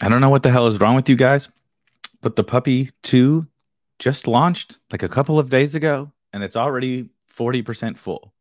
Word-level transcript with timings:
I 0.00 0.08
don't 0.10 0.20
know 0.20 0.28
what 0.28 0.42
the 0.42 0.50
hell 0.50 0.66
is 0.66 0.78
wrong 0.78 0.94
with 0.94 1.08
you 1.08 1.16
guys, 1.16 1.48
but 2.20 2.36
the 2.36 2.44
puppy 2.44 2.90
2 3.02 3.46
just 3.98 4.26
launched 4.26 4.78
like 4.92 5.02
a 5.02 5.08
couple 5.08 5.38
of 5.38 5.48
days 5.48 5.74
ago 5.74 6.12
and 6.32 6.42
it's 6.42 6.56
already 6.56 7.08
40% 7.34 7.96
full. 7.96 8.34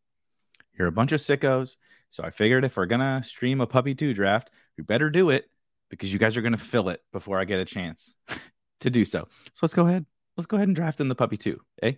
You're 0.78 0.90
a 0.90 0.92
bunch 0.92 1.14
of 1.14 1.22
sickos. 1.22 1.78
So 2.10 2.24
I 2.24 2.30
figured 2.30 2.66
if 2.66 2.76
we're 2.76 2.86
going 2.86 3.00
to 3.00 3.26
stream 3.28 3.62
a 3.62 3.68
puppy 3.68 3.96
2 3.96 4.14
draft, 4.14 4.52
we 4.78 4.84
better 4.84 5.10
do 5.10 5.30
it 5.30 5.50
because 5.90 6.12
you 6.12 6.20
guys 6.20 6.36
are 6.36 6.42
going 6.42 6.52
to 6.52 6.58
fill 6.58 6.90
it 6.90 7.02
before 7.14 7.40
I 7.40 7.46
get 7.46 7.60
a 7.60 7.66
chance 7.66 8.14
to 8.82 8.90
do 8.90 9.06
so. 9.06 9.28
So 9.54 9.60
let's 9.62 9.74
go 9.74 9.88
ahead. 9.88 10.06
Let's 10.36 10.48
go 10.48 10.58
ahead 10.58 10.68
and 10.68 10.76
draft 10.76 11.00
in 11.00 11.08
the 11.08 11.16
puppy 11.16 11.38
2, 11.38 11.60
eh? 11.84 11.94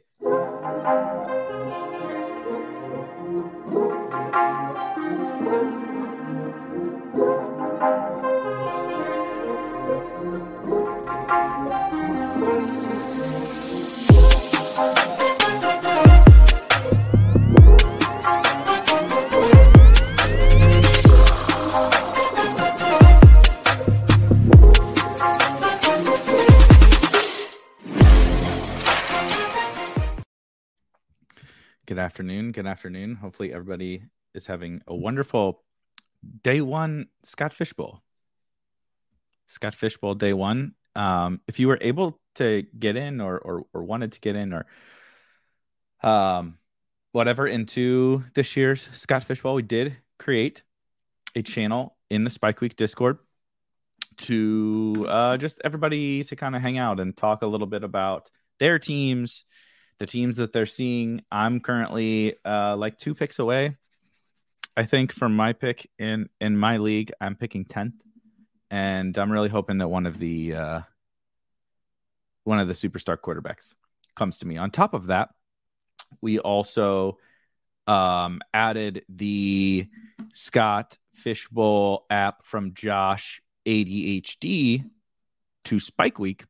Afternoon. 32.18 32.52
Good 32.52 32.66
afternoon. 32.66 33.14
Hopefully, 33.14 33.54
everybody 33.54 34.02
is 34.34 34.48
having 34.48 34.82
a 34.88 34.96
wonderful 34.96 35.64
day 36.42 36.62
one 36.62 37.10
Scott 37.22 37.54
Fishbowl. 37.54 38.02
Scott 39.46 39.76
Fishbowl 39.76 40.16
day 40.16 40.34
one. 40.34 40.74
Um, 40.96 41.42
if 41.48 41.60
you 41.60 41.68
were 41.68 41.78
able 41.80 42.20
to 42.34 42.66
get 42.80 42.96
in 42.96 43.22
or, 43.22 43.38
or, 43.38 43.66
or 43.72 43.84
wanted 43.84 44.14
to 44.14 44.20
get 44.20 44.36
in 44.36 44.52
or 44.52 44.66
um, 46.02 46.58
whatever 47.12 47.46
into 47.46 48.24
this 48.34 48.58
year's 48.58 48.82
Scott 48.94 49.24
Fishbowl, 49.24 49.54
we 49.54 49.62
did 49.62 49.96
create 50.18 50.64
a 51.36 51.44
channel 51.44 51.98
in 52.10 52.24
the 52.24 52.32
Spike 52.32 52.62
Week 52.62 52.76
Discord 52.76 53.20
to 54.22 55.06
uh, 55.08 55.38
just 55.38 55.62
everybody 55.64 56.24
to 56.24 56.36
kind 56.36 56.56
of 56.56 56.64
hang 56.64 56.80
out 56.80 57.00
and 57.00 57.16
talk 57.16 57.44
a 57.44 57.48
little 57.48 57.68
bit 57.68 57.84
about 57.84 58.32
their 58.58 58.80
teams 58.80 59.46
the 60.00 60.06
teams 60.06 60.38
that 60.38 60.54
they're 60.54 60.66
seeing. 60.66 61.22
I'm 61.32 61.60
currently 61.60 62.36
uh, 62.46 62.76
like 62.78 62.98
two 62.98 63.16
picks 63.16 63.40
away. 63.40 63.76
I 64.76 64.86
think 64.86 65.12
from 65.12 65.36
my 65.36 65.54
pick 65.54 65.90
in 65.98 66.30
in 66.40 66.58
my 66.58 66.78
league, 66.78 67.12
I'm 67.20 67.36
picking 67.36 67.66
tenth, 67.66 67.96
and 68.70 69.18
I'm 69.18 69.32
really 69.32 69.50
hoping 69.50 69.80
that 69.80 69.88
one 69.88 70.06
of 70.06 70.20
the 70.20 70.56
uh, 70.56 70.82
one 72.44 72.60
of 72.60 72.68
the 72.68 72.74
superstar 72.74 73.18
quarterbacks 73.18 73.74
comes 74.16 74.40
to 74.40 74.48
me. 74.48 74.58
On 74.58 74.70
top 74.70 74.94
of 74.94 75.08
that, 75.08 75.30
we 76.22 76.40
also 76.40 77.18
um, 77.88 78.40
added 78.54 79.04
the 79.10 79.88
Scott 80.34 80.98
Fishbowl 81.16 82.06
app 82.10 82.46
from 82.46 82.74
Josh 82.74 83.42
ADHD 83.66 84.86
to 85.66 85.80
Spike 85.80 86.20
Week 86.20 86.46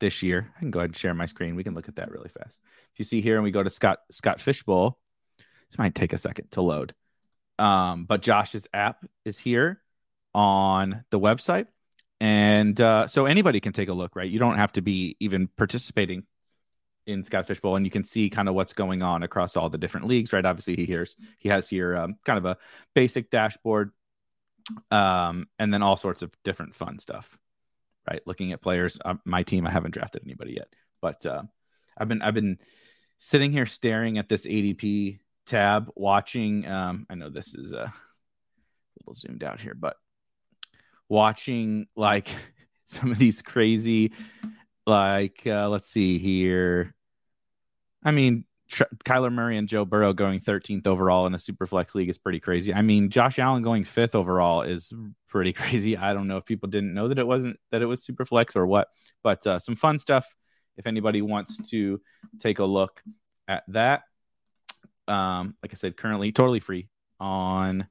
this 0.00 0.22
year. 0.22 0.52
I 0.56 0.60
can 0.60 0.70
go 0.70 0.80
ahead 0.80 0.90
and 0.90 0.96
share 0.96 1.14
my 1.14 1.26
screen. 1.26 1.56
We 1.56 1.64
can 1.64 1.74
look 1.74 1.88
at 1.88 1.96
that 1.96 2.10
really 2.10 2.28
fast. 2.28 2.60
If 2.92 2.98
you 2.98 3.04
see 3.04 3.20
here 3.20 3.36
and 3.36 3.44
we 3.44 3.50
go 3.50 3.62
to 3.62 3.70
Scott 3.70 3.98
Scott 4.10 4.40
Fishbowl, 4.40 4.98
this 5.70 5.78
might 5.78 5.94
take 5.94 6.12
a 6.12 6.18
second 6.18 6.50
to 6.52 6.62
load. 6.62 6.94
Um, 7.58 8.04
but 8.04 8.22
Josh's 8.22 8.68
app 8.72 9.04
is 9.24 9.38
here 9.38 9.82
on 10.34 11.04
the 11.10 11.18
website. 11.18 11.66
And 12.20 12.80
uh, 12.80 13.08
so 13.08 13.26
anybody 13.26 13.60
can 13.60 13.72
take 13.72 13.88
a 13.88 13.92
look, 13.92 14.16
right? 14.16 14.30
You 14.30 14.38
don't 14.38 14.56
have 14.56 14.72
to 14.72 14.82
be 14.82 15.16
even 15.20 15.48
participating 15.56 16.24
in 17.06 17.22
Scott 17.22 17.46
Fishbowl, 17.46 17.76
and 17.76 17.86
you 17.86 17.90
can 17.90 18.02
see 18.02 18.30
kind 18.30 18.48
of 18.48 18.54
what's 18.54 18.72
going 18.72 19.02
on 19.02 19.22
across 19.22 19.56
all 19.56 19.70
the 19.70 19.78
different 19.78 20.06
leagues, 20.06 20.32
right? 20.32 20.44
Obviously, 20.44 20.76
he 20.76 20.86
hears 20.86 21.16
he 21.38 21.48
has 21.50 21.68
here 21.68 21.96
um, 21.96 22.16
kind 22.24 22.38
of 22.38 22.46
a 22.46 22.56
basic 22.94 23.30
dashboard, 23.30 23.92
um, 24.90 25.46
and 25.58 25.72
then 25.72 25.82
all 25.82 25.96
sorts 25.96 26.22
of 26.22 26.32
different 26.42 26.74
fun 26.74 26.98
stuff 26.98 27.38
right? 28.08 28.22
Looking 28.26 28.52
at 28.52 28.62
players, 28.62 28.98
uh, 29.04 29.14
my 29.24 29.42
team, 29.42 29.66
I 29.66 29.70
haven't 29.70 29.94
drafted 29.94 30.22
anybody 30.24 30.54
yet, 30.54 30.68
but 31.00 31.24
uh, 31.26 31.42
I've 31.96 32.08
been 32.08 32.22
I've 32.22 32.34
been 32.34 32.58
sitting 33.18 33.52
here 33.52 33.66
staring 33.66 34.18
at 34.18 34.28
this 34.28 34.46
ADP 34.46 35.20
tab, 35.46 35.90
watching. 35.94 36.66
Um, 36.66 37.06
I 37.08 37.14
know 37.14 37.30
this 37.30 37.54
is 37.54 37.72
a 37.72 37.92
little 39.00 39.14
zoomed 39.14 39.44
out 39.44 39.60
here, 39.60 39.74
but 39.74 39.96
watching 41.08 41.86
like 41.96 42.28
some 42.86 43.10
of 43.10 43.18
these 43.18 43.42
crazy, 43.42 44.12
like 44.86 45.42
uh, 45.46 45.68
let's 45.68 45.90
see 45.90 46.18
here. 46.18 46.94
I 48.04 48.12
mean, 48.12 48.44
Kyler 48.68 49.32
Murray 49.32 49.58
and 49.58 49.68
Joe 49.68 49.84
Burrow 49.84 50.12
going 50.12 50.40
13th 50.40 50.86
overall 50.86 51.26
in 51.26 51.34
a 51.34 51.38
super 51.38 51.66
flex 51.66 51.94
league 51.94 52.08
is 52.08 52.18
pretty 52.18 52.40
crazy. 52.40 52.74
I 52.74 52.82
mean, 52.82 53.10
Josh 53.10 53.38
Allen 53.38 53.62
going 53.62 53.84
fifth 53.84 54.14
overall 54.14 54.62
is 54.62 54.92
pretty 55.28 55.52
crazy. 55.54 55.96
I 55.96 56.12
don't 56.12 56.28
know 56.28 56.36
if 56.36 56.44
people 56.44 56.68
didn't 56.68 56.94
know 56.94 57.08
that 57.08 57.18
it 57.18 57.26
wasn't 57.26 57.58
that 57.70 57.82
it 57.82 57.86
was 57.86 58.04
super 58.04 58.24
flex 58.24 58.56
or 58.56 58.66
what, 58.66 58.88
but 59.22 59.46
uh, 59.46 59.58
some 59.58 59.76
fun 59.76 59.98
stuff. 59.98 60.26
If 60.76 60.86
anybody 60.86 61.22
wants 61.22 61.70
to 61.70 62.00
take 62.38 62.58
a 62.58 62.64
look 62.64 63.02
at 63.48 63.62
that, 63.68 64.02
um, 65.08 65.54
like 65.62 65.72
I 65.72 65.76
said, 65.76 65.96
currently 65.96 66.32
totally 66.32 66.60
free 66.60 66.88
on 67.20 67.86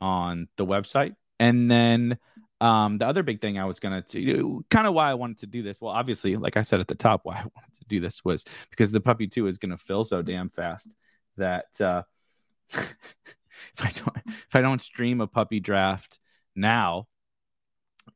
on 0.00 0.48
the 0.56 0.66
website. 0.66 1.14
And 1.40 1.70
then 1.70 2.18
um, 2.60 2.98
the 2.98 3.06
other 3.06 3.22
big 3.22 3.40
thing 3.40 3.58
I 3.58 3.64
was 3.64 3.78
going 3.78 4.02
to 4.02 4.20
do, 4.20 4.64
kind 4.70 4.86
of 4.86 4.94
why 4.94 5.10
I 5.10 5.14
wanted 5.14 5.38
to 5.38 5.46
do 5.46 5.62
this, 5.62 5.80
well, 5.80 5.92
obviously, 5.92 6.36
like 6.36 6.56
I 6.56 6.62
said 6.62 6.80
at 6.80 6.88
the 6.88 6.94
top, 6.94 7.20
why 7.24 7.34
I 7.34 7.42
wanted 7.54 7.74
to 7.74 7.84
do 7.86 8.00
this 8.00 8.24
was 8.24 8.44
because 8.70 8.90
the 8.90 9.00
puppy 9.00 9.28
two 9.28 9.46
is 9.46 9.58
going 9.58 9.70
to 9.70 9.76
fill 9.76 10.04
so 10.04 10.22
damn 10.22 10.50
fast 10.50 10.94
that 11.36 11.66
uh, 11.80 12.02
if 12.72 12.90
I 13.78 13.90
don't 13.90 14.16
if 14.26 14.54
I 14.54 14.60
don't 14.60 14.82
stream 14.82 15.20
a 15.20 15.26
puppy 15.26 15.60
draft 15.60 16.18
now, 16.56 17.06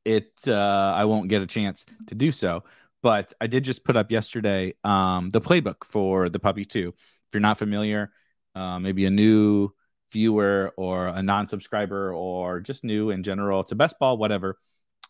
it 0.04 0.32
uh, 0.46 0.52
I 0.96 1.04
won't 1.04 1.28
get 1.28 1.42
a 1.42 1.46
chance 1.46 1.86
to 2.08 2.14
do 2.14 2.32
so. 2.32 2.64
But 3.02 3.32
I 3.40 3.48
did 3.48 3.64
just 3.64 3.84
put 3.84 3.96
up 3.96 4.12
yesterday 4.12 4.74
um, 4.84 5.30
the 5.30 5.40
playbook 5.40 5.84
for 5.84 6.28
the 6.28 6.38
puppy 6.38 6.64
two. 6.64 6.94
If 6.96 7.34
you're 7.34 7.40
not 7.40 7.58
familiar, 7.58 8.12
uh, 8.54 8.78
maybe 8.78 9.06
a 9.06 9.10
new 9.10 9.70
viewer 10.12 10.72
or 10.76 11.08
a 11.08 11.22
non-subscriber 11.22 12.12
or 12.12 12.60
just 12.60 12.84
new 12.84 13.10
in 13.10 13.22
general 13.22 13.64
to 13.64 13.74
best 13.74 13.98
ball 13.98 14.16
whatever 14.16 14.58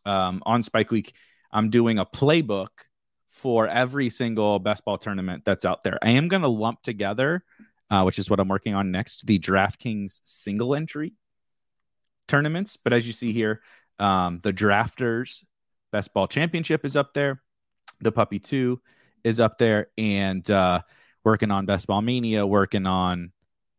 um, 0.07 0.43
on 0.47 0.63
spike 0.63 0.91
week 0.91 1.15
i'm 1.53 1.71
doing 1.71 1.99
a 1.99 2.07
playbook 2.07 2.69
for 3.31 3.67
every 3.67 4.09
single 4.09 4.59
best 4.59 4.85
ball 4.85 4.99
tournament 4.99 5.43
that's 5.45 5.65
out 5.65 5.83
there. 5.83 5.99
I 6.03 6.11
am 6.11 6.29
going 6.29 6.43
to 6.43 6.49
lump 6.49 6.83
together 6.83 7.45
uh, 7.91 8.03
which 8.05 8.19
is 8.19 8.31
what 8.31 8.41
i'm 8.41 8.49
working 8.49 8.75
on 8.75 8.91
next 8.91 9.27
the 9.27 9.39
draftkings 9.39 10.21
single 10.25 10.75
entry 10.75 11.15
tournaments. 12.29 12.79
But 12.83 12.93
as 12.93 13.07
you 13.07 13.13
see 13.13 13.33
here 13.33 13.61
um, 13.99 14.41
the 14.43 14.53
drafters 14.53 15.43
best 15.93 16.13
ball 16.13 16.27
championship 16.27 16.85
is 16.85 16.97
up 16.97 17.15
there. 17.15 17.41
The 18.01 18.11
puppy 18.11 18.39
2 18.39 18.81
is 19.23 19.39
up 19.39 19.59
there. 19.59 19.89
And 19.97 20.49
uh, 20.51 20.81
working 21.25 21.51
on 21.51 21.67
best 21.67 21.87
ball 21.87 22.03
mania 22.03 22.45
working 22.45 22.87
on 22.87 23.33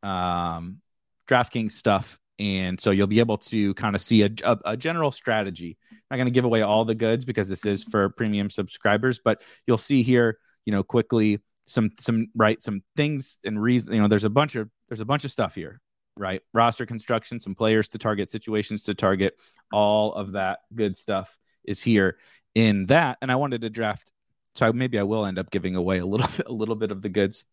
um, 0.03 0.79
DraftKings 1.27 1.71
stuff. 1.71 2.19
And 2.39 2.79
so 2.79 2.91
you'll 2.91 3.07
be 3.07 3.19
able 3.19 3.37
to 3.37 3.73
kind 3.75 3.95
of 3.95 4.01
see 4.01 4.23
a, 4.23 4.29
a, 4.43 4.57
a 4.65 4.77
general 4.77 5.11
strategy. 5.11 5.77
I'm 5.91 5.99
not 6.11 6.17
going 6.17 6.25
to 6.25 6.31
give 6.31 6.45
away 6.45 6.61
all 6.61 6.83
the 6.83 6.95
goods 6.95 7.25
because 7.25 7.47
this 7.47 7.65
is 7.65 7.83
for 7.83 8.09
premium 8.09 8.49
subscribers, 8.49 9.19
but 9.23 9.41
you'll 9.67 9.77
see 9.77 10.03
here, 10.03 10.39
you 10.65 10.71
know, 10.71 10.83
quickly 10.83 11.39
some 11.65 11.91
some 11.99 12.27
right 12.35 12.61
some 12.61 12.81
things 12.97 13.37
and 13.43 13.61
reason. 13.61 13.93
You 13.93 14.01
know, 14.01 14.07
there's 14.07 14.23
a 14.23 14.29
bunch 14.29 14.55
of 14.55 14.69
there's 14.89 14.99
a 14.99 15.05
bunch 15.05 15.25
of 15.25 15.31
stuff 15.31 15.55
here, 15.55 15.79
right? 16.17 16.41
Roster 16.53 16.85
construction, 16.85 17.39
some 17.39 17.55
players 17.55 17.89
to 17.89 17.97
target, 17.97 18.31
situations 18.31 18.83
to 18.85 18.95
target, 18.95 19.35
all 19.71 20.13
of 20.13 20.33
that 20.33 20.59
good 20.73 20.97
stuff 20.97 21.37
is 21.63 21.81
here 21.81 22.17
in 22.55 22.87
that. 22.87 23.17
And 23.21 23.31
I 23.31 23.35
wanted 23.35 23.61
to 23.61 23.69
draft, 23.69 24.11
so 24.55 24.73
maybe 24.73 24.99
I 24.99 25.03
will 25.03 25.25
end 25.25 25.39
up 25.39 25.51
giving 25.51 25.75
away 25.75 25.99
a 25.99 26.05
little 26.05 26.27
bit, 26.37 26.47
a 26.47 26.53
little 26.53 26.75
bit 26.75 26.91
of 26.91 27.01
the 27.01 27.09
goods 27.09 27.45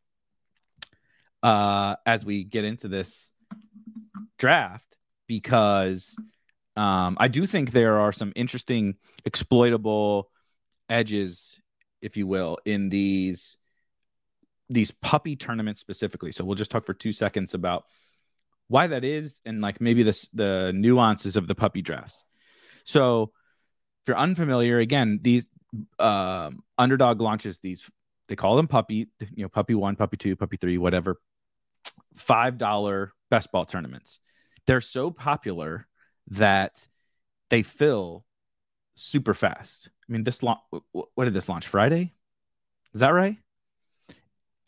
uh, 1.43 1.97
as 2.07 2.25
we 2.25 2.45
get 2.45 2.65
into 2.65 2.89
this 2.89 3.31
draft 4.41 4.97
because 5.29 6.17
um, 6.77 7.17
I 7.21 7.29
do 7.29 7.47
think 7.47 7.71
there 7.71 8.01
are 8.01 8.11
some 8.11 8.33
interesting 8.35 8.97
exploitable 9.25 10.31
edges, 10.89 11.61
if 12.03 12.17
you 12.17 12.27
will, 12.27 12.59
in 12.65 12.89
these 12.89 13.57
these 14.69 14.91
puppy 14.91 15.37
tournaments 15.37 15.81
specifically. 15.81 16.33
So 16.33 16.45
we'll 16.45 16.55
just 16.55 16.71
talk 16.71 16.87
for 16.87 16.95
two 16.95 17.13
seconds 17.13 17.55
about 17.55 17.85
why 18.69 18.87
that 18.87 19.05
is 19.05 19.41
and 19.45 19.61
like 19.61 19.81
maybe 19.81 20.03
this 20.05 20.29
the 20.29 20.73
nuances 20.75 21.37
of 21.37 21.47
the 21.47 21.55
puppy 21.55 21.83
drafts. 21.83 22.25
So 22.85 23.33
if 24.03 24.09
you're 24.09 24.19
unfamiliar, 24.19 24.79
again, 24.79 25.21
these 25.23 25.47
um, 25.99 26.63
underdog 26.79 27.21
launches 27.21 27.59
these 27.59 27.89
they 28.29 28.37
call 28.37 28.57
them 28.57 28.69
puppy, 28.69 29.09
you 29.35 29.43
know, 29.43 29.49
puppy 29.49 29.75
one, 29.75 29.97
puppy 29.97 30.17
two, 30.17 30.37
puppy 30.37 30.57
three, 30.57 30.79
whatever, 30.79 31.21
five 32.15 32.59
dollar 32.59 33.13
best 33.29 33.51
ball 33.53 33.65
tournaments. 33.65 34.21
They're 34.67 34.81
so 34.81 35.11
popular 35.11 35.87
that 36.29 36.87
they 37.49 37.63
fill 37.63 38.25
super 38.95 39.35
fast. 39.35 39.91
I 40.09 40.13
mean, 40.13 40.25
this 40.25 40.43
launch, 40.43 40.61
what 40.93 41.25
did 41.25 41.33
this 41.33 41.49
launch 41.49 41.67
Friday? 41.67 42.13
Is 42.95 43.01
that 43.01 43.11
right? 43.11 43.37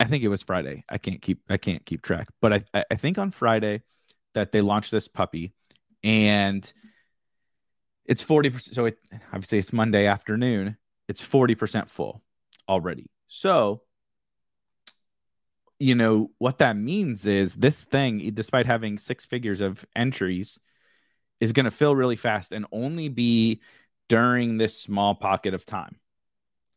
I 0.00 0.04
think 0.04 0.24
it 0.24 0.28
was 0.28 0.42
Friday. 0.42 0.84
I 0.88 0.98
can't 0.98 1.22
keep 1.22 1.42
I 1.48 1.56
can't 1.56 1.84
keep 1.86 2.02
track, 2.02 2.26
but 2.40 2.64
I 2.74 2.84
I 2.90 2.96
think 2.96 3.18
on 3.18 3.30
Friday 3.30 3.82
that 4.34 4.50
they 4.50 4.60
launched 4.60 4.90
this 4.90 5.06
puppy, 5.06 5.54
and 6.02 6.70
it's 8.04 8.22
forty 8.22 8.50
percent. 8.50 8.74
So 8.74 8.86
it 8.86 8.98
obviously 9.32 9.58
it's 9.58 9.72
Monday 9.72 10.06
afternoon. 10.06 10.76
It's 11.08 11.20
forty 11.20 11.54
percent 11.54 11.88
full 11.88 12.20
already. 12.68 13.10
So 13.28 13.82
you 15.82 15.96
know 15.96 16.30
what 16.38 16.58
that 16.58 16.76
means 16.76 17.26
is 17.26 17.56
this 17.56 17.82
thing, 17.82 18.30
despite 18.34 18.66
having 18.66 18.98
six 18.98 19.24
figures 19.24 19.60
of 19.60 19.84
entries, 19.96 20.60
is 21.40 21.50
going 21.50 21.64
to 21.64 21.72
fill 21.72 21.96
really 21.96 22.14
fast 22.14 22.52
and 22.52 22.66
only 22.70 23.08
be 23.08 23.60
during 24.08 24.58
this 24.58 24.78
small 24.78 25.16
pocket 25.16 25.54
of 25.54 25.66
time. 25.66 25.96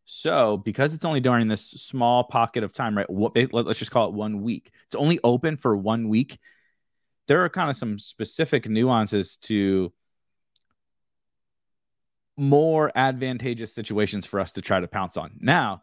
So, 0.05 0.57
because 0.57 0.95
it's 0.95 1.05
only 1.05 1.19
during 1.19 1.45
this 1.45 1.63
small 1.63 2.23
pocket 2.23 2.63
of 2.63 2.73
time, 2.73 2.97
right? 2.97 3.07
What, 3.07 3.35
let's 3.53 3.77
just 3.77 3.91
call 3.91 4.07
it 4.07 4.15
one 4.15 4.41
week. 4.41 4.71
It's 4.87 4.95
only 4.95 5.19
open 5.23 5.57
for 5.57 5.77
one 5.77 6.09
week. 6.09 6.39
There 7.27 7.43
are 7.43 7.49
kind 7.49 7.69
of 7.69 7.75
some 7.75 7.99
specific 7.99 8.67
nuances 8.67 9.37
to 9.43 9.93
more 12.37 12.91
advantageous 12.95 13.73
situations 13.73 14.25
for 14.25 14.39
us 14.39 14.53
to 14.53 14.61
try 14.61 14.79
to 14.79 14.87
pounce 14.87 15.15
on. 15.15 15.37
Now, 15.39 15.81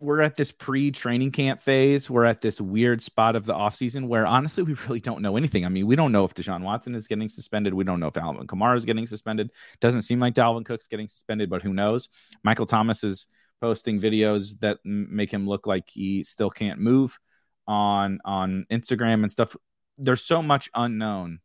we're 0.00 0.20
at 0.20 0.36
this 0.36 0.52
pre-training 0.52 1.32
camp 1.32 1.60
phase. 1.60 2.08
We're 2.08 2.24
at 2.24 2.40
this 2.40 2.60
weird 2.60 3.02
spot 3.02 3.34
of 3.34 3.44
the 3.44 3.54
offseason 3.54 4.06
where 4.06 4.26
honestly 4.26 4.62
we 4.62 4.74
really 4.74 5.00
don't 5.00 5.22
know 5.22 5.36
anything. 5.36 5.64
I 5.64 5.68
mean, 5.68 5.86
we 5.86 5.96
don't 5.96 6.12
know 6.12 6.24
if 6.24 6.34
Deshaun 6.34 6.62
Watson 6.62 6.94
is 6.94 7.08
getting 7.08 7.28
suspended. 7.28 7.74
We 7.74 7.84
don't 7.84 7.98
know 7.98 8.06
if 8.06 8.16
Alvin 8.16 8.46
Kamara 8.46 8.76
is 8.76 8.84
getting 8.84 9.06
suspended. 9.06 9.50
Doesn't 9.80 10.02
seem 10.02 10.20
like 10.20 10.34
Dalvin 10.34 10.64
Cook's 10.64 10.86
getting 10.86 11.08
suspended, 11.08 11.50
but 11.50 11.62
who 11.62 11.72
knows? 11.72 12.08
Michael 12.44 12.66
Thomas 12.66 13.02
is 13.02 13.26
posting 13.60 14.00
videos 14.00 14.60
that 14.60 14.78
make 14.84 15.32
him 15.32 15.48
look 15.48 15.66
like 15.66 15.88
he 15.88 16.22
still 16.22 16.50
can't 16.50 16.78
move 16.78 17.18
on 17.66 18.20
on 18.24 18.66
Instagram 18.70 19.24
and 19.24 19.32
stuff. 19.32 19.56
There's 19.96 20.22
so 20.22 20.42
much 20.42 20.70
unknown. 20.74 21.40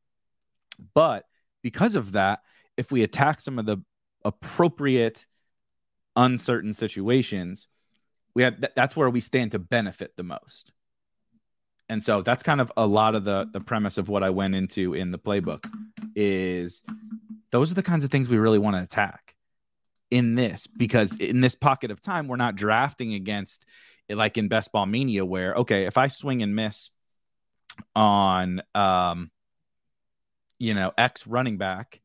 But 0.94 1.26
because 1.64 1.96
of 1.96 2.12
that, 2.12 2.40
if 2.78 2.92
we 2.92 3.02
attack 3.02 3.40
some 3.40 3.58
of 3.58 3.66
the 3.66 3.78
appropriate 4.24 5.26
uncertain 6.16 6.74
situations, 6.74 7.68
we 8.36 8.44
have 8.44 8.60
th- 8.60 8.74
that's 8.76 8.96
where 8.96 9.10
we 9.10 9.22
stand 9.22 9.52
to 9.52 9.60
benefit 9.60 10.16
the 10.16 10.24
most. 10.24 10.74
And 11.90 12.02
so 12.02 12.22
that's 12.22 12.44
kind 12.44 12.62
of 12.62 12.72
a 12.78 12.86
lot 12.86 13.16
of 13.16 13.24
the 13.24 13.48
the 13.52 13.60
premise 13.60 13.98
of 13.98 14.10
what 14.10 14.24
i 14.24 14.30
went 14.30 14.56
into 14.56 14.94
in 14.94 15.12
the 15.12 15.20
playbook 15.20 15.70
is 16.16 16.82
those 17.52 17.72
are 17.72 17.76
the 17.76 17.84
kinds 17.84 18.04
of 18.04 18.10
things 18.10 18.30
we 18.30 18.38
really 18.38 18.58
want 18.58 18.76
to 18.76 18.82
attack 18.82 19.36
in 20.10 20.36
this 20.36 20.66
because 20.66 21.16
in 21.18 21.42
this 21.42 21.56
pocket 21.56 21.92
of 21.92 22.02
time 22.02 22.28
we're 22.28 22.36
not 22.36 22.56
drafting 22.56 23.14
against 23.14 23.66
like 24.10 24.38
in 24.38 24.48
best 24.48 24.72
ball 24.72 24.86
mania 24.86 25.26
where 25.26 25.54
okay 25.56 25.86
if 25.86 25.98
i 25.98 26.08
swing 26.08 26.42
and 26.42 26.56
miss 26.56 26.90
on 27.96 28.62
um 28.74 29.30
you 30.58 30.74
know 30.74 30.92
x 30.98 31.28
running 31.28 31.58
back 31.58 32.02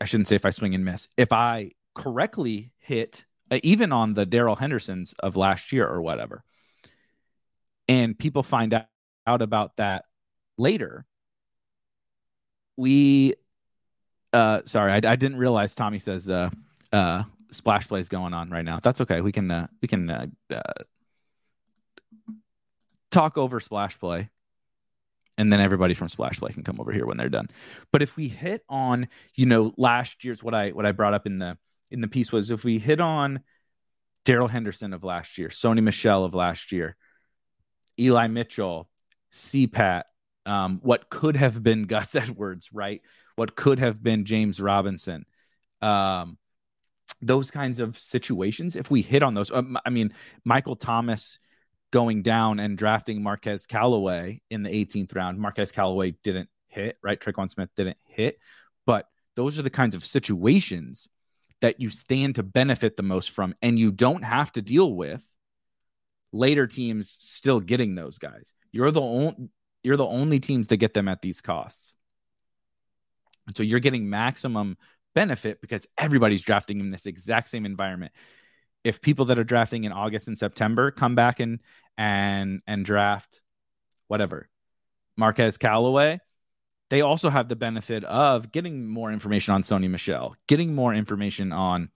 i 0.00 0.04
shouldn't 0.04 0.28
say 0.28 0.36
if 0.36 0.44
i 0.44 0.50
swing 0.50 0.74
and 0.74 0.84
miss. 0.84 1.08
If 1.16 1.32
i 1.32 1.72
correctly 1.94 2.72
hit 2.78 3.24
even 3.62 3.92
on 3.92 4.14
the 4.14 4.26
Darrell 4.26 4.56
Hendersons 4.56 5.14
of 5.20 5.36
last 5.36 5.72
year 5.72 5.86
or 5.86 6.00
whatever. 6.00 6.42
And 7.88 8.18
people 8.18 8.42
find 8.42 8.72
out, 8.72 8.86
out 9.26 9.42
about 9.42 9.76
that 9.76 10.04
later. 10.56 11.04
We, 12.76 13.34
uh, 14.32 14.60
sorry, 14.64 14.92
I, 14.92 14.96
I 14.96 15.16
didn't 15.16 15.36
realize 15.36 15.74
Tommy 15.74 15.98
says, 15.98 16.30
uh, 16.30 16.50
uh, 16.92 17.24
splash 17.50 17.88
plays 17.88 18.08
going 18.08 18.32
on 18.32 18.50
right 18.50 18.64
now. 18.64 18.78
That's 18.80 19.00
okay. 19.00 19.20
We 19.20 19.32
can, 19.32 19.50
uh, 19.50 19.66
we 19.82 19.88
can, 19.88 20.08
uh, 20.08 20.26
uh, 20.52 20.84
talk 23.10 23.36
over 23.36 23.58
splash 23.58 23.98
play 23.98 24.30
and 25.36 25.52
then 25.52 25.60
everybody 25.60 25.94
from 25.94 26.08
splash 26.08 26.38
play 26.38 26.52
can 26.52 26.62
come 26.62 26.78
over 26.80 26.92
here 26.92 27.06
when 27.06 27.16
they're 27.16 27.28
done 27.28 27.48
but 27.92 28.02
if 28.02 28.16
we 28.16 28.28
hit 28.28 28.62
on 28.68 29.08
you 29.34 29.46
know 29.46 29.74
last 29.76 30.24
year's 30.24 30.42
what 30.42 30.54
i 30.54 30.70
what 30.70 30.86
i 30.86 30.92
brought 30.92 31.14
up 31.14 31.26
in 31.26 31.38
the 31.38 31.56
in 31.90 32.00
the 32.00 32.08
piece 32.08 32.32
was 32.32 32.50
if 32.50 32.64
we 32.64 32.78
hit 32.78 33.00
on 33.00 33.40
Darrell 34.24 34.48
Henderson 34.48 34.92
of 34.92 35.04
last 35.04 35.38
year, 35.38 35.48
Sony 35.48 35.82
Michel 35.82 36.24
of 36.24 36.34
last 36.34 36.72
year, 36.72 36.96
Eli 37.98 38.28
Mitchell, 38.28 38.88
CPAT, 39.32 40.02
um, 40.46 40.80
what 40.82 41.10
could 41.10 41.36
have 41.36 41.62
been 41.62 41.84
Gus 41.86 42.14
Edwards, 42.14 42.72
right? 42.72 43.02
What 43.36 43.56
could 43.56 43.78
have 43.78 44.02
been 44.02 44.24
James 44.24 44.60
Robinson. 44.60 45.24
Um, 45.82 46.38
those 47.22 47.50
kinds 47.50 47.80
of 47.80 47.98
situations, 47.98 48.76
if 48.76 48.90
we 48.90 49.02
hit 49.02 49.22
on 49.22 49.34
those, 49.34 49.50
um, 49.50 49.76
I 49.84 49.90
mean, 49.90 50.14
Michael 50.44 50.76
Thomas 50.76 51.38
going 51.90 52.22
down 52.22 52.60
and 52.60 52.78
drafting 52.78 53.22
Marquez 53.22 53.66
Callaway 53.66 54.40
in 54.50 54.62
the 54.62 54.70
18th 54.70 55.14
round. 55.14 55.38
Marquez 55.38 55.72
Callaway 55.72 56.12
didn't 56.22 56.48
hit, 56.68 56.98
right? 57.02 57.18
Tre'Quan 57.18 57.50
Smith 57.50 57.70
didn't 57.76 57.98
hit, 58.04 58.38
but 58.86 59.06
those 59.34 59.58
are 59.58 59.62
the 59.62 59.70
kinds 59.70 59.94
of 59.94 60.04
situations 60.04 61.08
that 61.60 61.80
you 61.80 61.90
stand 61.90 62.36
to 62.36 62.42
benefit 62.42 62.96
the 62.96 63.02
most 63.02 63.30
from, 63.30 63.54
and 63.62 63.78
you 63.78 63.90
don't 63.92 64.22
have 64.22 64.52
to 64.52 64.62
deal 64.62 64.92
with 64.92 65.26
later 66.32 66.66
teams 66.66 67.16
still 67.20 67.60
getting 67.60 67.94
those 67.94 68.18
guys. 68.18 68.54
You're 68.72 68.90
the 68.90 69.00
only 69.00 69.48
you're 69.82 69.96
the 69.96 70.06
only 70.06 70.40
teams 70.40 70.66
that 70.68 70.76
get 70.76 70.92
them 70.92 71.08
at 71.08 71.22
these 71.22 71.40
costs. 71.40 71.94
And 73.46 73.56
so 73.56 73.62
you're 73.62 73.80
getting 73.80 74.10
maximum 74.10 74.76
benefit 75.14 75.60
because 75.60 75.86
everybody's 75.96 76.42
drafting 76.42 76.80
in 76.80 76.90
this 76.90 77.06
exact 77.06 77.48
same 77.48 77.64
environment. 77.64 78.12
If 78.84 79.00
people 79.00 79.26
that 79.26 79.38
are 79.38 79.44
drafting 79.44 79.84
in 79.84 79.92
August 79.92 80.28
and 80.28 80.38
September 80.38 80.90
come 80.90 81.14
back 81.14 81.40
and 81.40 81.60
and 81.96 82.60
and 82.66 82.84
draft 82.84 83.40
whatever 84.08 84.48
Marquez 85.16 85.56
Callaway, 85.56 86.20
they 86.90 87.00
also 87.00 87.30
have 87.30 87.48
the 87.48 87.56
benefit 87.56 88.04
of 88.04 88.52
getting 88.52 88.86
more 88.86 89.12
information 89.12 89.54
on 89.54 89.62
Sony 89.62 89.88
Michel, 89.88 90.36
getting 90.48 90.74
more 90.74 90.92
information 90.92 91.52
on 91.52 91.88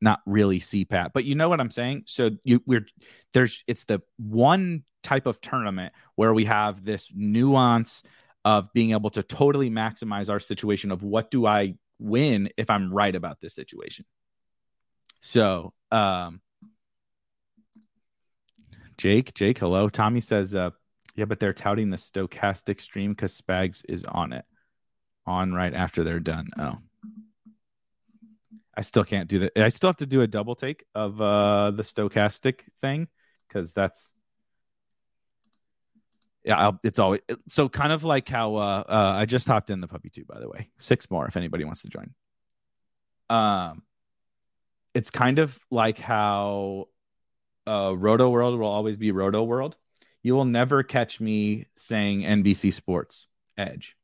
not 0.00 0.20
really 0.24 0.60
CPAT, 0.60 1.10
but 1.12 1.24
you 1.24 1.34
know 1.34 1.48
what 1.48 1.60
I'm 1.60 1.70
saying? 1.70 2.04
So 2.06 2.30
you 2.44 2.62
we're 2.64 2.86
there's 3.32 3.64
it's 3.66 3.84
the 3.84 4.02
one 4.18 4.84
type 5.02 5.26
of 5.26 5.40
tournament 5.40 5.92
where 6.14 6.32
we 6.32 6.44
have 6.44 6.84
this 6.84 7.12
nuance 7.14 8.02
of 8.44 8.72
being 8.72 8.92
able 8.92 9.10
to 9.10 9.22
totally 9.22 9.70
maximize 9.70 10.30
our 10.30 10.40
situation 10.40 10.92
of 10.92 11.02
what 11.02 11.30
do 11.30 11.46
I 11.46 11.74
win 11.98 12.50
if 12.56 12.70
I'm 12.70 12.92
right 12.92 13.14
about 13.14 13.40
this 13.40 13.54
situation. 13.54 14.04
So, 15.20 15.72
um 15.90 16.40
Jake, 18.96 19.34
Jake, 19.34 19.58
hello. 19.58 19.88
Tommy 19.88 20.20
says 20.20 20.54
uh 20.54 20.70
yeah, 21.16 21.26
but 21.26 21.38
they're 21.38 21.52
touting 21.52 21.90
the 21.90 21.96
stochastic 21.96 22.80
stream 22.80 23.12
because 23.12 23.40
Spags 23.40 23.84
is 23.88 24.04
on 24.04 24.32
it, 24.32 24.44
on 25.26 25.52
right 25.52 25.72
after 25.72 26.02
they're 26.02 26.20
done. 26.20 26.48
Oh, 26.58 26.78
I 28.76 28.82
still 28.82 29.04
can't 29.04 29.28
do 29.28 29.40
that. 29.40 29.56
I 29.56 29.68
still 29.68 29.88
have 29.88 29.98
to 29.98 30.06
do 30.06 30.22
a 30.22 30.26
double 30.26 30.56
take 30.56 30.84
of 30.94 31.20
uh, 31.20 31.70
the 31.70 31.84
stochastic 31.84 32.60
thing 32.80 33.08
because 33.46 33.72
that's 33.72 34.12
yeah. 36.44 36.58
I'll, 36.58 36.80
it's 36.82 36.98
always 36.98 37.20
so 37.48 37.68
kind 37.68 37.92
of 37.92 38.02
like 38.02 38.28
how 38.28 38.56
uh, 38.56 38.84
uh, 38.88 39.12
I 39.16 39.26
just 39.26 39.46
hopped 39.46 39.70
in 39.70 39.80
the 39.80 39.88
puppy 39.88 40.10
too. 40.10 40.24
By 40.24 40.40
the 40.40 40.48
way, 40.48 40.70
six 40.78 41.08
more 41.10 41.26
if 41.26 41.36
anybody 41.36 41.64
wants 41.64 41.82
to 41.82 41.88
join. 41.88 42.12
Um, 43.30 43.82
it's 44.94 45.10
kind 45.10 45.38
of 45.38 45.56
like 45.70 45.98
how 45.98 46.88
uh, 47.68 47.94
Roto 47.96 48.30
World 48.30 48.58
will 48.58 48.66
always 48.66 48.96
be 48.96 49.12
Roto 49.12 49.44
World 49.44 49.76
you 50.24 50.34
will 50.34 50.44
never 50.44 50.82
catch 50.82 51.20
me 51.20 51.66
saying 51.76 52.22
NBC 52.22 52.72
Sports 52.72 53.28
Edge. 53.56 53.96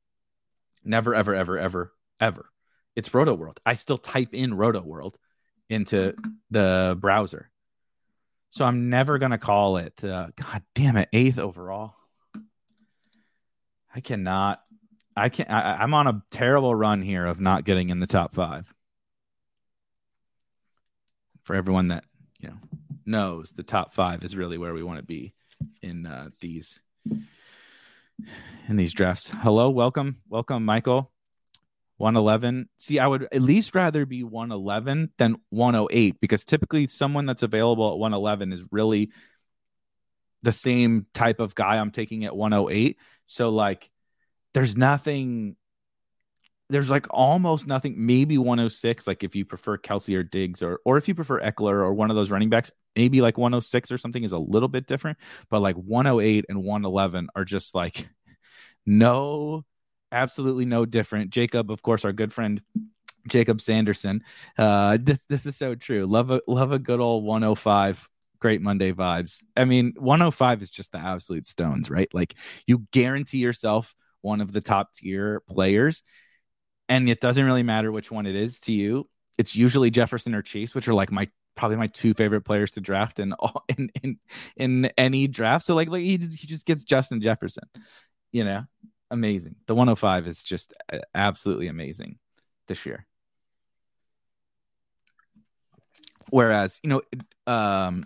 Never, 0.84 1.14
ever, 1.14 1.34
ever, 1.34 1.58
ever, 1.58 1.92
ever. 2.20 2.46
It's 2.94 3.12
Roto 3.12 3.34
World. 3.34 3.58
I 3.66 3.74
still 3.74 3.98
type 3.98 4.34
in 4.34 4.54
Roto 4.54 4.82
World 4.82 5.18
into 5.68 6.14
the 6.50 6.96
browser. 7.00 7.50
So 8.50 8.64
I'm 8.64 8.90
never 8.90 9.18
going 9.18 9.32
to 9.32 9.38
call 9.38 9.78
it, 9.78 10.04
uh, 10.04 10.28
God 10.36 10.62
damn 10.74 10.96
it, 10.96 11.08
eighth 11.12 11.38
overall. 11.38 11.94
I 13.92 14.00
cannot 14.00 14.60
I 15.16 15.28
can't. 15.28 15.50
I, 15.50 15.78
I'm 15.80 15.92
on 15.94 16.06
a 16.06 16.22
terrible 16.30 16.74
run 16.74 17.02
here 17.02 17.26
of 17.26 17.40
not 17.40 17.64
getting 17.64 17.90
in 17.90 18.00
the 18.00 18.06
top 18.06 18.34
five. 18.34 18.72
For 21.42 21.56
everyone 21.56 21.88
that 21.88 22.04
you 22.38 22.48
know 22.48 22.56
knows, 23.04 23.50
the 23.50 23.62
top 23.62 23.92
five 23.92 24.22
is 24.22 24.36
really 24.36 24.56
where 24.56 24.72
we 24.72 24.82
want 24.82 24.98
to 24.98 25.04
be 25.04 25.34
in 25.82 26.06
uh, 26.06 26.30
these 26.40 26.80
in 28.68 28.76
these 28.76 28.92
drafts. 28.92 29.28
Hello, 29.28 29.70
welcome, 29.70 30.18
welcome, 30.28 30.64
Michael. 30.64 31.10
111. 31.96 32.68
See, 32.78 32.98
I 32.98 33.06
would 33.06 33.28
at 33.30 33.42
least 33.42 33.74
rather 33.74 34.06
be 34.06 34.24
111 34.24 35.12
than 35.18 35.36
108 35.50 36.18
because 36.18 36.46
typically 36.46 36.86
someone 36.86 37.26
that's 37.26 37.42
available 37.42 37.92
at 37.92 37.98
111 37.98 38.54
is 38.54 38.64
really 38.70 39.10
the 40.42 40.52
same 40.52 41.06
type 41.12 41.40
of 41.40 41.54
guy 41.54 41.76
I'm 41.76 41.90
taking 41.90 42.24
at 42.24 42.34
108. 42.34 42.96
So 43.26 43.50
like 43.50 43.90
there's 44.54 44.78
nothing 44.78 45.56
there's 46.70 46.90
like 46.90 47.06
almost 47.10 47.66
nothing, 47.66 47.94
maybe 47.98 48.38
106, 48.38 49.06
like 49.06 49.22
if 49.22 49.34
you 49.34 49.44
prefer 49.44 49.76
Kelce 49.76 50.16
or 50.16 50.22
Diggs 50.22 50.62
or 50.62 50.80
or 50.84 50.96
if 50.96 51.08
you 51.08 51.14
prefer 51.14 51.40
Ekeler 51.40 51.74
or 51.74 51.92
one 51.92 52.10
of 52.10 52.16
those 52.16 52.30
running 52.30 52.48
backs, 52.48 52.70
maybe 52.96 53.20
like 53.20 53.36
106 53.36 53.92
or 53.92 53.98
something 53.98 54.24
is 54.24 54.32
a 54.32 54.38
little 54.38 54.68
bit 54.68 54.86
different. 54.86 55.18
But 55.50 55.60
like 55.60 55.76
108 55.76 56.46
and 56.48 56.58
111 56.64 57.28
are 57.34 57.44
just 57.44 57.74
like 57.74 58.08
no 58.86 59.64
absolutely 60.12 60.64
no 60.64 60.86
different. 60.86 61.30
Jacob, 61.30 61.70
of 61.70 61.82
course, 61.82 62.04
our 62.04 62.12
good 62.12 62.32
friend 62.32 62.62
Jacob 63.28 63.60
Sanderson. 63.60 64.22
Uh, 64.56 64.98
this 65.00 65.24
this 65.28 65.46
is 65.46 65.56
so 65.56 65.74
true. 65.74 66.06
Love 66.06 66.30
a 66.30 66.40
love 66.46 66.72
a 66.72 66.78
good 66.78 67.00
old 67.00 67.24
105. 67.24 68.08
Great 68.38 68.62
Monday 68.62 68.92
vibes. 68.92 69.42
I 69.54 69.66
mean, 69.66 69.92
105 69.98 70.62
is 70.62 70.70
just 70.70 70.92
the 70.92 70.98
absolute 70.98 71.46
stones, 71.46 71.90
right? 71.90 72.08
Like 72.14 72.34
you 72.66 72.86
guarantee 72.90 73.38
yourself 73.38 73.94
one 74.22 74.40
of 74.40 74.52
the 74.52 74.60
top 74.62 74.94
tier 74.94 75.40
players, 75.40 76.02
and 76.90 77.08
it 77.08 77.20
doesn't 77.22 77.44
really 77.44 77.62
matter 77.62 77.90
which 77.90 78.10
one 78.10 78.26
it 78.26 78.36
is 78.36 78.58
to 78.60 78.72
you. 78.74 79.08
It's 79.38 79.56
usually 79.56 79.90
Jefferson 79.90 80.34
or 80.34 80.42
Chase, 80.42 80.74
which 80.74 80.88
are 80.88 80.94
like 80.94 81.10
my 81.10 81.28
probably 81.56 81.78
my 81.78 81.86
two 81.86 82.12
favorite 82.12 82.42
players 82.42 82.72
to 82.72 82.80
draft 82.82 83.18
in 83.18 83.32
all 83.32 83.64
in 83.78 83.90
in, 84.02 84.18
in 84.56 84.90
any 84.98 85.26
draft. 85.26 85.64
So 85.64 85.74
like 85.74 85.88
like 85.88 86.02
he 86.02 86.18
just, 86.18 86.38
he 86.38 86.46
just 86.46 86.66
gets 86.66 86.84
Justin 86.84 87.22
Jefferson, 87.22 87.64
you 88.32 88.44
know 88.44 88.64
amazing. 89.10 89.56
The 89.66 89.74
105 89.74 90.26
is 90.26 90.42
just 90.42 90.72
uh, 90.92 90.98
absolutely 91.14 91.68
amazing 91.68 92.18
this 92.68 92.86
year. 92.86 93.06
Whereas, 96.30 96.80
you 96.82 96.90
know, 96.90 97.02
um, 97.52 98.04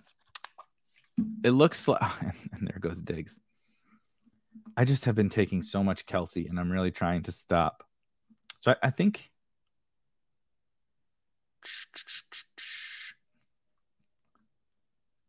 it 1.44 1.50
looks 1.50 1.86
like, 1.86 2.00
and 2.52 2.66
there 2.66 2.78
goes 2.80 3.02
Diggs. 3.02 3.38
I 4.76 4.84
just 4.84 5.04
have 5.04 5.14
been 5.14 5.28
taking 5.28 5.62
so 5.62 5.84
much 5.84 6.06
Kelce, 6.06 6.48
and 6.48 6.58
I'm 6.58 6.72
really 6.72 6.90
trying 6.90 7.22
to 7.24 7.32
stop. 7.32 7.84
So 8.64 8.70
I, 8.70 8.86
I 8.86 8.90
think 8.90 9.30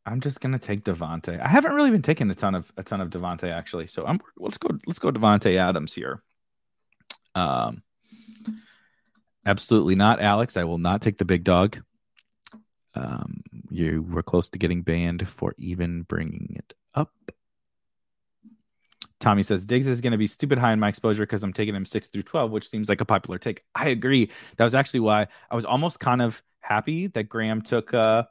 I'm 0.06 0.22
just 0.22 0.40
gonna 0.40 0.58
take 0.58 0.86
Davante. 0.86 1.38
I 1.42 1.50
haven't 1.50 1.74
really 1.74 1.92
been 1.92 2.02
taking 2.02 2.32
a 2.32 2.36
ton 2.36 2.56
of 2.56 2.72
a 2.78 2.84
ton 2.84 3.02
of 3.02 3.10
Davante 3.10 3.52
actually, 3.52 3.88
so 3.88 4.06
I'm 4.06 4.22
let's 4.38 4.58
go 4.58 4.70
let's 4.88 5.00
go 5.00 5.12
Davante 5.12 5.58
Adams 5.58 5.94
here. 5.94 6.24
Um, 7.36 7.84
absolutely 9.46 9.96
not, 9.96 10.22
Alex. 10.22 10.56
I 10.56 10.64
will 10.64 10.78
not 10.78 11.02
take 11.02 11.18
the 11.18 11.26
big 11.26 11.44
dog. 11.44 11.84
Um, 12.96 13.42
you 13.70 14.02
were 14.10 14.24
close 14.24 14.48
to 14.52 14.60
getting 14.60 14.82
banned 14.82 15.28
for 15.28 15.54
even 15.58 16.04
bringing 16.04 16.56
it 16.56 16.74
up. 16.94 17.12
Tommy 19.20 19.44
says 19.44 19.66
Diggs 19.66 19.88
is 19.88 20.02
going 20.02 20.12
to 20.12 20.18
be 20.18 20.28
stupid 20.28 20.58
high 20.58 20.74
in 20.74 20.80
my 20.80 20.90
exposure 20.90 21.24
because 21.24 21.44
I'm 21.44 21.54
taking 21.54 21.76
him 21.76 21.86
six 21.86 22.08
through 22.08 22.24
12, 22.24 22.52
which 22.52 22.70
seems 22.70 22.90
like 22.90 23.02
a 23.02 23.06
popular 23.06 23.38
take. 23.38 23.64
I 23.74 23.90
agree. 23.90 24.30
That 24.58 24.64
was 24.64 24.76
actually 24.76 25.00
why 25.02 25.28
I 25.50 25.56
was 25.56 25.66
almost 25.66 26.00
kind 26.00 26.22
of 26.22 26.42
happy 26.60 27.08
that 27.08 27.24
Graham 27.24 27.62
took 27.62 27.94
uh, 27.94 28.24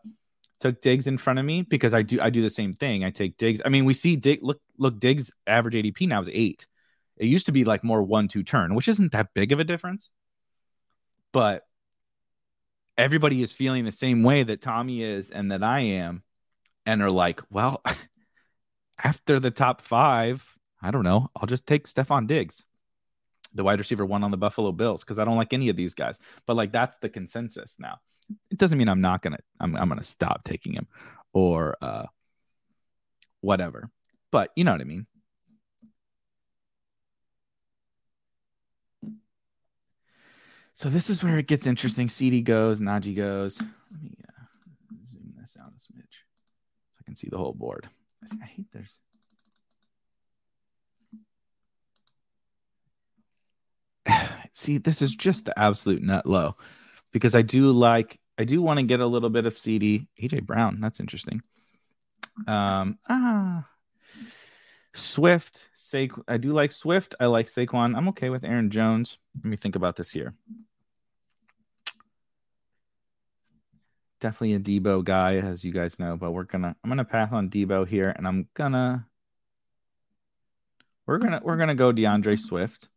took 0.60 0.82
Diggs 0.82 1.06
in 1.06 1.18
front 1.18 1.38
of 1.38 1.44
me 1.44 1.62
because 1.62 1.94
I 1.94 2.02
do 2.02 2.20
I 2.20 2.30
do 2.30 2.42
the 2.42 2.50
same 2.50 2.72
thing. 2.72 3.04
I 3.04 3.10
take 3.10 3.36
Diggs. 3.36 3.62
I 3.64 3.68
mean, 3.70 3.84
we 3.84 3.94
see 3.94 4.16
Dig 4.16 4.40
look 4.42 4.60
look 4.78 4.98
Diggs 4.98 5.30
average 5.46 5.74
ADP 5.74 6.06
now 6.08 6.20
is 6.20 6.30
eight. 6.32 6.66
It 7.16 7.26
used 7.26 7.46
to 7.46 7.52
be 7.52 7.64
like 7.64 7.84
more 7.84 8.02
one 8.02 8.28
two 8.28 8.42
turn, 8.42 8.74
which 8.74 8.88
isn't 8.88 9.12
that 9.12 9.32
big 9.34 9.52
of 9.52 9.60
a 9.60 9.64
difference. 9.64 10.10
But 11.32 11.66
everybody 12.96 13.42
is 13.42 13.52
feeling 13.52 13.84
the 13.84 13.92
same 13.92 14.22
way 14.22 14.42
that 14.42 14.62
Tommy 14.62 15.02
is 15.02 15.30
and 15.30 15.50
that 15.50 15.62
I 15.62 15.80
am, 15.80 16.22
and 16.86 17.02
are 17.02 17.10
like, 17.10 17.40
well, 17.50 17.82
after 19.04 19.40
the 19.40 19.50
top 19.50 19.80
five, 19.80 20.53
I 20.84 20.90
don't 20.90 21.04
know. 21.04 21.26
I'll 21.34 21.46
just 21.46 21.66
take 21.66 21.88
Stefon 21.88 22.26
Diggs, 22.26 22.64
the 23.54 23.64
wide 23.64 23.78
receiver 23.78 24.04
one 24.04 24.22
on 24.22 24.30
the 24.30 24.36
Buffalo 24.36 24.70
Bills, 24.70 25.02
because 25.02 25.18
I 25.18 25.24
don't 25.24 25.36
like 25.36 25.52
any 25.52 25.68
of 25.68 25.76
these 25.76 25.94
guys. 25.94 26.18
But 26.46 26.56
like 26.56 26.72
that's 26.72 26.96
the 26.98 27.08
consensus 27.08 27.76
now 27.78 27.98
it 28.50 28.58
doesn't 28.58 28.78
mean 28.78 28.88
I'm 28.88 29.00
not 29.00 29.22
gonna 29.22 29.38
I'm 29.60 29.76
I'm 29.76 29.88
gonna 29.88 30.02
stop 30.02 30.44
taking 30.44 30.72
him 30.74 30.86
or 31.32 31.76
uh 31.80 32.06
whatever. 33.40 33.90
But 34.30 34.50
you 34.56 34.64
know 34.64 34.72
what 34.72 34.80
I 34.80 34.84
mean. 34.84 35.06
So 40.76 40.88
this 40.88 41.08
is 41.08 41.22
where 41.22 41.38
it 41.38 41.46
gets 41.46 41.66
interesting. 41.66 42.08
CD 42.08 42.40
goes, 42.42 42.80
Najee 42.80 43.14
goes. 43.14 43.60
Let 43.60 44.02
me 44.02 44.16
uh, 44.28 44.42
zoom 45.06 45.32
this 45.40 45.56
out 45.60 45.68
a 45.68 45.70
smidge 45.70 46.24
so 46.90 46.98
I 47.00 47.04
can 47.04 47.14
see 47.14 47.28
the 47.30 47.38
whole 47.38 47.52
board. 47.52 47.88
I 48.42 48.46
hate 48.46 48.66
there's. 48.72 48.98
See, 54.54 54.78
this 54.78 55.02
is 55.02 55.14
just 55.14 55.44
the 55.44 55.58
absolute 55.58 56.02
nut 56.02 56.24
low 56.24 56.56
because 57.12 57.34
I 57.34 57.42
do 57.42 57.70
like 57.72 58.18
I 58.38 58.44
do 58.44 58.62
want 58.62 58.78
to 58.78 58.84
get 58.84 59.00
a 59.00 59.06
little 59.06 59.30
bit 59.30 59.46
of 59.46 59.58
CD 59.58 60.08
AJ 60.20 60.44
Brown. 60.44 60.80
That's 60.80 61.00
interesting. 61.00 61.42
Um 62.46 62.98
ah 63.08 63.66
Swift, 64.94 65.68
Sa- 65.74 66.06
I 66.28 66.36
do 66.36 66.52
like 66.52 66.70
Swift. 66.70 67.16
I 67.18 67.26
like 67.26 67.48
Saquon. 67.48 67.96
I'm 67.96 68.08
okay 68.08 68.30
with 68.30 68.44
Aaron 68.44 68.70
Jones. 68.70 69.18
Let 69.36 69.44
me 69.44 69.56
think 69.56 69.74
about 69.74 69.96
this 69.96 70.12
here. 70.12 70.34
Definitely 74.20 74.54
a 74.54 74.60
Deebo 74.60 75.04
guy, 75.04 75.36
as 75.36 75.64
you 75.64 75.72
guys 75.72 75.98
know, 75.98 76.16
but 76.16 76.30
we're 76.30 76.44
gonna 76.44 76.76
I'm 76.82 76.90
gonna 76.90 77.04
pass 77.04 77.32
on 77.32 77.50
Deebo 77.50 77.86
here, 77.86 78.14
and 78.16 78.26
I'm 78.26 78.48
gonna 78.54 79.06
we're 81.06 81.18
gonna 81.18 81.40
we're 81.42 81.56
gonna 81.56 81.74
go 81.74 81.92
DeAndre 81.92 82.38
Swift. 82.38 82.88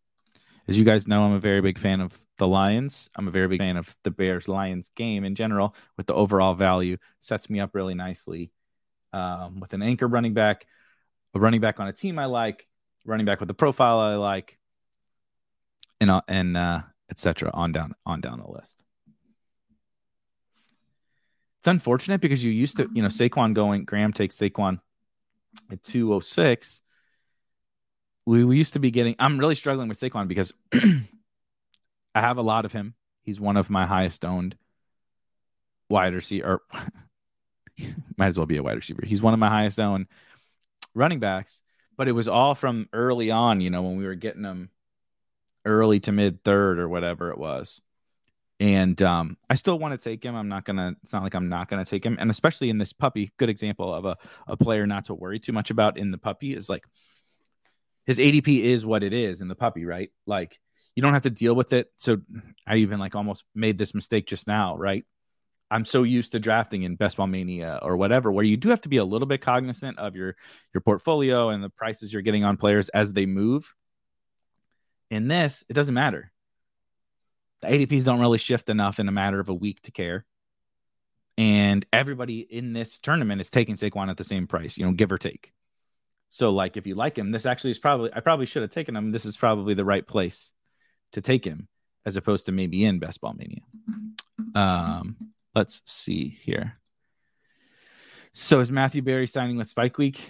As 0.67 0.77
you 0.77 0.83
guys 0.83 1.07
know, 1.07 1.23
I'm 1.23 1.33
a 1.33 1.39
very 1.39 1.61
big 1.61 1.77
fan 1.77 2.01
of 2.01 2.17
the 2.37 2.47
Lions. 2.47 3.09
I'm 3.15 3.27
a 3.27 3.31
very 3.31 3.47
big 3.47 3.59
fan 3.59 3.77
of 3.77 3.95
the 4.03 4.11
Bears 4.11 4.47
Lions 4.47 4.87
game 4.95 5.23
in 5.23 5.33
general 5.33 5.75
with 5.95 6.07
the 6.07 6.13
overall 6.13 6.53
value. 6.55 6.97
Sets 7.21 7.49
me 7.49 7.59
up 7.59 7.73
really 7.73 7.93
nicely 7.93 8.51
um, 9.13 9.59
with 9.61 9.73
an 9.73 9.81
anchor 9.81 10.07
running 10.07 10.33
back, 10.33 10.65
a 11.33 11.39
running 11.39 11.61
back 11.61 11.79
on 11.79 11.87
a 11.87 11.93
team 11.93 12.19
I 12.19 12.25
like, 12.25 12.67
running 13.05 13.25
back 13.25 13.39
with 13.39 13.47
the 13.47 13.53
profile 13.53 13.99
I 13.99 14.15
like, 14.15 14.57
and 16.01 16.11
uh, 16.11 16.21
and 16.27 16.57
uh, 16.57 16.81
etc. 17.09 17.49
on 17.53 17.71
down 17.71 17.95
on 18.05 18.19
down 18.19 18.39
the 18.39 18.51
list. 18.51 18.83
It's 21.59 21.67
unfortunate 21.67 22.21
because 22.21 22.43
you 22.43 22.51
used 22.51 22.77
to, 22.77 22.89
you 22.93 23.01
know, 23.01 23.07
Saquon 23.07 23.53
going, 23.53 23.85
Graham 23.85 24.13
takes 24.13 24.35
Saquon 24.35 24.79
at 25.71 25.81
206 25.81 26.81
we, 28.27 28.43
we 28.43 28.57
used 28.57 28.73
to 28.73 28.79
be 28.79 28.91
getting. 28.91 29.15
I'm 29.19 29.39
really 29.39 29.55
struggling 29.55 29.87
with 29.87 29.99
Saquon 29.99 30.27
because 30.27 30.51
I 30.73 30.99
have 32.13 32.37
a 32.37 32.41
lot 32.41 32.65
of 32.65 32.73
him. 32.73 32.93
He's 33.23 33.39
one 33.39 33.55
of 33.55 33.69
my 33.69 33.85
highest 33.85 34.25
owned 34.25 34.57
wide 35.89 36.13
receiver. 36.13 36.61
might 38.17 38.27
as 38.27 38.37
well 38.37 38.45
be 38.45 38.57
a 38.57 38.63
wide 38.63 38.75
receiver. 38.75 39.03
He's 39.05 39.21
one 39.21 39.33
of 39.33 39.39
my 39.39 39.47
highest 39.47 39.79
owned 39.79 40.07
running 40.93 41.21
backs. 41.21 41.61
But 41.95 42.09
it 42.09 42.11
was 42.11 42.27
all 42.27 42.53
from 42.53 42.89
early 42.91 43.31
on. 43.31 43.61
You 43.61 43.69
know, 43.69 43.81
when 43.81 43.95
we 43.95 44.05
were 44.05 44.15
getting 44.15 44.41
them 44.41 44.71
early 45.63 46.01
to 46.01 46.11
mid 46.11 46.43
third 46.43 46.79
or 46.79 46.89
whatever 46.89 47.31
it 47.31 47.37
was. 47.37 47.79
And 48.59 49.01
um, 49.03 49.37
I 49.49 49.55
still 49.55 49.79
want 49.79 49.93
to 49.93 50.03
take 50.03 50.21
him. 50.21 50.35
I'm 50.35 50.49
not 50.49 50.65
gonna. 50.65 50.95
It's 51.01 51.13
not 51.13 51.23
like 51.23 51.33
I'm 51.33 51.47
not 51.47 51.69
gonna 51.69 51.85
take 51.85 52.05
him. 52.05 52.17
And 52.19 52.29
especially 52.29 52.69
in 52.69 52.77
this 52.77 52.91
puppy, 52.91 53.31
good 53.37 53.49
example 53.49 53.93
of 53.93 54.03
a 54.03 54.17
a 54.47 54.57
player 54.57 54.85
not 54.85 55.05
to 55.05 55.13
worry 55.13 55.39
too 55.39 55.53
much 55.53 55.69
about 55.69 55.97
in 55.97 56.11
the 56.11 56.17
puppy 56.17 56.53
is 56.53 56.67
like 56.67 56.83
his 58.07 58.17
ADP 58.17 58.61
is 58.61 58.85
what 58.85 59.03
it 59.03 59.13
is 59.13 59.41
in 59.41 59.49
the 59.49 59.55
puppy, 59.55 59.85
right? 59.85 60.09
Like 60.25 60.57
you 60.95 61.03
don't 61.03 61.13
have 61.13 61.23
to 61.23 61.29
deal 61.29 61.53
with 61.53 61.73
it. 61.73 61.91
So 61.97 62.17
I 62.65 62.77
even 62.77 62.99
like 62.99 63.15
almost 63.15 63.43
made 63.53 63.77
this 63.77 63.93
mistake 63.93 64.25
just 64.25 64.47
now, 64.47 64.75
right? 64.75 65.05
I'm 65.69 65.83
so 65.83 66.03
used 66.03 66.31
to 66.31 66.39
drafting 66.39 66.83
in 66.83 66.95
Best 66.95 67.17
Ball 67.17 67.27
Mania 67.27 67.79
or 67.81 67.97
whatever, 67.97 68.31
where 68.31 68.45
you 68.45 68.55
do 68.55 68.69
have 68.69 68.81
to 68.81 68.89
be 68.89 68.97
a 68.97 69.03
little 69.03 69.27
bit 69.27 69.41
cognizant 69.41 69.99
of 69.99 70.15
your 70.15 70.37
your 70.73 70.81
portfolio 70.81 71.49
and 71.49 71.61
the 71.61 71.69
prices 71.69 72.11
you're 72.11 72.21
getting 72.21 72.45
on 72.45 72.55
players 72.55 72.87
as 72.89 73.11
they 73.11 73.25
move. 73.25 73.73
In 75.11 75.27
this, 75.27 75.63
it 75.69 75.73
doesn't 75.73 75.93
matter. 75.93 76.31
The 77.61 77.67
ADPs 77.67 78.05
don't 78.05 78.19
really 78.19 78.37
shift 78.37 78.69
enough 78.69 78.99
in 78.99 79.09
a 79.09 79.11
matter 79.11 79.39
of 79.39 79.49
a 79.49 79.53
week 79.53 79.81
to 79.83 79.91
care. 79.91 80.25
And 81.37 81.85
everybody 81.93 82.39
in 82.39 82.73
this 82.73 82.99
tournament 82.99 83.41
is 83.41 83.49
taking 83.49 83.75
Saquon 83.75 84.09
at 84.09 84.17
the 84.17 84.23
same 84.23 84.47
price, 84.47 84.77
you 84.77 84.85
know, 84.85 84.93
give 84.93 85.11
or 85.11 85.17
take. 85.17 85.51
So 86.29 86.51
like 86.51 86.77
if 86.77 86.85
you 86.87 86.95
like 86.95 87.17
him, 87.17 87.31
this 87.31 87.45
actually 87.45 87.71
is 87.71 87.79
probably 87.79 88.11
I 88.13 88.19
probably 88.19 88.45
should 88.45 88.61
have 88.61 88.71
taken 88.71 88.95
him. 88.95 89.11
This 89.11 89.25
is 89.25 89.37
probably 89.37 89.73
the 89.73 89.85
right 89.85 90.05
place 90.05 90.51
to 91.13 91.21
take 91.21 91.45
him 91.45 91.67
as 92.05 92.17
opposed 92.17 92.45
to 92.45 92.51
maybe 92.51 92.83
in 92.83 92.99
Best 92.99 93.21
Ball 93.21 93.33
Mania. 93.33 93.61
Um, 94.55 95.33
let's 95.55 95.81
see 95.89 96.29
here. 96.29 96.73
So 98.33 98.59
is 98.59 98.71
Matthew 98.71 99.01
Barry 99.01 99.27
signing 99.27 99.57
with 99.57 99.67
Spike 99.67 99.97
Week? 99.97 100.21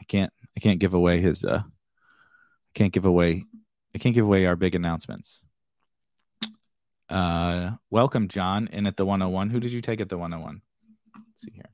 I 0.00 0.04
can't 0.04 0.32
I 0.56 0.60
can't 0.60 0.78
give 0.78 0.94
away 0.94 1.20
his 1.20 1.44
uh 1.44 1.62
I 1.64 2.72
can't 2.74 2.92
give 2.92 3.04
away 3.04 3.44
I 3.94 3.98
can't 3.98 4.14
give 4.14 4.24
away 4.24 4.46
our 4.46 4.56
big 4.56 4.74
announcements. 4.74 5.42
Uh 7.08 7.72
welcome 7.90 8.28
John 8.28 8.68
in 8.72 8.86
at 8.86 8.96
the 8.96 9.04
101. 9.04 9.50
Who 9.50 9.60
did 9.60 9.72
you 9.72 9.80
take 9.80 10.00
at 10.00 10.08
the 10.08 10.18
101? 10.18 10.60
Let's 11.16 11.42
see 11.42 11.52
here. 11.54 11.70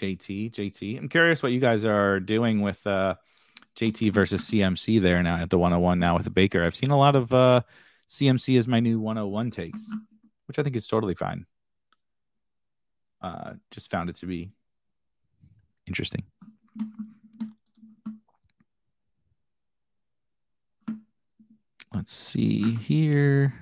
JT, 0.00 0.52
JT. 0.52 0.98
I'm 0.98 1.08
curious 1.10 1.42
what 1.42 1.52
you 1.52 1.60
guys 1.60 1.84
are 1.84 2.20
doing 2.20 2.62
with 2.62 2.86
uh, 2.86 3.16
JT 3.76 4.12
versus 4.12 4.42
CMC 4.46 5.00
there 5.02 5.22
now 5.22 5.36
at 5.36 5.50
the 5.50 5.58
101 5.58 5.98
now 5.98 6.14
with 6.14 6.24
the 6.24 6.30
Baker. 6.30 6.64
I've 6.64 6.74
seen 6.74 6.90
a 6.90 6.98
lot 6.98 7.16
of 7.16 7.32
uh, 7.34 7.60
CMC 8.08 8.58
as 8.58 8.66
my 8.66 8.80
new 8.80 8.98
101 8.98 9.50
takes, 9.50 9.92
which 10.46 10.58
I 10.58 10.62
think 10.62 10.74
is 10.74 10.86
totally 10.86 11.14
fine. 11.14 11.44
Uh, 13.20 13.54
just 13.70 13.90
found 13.90 14.08
it 14.08 14.16
to 14.16 14.26
be 14.26 14.52
interesting. 15.86 16.24
Let's 21.92 22.14
see 22.14 22.76
here. 22.76 23.52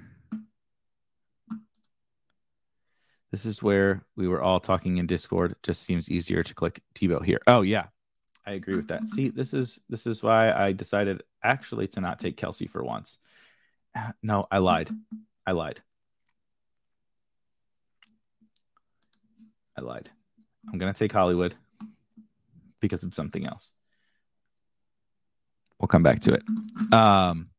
This 3.30 3.44
is 3.44 3.62
where 3.62 4.02
we 4.16 4.26
were 4.26 4.42
all 4.42 4.58
talking 4.58 4.96
in 4.96 5.06
Discord. 5.06 5.52
It 5.52 5.62
just 5.62 5.82
seems 5.82 6.10
easier 6.10 6.42
to 6.42 6.54
click 6.54 6.80
Tebow 6.94 7.22
here. 7.22 7.40
Oh 7.46 7.60
yeah, 7.60 7.86
I 8.46 8.52
agree 8.52 8.76
with 8.76 8.88
that. 8.88 9.08
See, 9.10 9.28
this 9.28 9.52
is 9.52 9.78
this 9.90 10.06
is 10.06 10.22
why 10.22 10.50
I 10.52 10.72
decided 10.72 11.22
actually 11.42 11.88
to 11.88 12.00
not 12.00 12.18
take 12.18 12.36
Kelce 12.38 12.70
for 12.70 12.82
once. 12.82 13.18
No, 14.22 14.46
I 14.50 14.58
lied. 14.58 14.88
I 15.46 15.52
lied. 15.52 15.80
I 19.76 19.82
lied. 19.82 20.10
I'm 20.72 20.78
gonna 20.78 20.94
take 20.94 21.12
Hollywood 21.12 21.54
because 22.80 23.02
of 23.02 23.14
something 23.14 23.46
else. 23.46 23.72
We'll 25.78 25.88
come 25.88 26.02
back 26.02 26.20
to 26.20 26.34
it. 26.34 26.92
Um, 26.92 27.50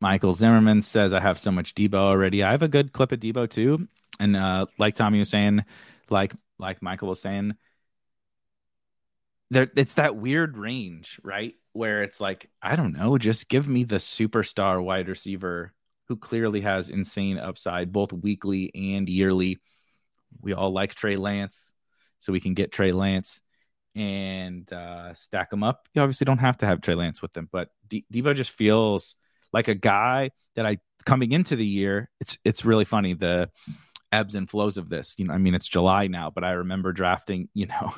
Michael 0.00 0.32
Zimmerman 0.32 0.82
says, 0.82 1.14
I 1.14 1.20
have 1.20 1.38
so 1.38 1.50
much 1.50 1.74
Deebo 1.74 1.94
already. 1.94 2.42
I 2.42 2.50
have 2.50 2.62
a 2.62 2.68
good 2.68 2.92
clip 2.92 3.12
of 3.12 3.20
Deebo 3.20 3.48
too. 3.48 3.88
And 4.20 4.36
uh, 4.36 4.66
like 4.78 4.94
Tommy 4.94 5.18
was 5.18 5.30
saying, 5.30 5.64
like 6.10 6.32
like 6.58 6.82
Michael 6.82 7.08
was 7.08 7.20
saying, 7.20 7.54
there 9.50 9.68
it's 9.76 9.94
that 9.94 10.16
weird 10.16 10.56
range, 10.56 11.20
right? 11.22 11.54
Where 11.72 12.02
it's 12.02 12.20
like, 12.20 12.48
I 12.62 12.76
don't 12.76 12.96
know, 12.96 13.18
just 13.18 13.48
give 13.48 13.68
me 13.68 13.84
the 13.84 13.96
superstar 13.96 14.82
wide 14.82 15.08
receiver 15.08 15.72
who 16.08 16.16
clearly 16.16 16.62
has 16.62 16.88
insane 16.88 17.38
upside, 17.38 17.92
both 17.92 18.12
weekly 18.12 18.70
and 18.74 19.08
yearly. 19.08 19.60
We 20.40 20.52
all 20.52 20.72
like 20.72 20.94
Trey 20.94 21.16
Lance, 21.16 21.72
so 22.18 22.32
we 22.32 22.40
can 22.40 22.54
get 22.54 22.72
Trey 22.72 22.92
Lance 22.92 23.40
and 23.94 24.70
uh, 24.72 25.14
stack 25.14 25.50
them 25.50 25.62
up. 25.62 25.88
You 25.94 26.02
obviously 26.02 26.26
don't 26.26 26.38
have 26.38 26.58
to 26.58 26.66
have 26.66 26.80
Trey 26.80 26.94
Lance 26.94 27.22
with 27.22 27.32
them, 27.32 27.48
but 27.50 27.70
D- 27.88 28.06
Deebo 28.12 28.34
just 28.34 28.50
feels 28.50 29.14
like 29.52 29.68
a 29.68 29.74
guy 29.74 30.30
that 30.54 30.66
I 30.66 30.78
coming 31.04 31.32
into 31.32 31.56
the 31.56 31.66
year. 31.66 32.10
It's 32.20 32.38
it's 32.44 32.64
really 32.64 32.84
funny 32.84 33.14
the 33.14 33.50
ebbs 34.12 34.34
and 34.34 34.48
flows 34.48 34.76
of 34.76 34.88
this. 34.88 35.14
You 35.16 35.26
know, 35.26 35.34
I 35.34 35.38
mean, 35.38 35.54
it's 35.54 35.68
July 35.68 36.08
now, 36.08 36.30
but 36.30 36.44
I 36.44 36.52
remember 36.52 36.92
drafting. 36.92 37.48
You 37.54 37.66
know, 37.66 37.94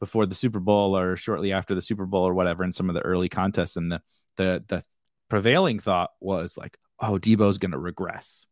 before 0.00 0.26
the 0.26 0.34
Super 0.34 0.60
Bowl 0.60 0.96
or 0.96 1.16
shortly 1.16 1.52
after 1.52 1.74
the 1.74 1.82
Super 1.82 2.06
Bowl 2.06 2.26
or 2.26 2.34
whatever 2.34 2.64
in 2.64 2.72
some 2.72 2.88
of 2.88 2.94
the 2.94 3.02
early 3.02 3.28
contests, 3.28 3.76
and 3.76 3.92
the 3.92 4.02
the 4.36 4.64
the 4.66 4.84
prevailing 5.28 5.78
thought 5.78 6.10
was 6.20 6.56
like, 6.56 6.76
oh, 6.98 7.18
Deebo's 7.18 7.58
going 7.58 7.70
to 7.72 7.78
regress, 7.78 8.46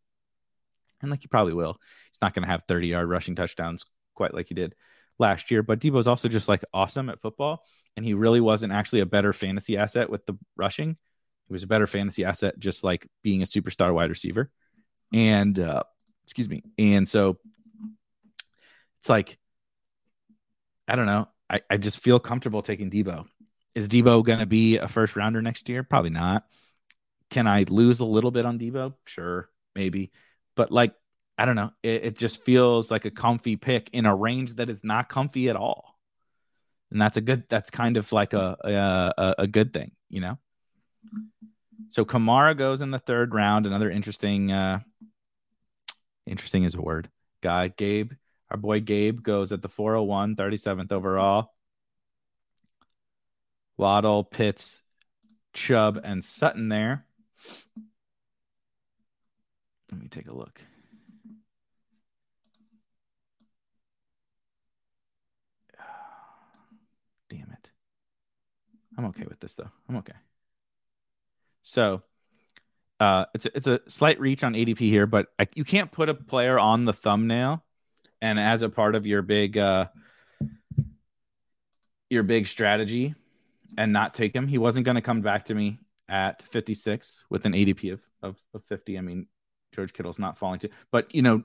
and 1.01 1.11
like 1.11 1.23
he 1.23 1.29
probably 1.29 1.55
will. 1.55 1.79
He's 2.11 2.23
not 2.23 2.35
going 2.35 2.45
to 2.45 2.51
have 2.51 2.63
30 2.69 2.89
yard 2.89 3.09
rushing 3.09 3.35
touchdowns 3.35 3.85
quite 4.15 4.35
like 4.35 4.49
he 4.49 4.55
did 4.55 4.75
last 5.19 5.51
year, 5.51 5.63
but 5.63 5.81
Deebo's 5.81 6.07
also 6.07 6.29
just 6.29 6.49
like 6.49 6.65
awesome 6.73 7.09
at 7.11 7.21
football, 7.21 7.65
and 7.97 8.05
he 8.05 8.15
really 8.15 8.41
wasn't 8.41 8.73
actually 8.73 9.01
a 9.01 9.07
better 9.07 9.33
fantasy 9.33 9.77
asset 9.77 10.11
with 10.11 10.25
the 10.27 10.39
rushing. 10.57 10.97
He 11.49 11.53
was 11.53 11.63
a 11.63 11.67
better 11.67 11.87
fantasy 11.87 12.25
asset, 12.25 12.59
just 12.59 12.85
like 12.85 13.09
being 13.23 13.43
a 13.43 13.47
superstar 13.47 13.93
wide 13.93 14.11
receiver. 14.11 14.51
And 15.13 15.59
uh, 15.59 15.83
excuse 16.25 16.49
me. 16.49 16.63
And 16.79 17.09
so 17.09 17.39
it's 19.01 19.09
like, 19.09 19.39
I 20.87 20.95
don't 20.95 21.07
know. 21.07 21.29
I, 21.49 21.61
I 21.71 21.77
just 21.79 22.01
feel 22.01 22.19
comfortable 22.19 22.61
taking 22.61 22.91
Deebo. 22.91 23.27
Is 23.75 23.89
Deebo 23.89 24.25
going 24.25 24.41
to 24.41 24.47
be 24.47 24.77
a 24.77 24.89
first 24.89 25.17
rounder 25.17 25.41
next 25.41 25.69
year? 25.69 25.83
Probably 25.83 26.11
not. 26.11 26.45
Can 27.31 27.47
I 27.47 27.65
lose 27.69 28.01
a 28.01 28.05
little 28.05 28.31
bit 28.31 28.45
on 28.45 28.59
Deebo? 28.59 28.95
Sure, 29.07 29.49
maybe. 29.75 30.13
But 30.55 30.71
like, 30.71 30.95
I 31.39 31.45
don't 31.45 31.57
know. 31.57 31.71
It, 31.83 32.05
it 32.05 32.17
just 32.17 32.43
feels 32.43 32.91
like 32.91 33.05
a 33.05 33.11
comfy 33.11 33.57
pick 33.57 33.91
in 33.93 34.05
a 34.05 34.15
range 34.15 34.55
that 34.55 34.69
is 34.69 34.83
not 34.85 35.09
comfy 35.09 35.49
at 35.49 35.57
all. 35.57 35.99
And 36.91 37.01
that's 37.01 37.17
a 37.17 37.23
good, 37.23 37.45
that's 37.49 37.71
kind 37.71 37.97
of 37.97 38.11
like 38.13 38.35
a, 38.35 39.15
a, 39.17 39.35
a 39.43 39.47
good 39.47 39.73
thing, 39.73 39.93
you 40.11 40.21
know? 40.21 40.39
So 41.91 42.05
Kamara 42.05 42.57
goes 42.57 42.81
in 42.81 42.91
the 42.91 42.99
third 42.99 43.35
round. 43.35 43.67
Another 43.67 43.91
interesting, 43.91 44.53
uh, 44.53 44.81
interesting 46.27 46.65
is 46.65 46.75
a 46.75 46.81
word. 46.83 47.09
Guy 47.43 47.69
Gabe, 47.69 48.13
our 48.51 48.57
boy 48.57 48.81
Gabe 48.81 49.23
goes 49.23 49.53
at 49.53 49.63
the 49.63 49.69
401, 49.69 50.37
37th 50.37 50.93
overall. 50.93 51.55
Waddle, 53.77 54.25
Pitts, 54.25 54.83
Chubb, 55.53 56.01
and 56.03 56.25
Sutton 56.25 56.69
there. 56.69 57.07
Let 59.93 60.03
me 60.03 60.09
take 60.09 60.29
a 60.29 60.35
look. 60.35 60.61
Damn 67.31 67.51
it. 67.53 67.71
I'm 68.99 69.07
okay 69.07 69.25
with 69.29 69.41
this 69.41 69.55
though. 69.55 69.71
I'm 69.89 69.97
okay. 69.97 70.15
So 71.63 72.03
uh, 73.01 73.27
it's 73.35 73.47
a, 73.47 73.57
it's 73.57 73.67
a 73.67 73.81
slight 73.89 74.21
reach 74.21 74.43
on 74.43 74.55
ADP 74.55 74.79
here, 74.79 75.07
but 75.07 75.27
I, 75.39 75.47
you 75.55 75.65
can't 75.65 75.91
put 75.91 76.09
a 76.09 76.15
player 76.15 76.59
on 76.59 76.85
the 76.85 76.93
thumbnail 76.93 77.65
and 78.21 78.39
as 78.41 78.63
a 78.63 78.69
part 78.69 78.95
of 78.95 79.07
your 79.07 79.23
big 79.23 79.57
uh, 79.57 79.87
your 82.11 82.23
big 82.23 82.47
strategy 82.47 83.15
and 83.77 83.93
not 83.93 84.15
take 84.15 84.35
him. 84.35 84.49
He 84.49 84.59
wasn't 84.59 84.87
going 84.87 84.97
to 84.97 85.03
come 85.03 85.21
back 85.21 85.45
to 85.47 85.55
me 85.55 85.79
at 86.09 86.43
56 86.43 87.25
with 87.29 87.45
an 87.45 87.53
ADP 87.53 87.93
of, 87.93 88.01
of, 88.23 88.37
of 88.55 88.65
50. 88.65 88.97
I 88.97 89.01
mean, 89.03 89.27
George 89.75 89.93
Kittle's 89.93 90.19
not 90.19 90.39
falling 90.39 90.59
to, 90.61 90.71
but 90.91 91.15
you 91.15 91.23
know, 91.23 91.43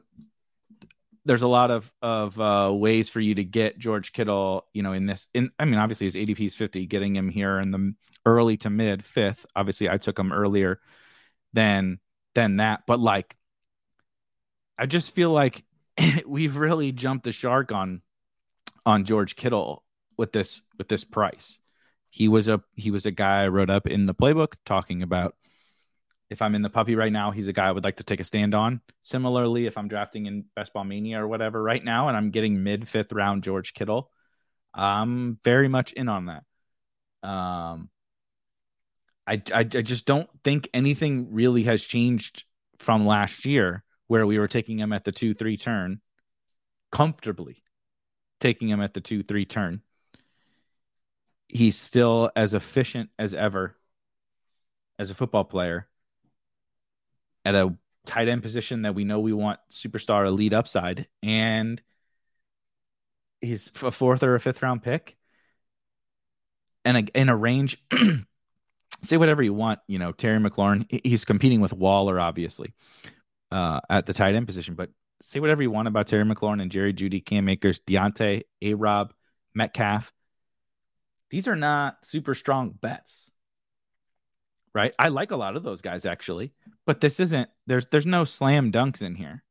there's 1.25 1.41
a 1.41 1.47
lot 1.47 1.71
of 1.71 1.91
of 2.01 2.39
uh, 2.39 2.71
ways 2.73 3.09
for 3.09 3.19
you 3.19 3.35
to 3.35 3.43
get 3.43 3.79
George 3.79 4.13
Kittle. 4.13 4.65
You 4.73 4.83
know, 4.83 4.93
in 4.93 5.05
this, 5.05 5.27
in 5.33 5.51
I 5.59 5.65
mean, 5.65 5.79
obviously 5.79 6.07
his 6.07 6.15
ADP 6.15 6.47
is 6.47 6.55
50. 6.55 6.85
Getting 6.85 7.15
him 7.15 7.29
here 7.29 7.59
in 7.59 7.71
the 7.71 7.93
early 8.25 8.57
to 8.57 8.69
mid 8.69 9.03
fifth. 9.03 9.45
Obviously, 9.55 9.89
I 9.89 9.97
took 9.97 10.17
him 10.17 10.33
earlier 10.33 10.79
than 11.53 11.99
than 12.35 12.57
that, 12.57 12.81
but 12.87 12.99
like, 12.99 13.35
I 14.77 14.85
just 14.85 15.13
feel 15.13 15.31
like 15.31 15.63
we've 16.25 16.57
really 16.57 16.91
jumped 16.91 17.23
the 17.23 17.31
shark 17.31 17.71
on 17.71 18.01
on 18.85 19.05
George 19.05 19.35
Kittle 19.35 19.83
with 20.17 20.31
this 20.31 20.61
with 20.77 20.87
this 20.87 21.03
price. 21.03 21.59
He 22.09 22.27
was 22.27 22.47
a 22.47 22.61
he 22.75 22.91
was 22.91 23.05
a 23.05 23.11
guy 23.11 23.43
I 23.43 23.47
wrote 23.47 23.69
up 23.69 23.87
in 23.87 24.05
the 24.05 24.15
playbook 24.15 24.53
talking 24.65 25.01
about 25.03 25.35
if 26.33 26.41
I'm 26.41 26.55
in 26.55 26.61
the 26.63 26.69
puppy 26.69 26.95
right 26.95 27.11
now, 27.11 27.31
he's 27.31 27.47
a 27.47 27.53
guy 27.53 27.67
I 27.67 27.71
would 27.71 27.83
like 27.83 27.97
to 27.97 28.03
take 28.03 28.19
a 28.19 28.25
stand 28.25 28.53
on. 28.53 28.81
Similarly, 29.03 29.67
if 29.67 29.77
I'm 29.77 29.87
drafting 29.87 30.25
in 30.25 30.45
Best 30.55 30.73
Ball 30.73 30.83
Mania 30.83 31.23
or 31.23 31.27
whatever 31.27 31.61
right 31.61 31.83
now, 31.83 32.09
and 32.09 32.17
I'm 32.17 32.31
getting 32.31 32.63
mid 32.63 32.87
fifth 32.87 33.13
round 33.13 33.43
George 33.43 33.73
Kittle, 33.73 34.11
I'm 34.73 35.39
very 35.43 35.67
much 35.67 35.93
in 35.93 36.09
on 36.09 36.25
that. 36.25 36.43
Um, 37.27 37.89
I, 39.25 39.41
I, 39.53 39.59
I 39.59 39.63
just 39.63 40.05
don't 40.05 40.29
think 40.43 40.67
anything 40.73 41.31
really 41.31 41.63
has 41.63 41.81
changed 41.83 42.43
from 42.79 43.05
last 43.05 43.45
year 43.45 43.83
where 44.07 44.25
we 44.25 44.39
were 44.39 44.47
taking 44.47 44.79
him 44.79 44.91
at 44.91 45.03
the 45.05 45.11
two 45.11 45.33
three 45.33 45.55
turn 45.55 46.01
comfortably 46.91 47.63
taking 48.41 48.67
him 48.67 48.81
at 48.81 48.93
the 48.93 48.99
two 48.99 49.23
three 49.23 49.45
turn 49.45 49.81
he's 51.47 51.77
still 51.77 52.29
as 52.35 52.53
efficient 52.53 53.09
as 53.17 53.33
ever 53.33 53.77
as 54.99 55.09
a 55.09 55.15
football 55.15 55.45
player 55.45 55.87
at 57.45 57.55
a 57.55 57.75
tight 58.05 58.27
end 58.27 58.41
position 58.41 58.83
that 58.83 58.95
we 58.95 59.03
know 59.03 59.19
we 59.19 59.33
want 59.33 59.59
superstar 59.71 60.25
elite 60.25 60.53
upside 60.53 61.07
and 61.21 61.81
he's 63.41 63.71
a 63.81 63.91
fourth 63.91 64.23
or 64.23 64.35
a 64.35 64.39
fifth 64.39 64.61
round 64.61 64.83
pick 64.83 65.15
and 66.83 66.97
a, 66.97 67.19
in 67.19 67.29
a 67.29 67.35
range 67.35 67.77
say 69.03 69.17
whatever 69.17 69.41
you 69.41 69.53
want 69.53 69.79
you 69.87 69.99
know 69.99 70.11
terry 70.11 70.39
mclaurin 70.39 70.85
he's 71.05 71.23
competing 71.23 71.61
with 71.61 71.71
waller 71.71 72.19
obviously 72.19 72.73
uh, 73.51 73.79
at 73.89 74.05
the 74.05 74.13
tight 74.13 74.35
end 74.35 74.47
position 74.47 74.75
but 74.75 74.89
say 75.23 75.39
whatever 75.39 75.61
you 75.63 75.71
want 75.71 75.87
about 75.87 76.07
Terry 76.07 76.25
McLaurin 76.25 76.61
and 76.61 76.69
Jerry 76.69 76.93
Jeudy 76.93 77.25
Cam 77.25 77.47
Akers, 77.47 77.79
Diontae, 77.79 78.43
A 78.61 78.73
Rob, 78.73 79.13
Metcalf. 79.55 80.11
These 81.29 81.47
are 81.47 81.55
not 81.55 82.05
super 82.05 82.35
strong 82.35 82.71
bets. 82.71 83.31
Right? 84.73 84.93
I 84.97 85.09
like 85.09 85.31
a 85.31 85.35
lot 85.35 85.55
of 85.55 85.63
those 85.63 85.81
guys 85.81 86.05
actually, 86.05 86.51
but 86.85 86.99
this 86.99 87.19
isn't 87.19 87.49
there's 87.67 87.85
there's 87.87 88.05
no 88.05 88.23
slam 88.23 88.71
dunks 88.71 89.01
in 89.01 89.15
here. 89.15 89.43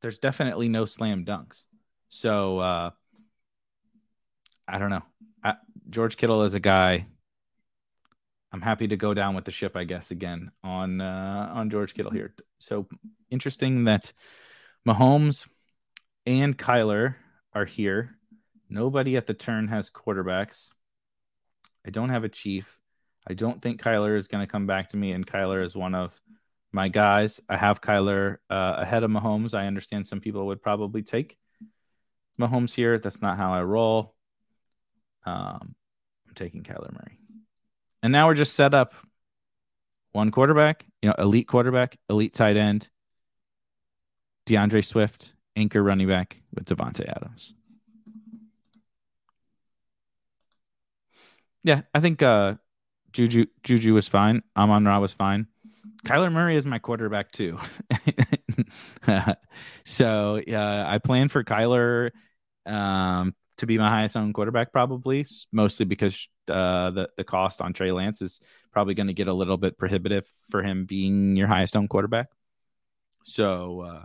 There's 0.00 0.18
definitely 0.18 0.68
no 0.68 0.86
slam 0.86 1.24
dunks. 1.24 1.64
So 2.08 2.58
uh 2.58 2.90
I 4.66 4.78
don't 4.78 4.90
know. 4.90 5.02
I, 5.44 5.54
George 5.90 6.16
Kittle 6.16 6.44
is 6.44 6.54
a 6.54 6.60
guy 6.60 7.06
I'm 8.52 8.62
happy 8.62 8.88
to 8.88 8.96
go 8.96 9.14
down 9.14 9.34
with 9.34 9.44
the 9.44 9.52
ship, 9.52 9.76
I 9.76 9.84
guess, 9.84 10.10
again 10.10 10.50
on 10.64 11.00
uh, 11.00 11.50
on 11.54 11.70
George 11.70 11.94
Kittle 11.94 12.10
here. 12.10 12.34
So 12.58 12.88
interesting 13.30 13.84
that 13.84 14.12
Mahomes 14.86 15.48
and 16.26 16.56
Kyler 16.58 17.14
are 17.52 17.64
here. 17.64 18.16
Nobody 18.68 19.16
at 19.16 19.26
the 19.26 19.34
turn 19.34 19.68
has 19.68 19.90
quarterbacks. 19.90 20.70
I 21.86 21.90
don't 21.90 22.10
have 22.10 22.24
a 22.24 22.28
chief. 22.28 22.79
I 23.28 23.34
don't 23.34 23.60
think 23.60 23.80
Kyler 23.80 24.16
is 24.16 24.28
going 24.28 24.44
to 24.44 24.50
come 24.50 24.66
back 24.66 24.88
to 24.90 24.96
me, 24.96 25.12
and 25.12 25.26
Kyler 25.26 25.64
is 25.64 25.76
one 25.76 25.94
of 25.94 26.12
my 26.72 26.88
guys. 26.88 27.40
I 27.48 27.56
have 27.56 27.80
Kyler 27.80 28.38
uh, 28.48 28.76
ahead 28.78 29.02
of 29.02 29.10
Mahomes. 29.10 29.54
I 29.54 29.66
understand 29.66 30.06
some 30.06 30.20
people 30.20 30.46
would 30.46 30.62
probably 30.62 31.02
take 31.02 31.36
Mahomes 32.40 32.74
here. 32.74 32.98
That's 32.98 33.20
not 33.20 33.36
how 33.36 33.52
I 33.52 33.62
roll. 33.62 34.14
Um, 35.24 35.74
I'm 36.26 36.34
taking 36.34 36.62
Kyler 36.62 36.92
Murray. 36.92 37.18
And 38.02 38.12
now 38.12 38.26
we're 38.26 38.34
just 38.34 38.54
set 38.54 38.72
up 38.72 38.94
one 40.12 40.30
quarterback, 40.30 40.86
you 41.02 41.08
know, 41.08 41.14
elite 41.18 41.46
quarterback, 41.46 41.98
elite 42.08 42.34
tight 42.34 42.56
end, 42.56 42.88
DeAndre 44.46 44.84
Swift, 44.84 45.34
anchor 45.54 45.82
running 45.82 46.08
back 46.08 46.40
with 46.54 46.64
Davante 46.64 47.06
Adams. 47.06 47.54
Yeah, 51.62 51.82
I 51.94 52.00
think 52.00 52.22
uh, 52.22 52.54
Juju 53.12 53.46
Juju 53.62 53.94
was 53.94 54.08
fine. 54.08 54.42
Amon 54.56 54.84
Ra 54.84 54.98
was 55.00 55.12
fine. 55.12 55.46
Kyler 56.04 56.32
Murray 56.32 56.56
is 56.56 56.66
my 56.66 56.78
quarterback 56.78 57.30
too. 57.30 57.58
so 59.84 60.40
uh, 60.50 60.84
I 60.88 60.98
plan 60.98 61.28
for 61.28 61.44
Kyler 61.44 62.10
um, 62.66 63.34
to 63.58 63.66
be 63.66 63.78
my 63.78 63.88
highest 63.88 64.16
owned 64.16 64.34
quarterback, 64.34 64.72
probably 64.72 65.26
mostly 65.52 65.84
because 65.84 66.28
uh, 66.48 66.90
the 66.90 67.08
the 67.16 67.24
cost 67.24 67.60
on 67.60 67.72
Trey 67.72 67.92
Lance 67.92 68.22
is 68.22 68.40
probably 68.72 68.94
going 68.94 69.08
to 69.08 69.14
get 69.14 69.28
a 69.28 69.32
little 69.32 69.56
bit 69.56 69.76
prohibitive 69.78 70.30
for 70.50 70.62
him 70.62 70.86
being 70.86 71.36
your 71.36 71.48
highest 71.48 71.76
owned 71.76 71.90
quarterback. 71.90 72.28
So, 73.24 73.80
uh, 73.80 74.04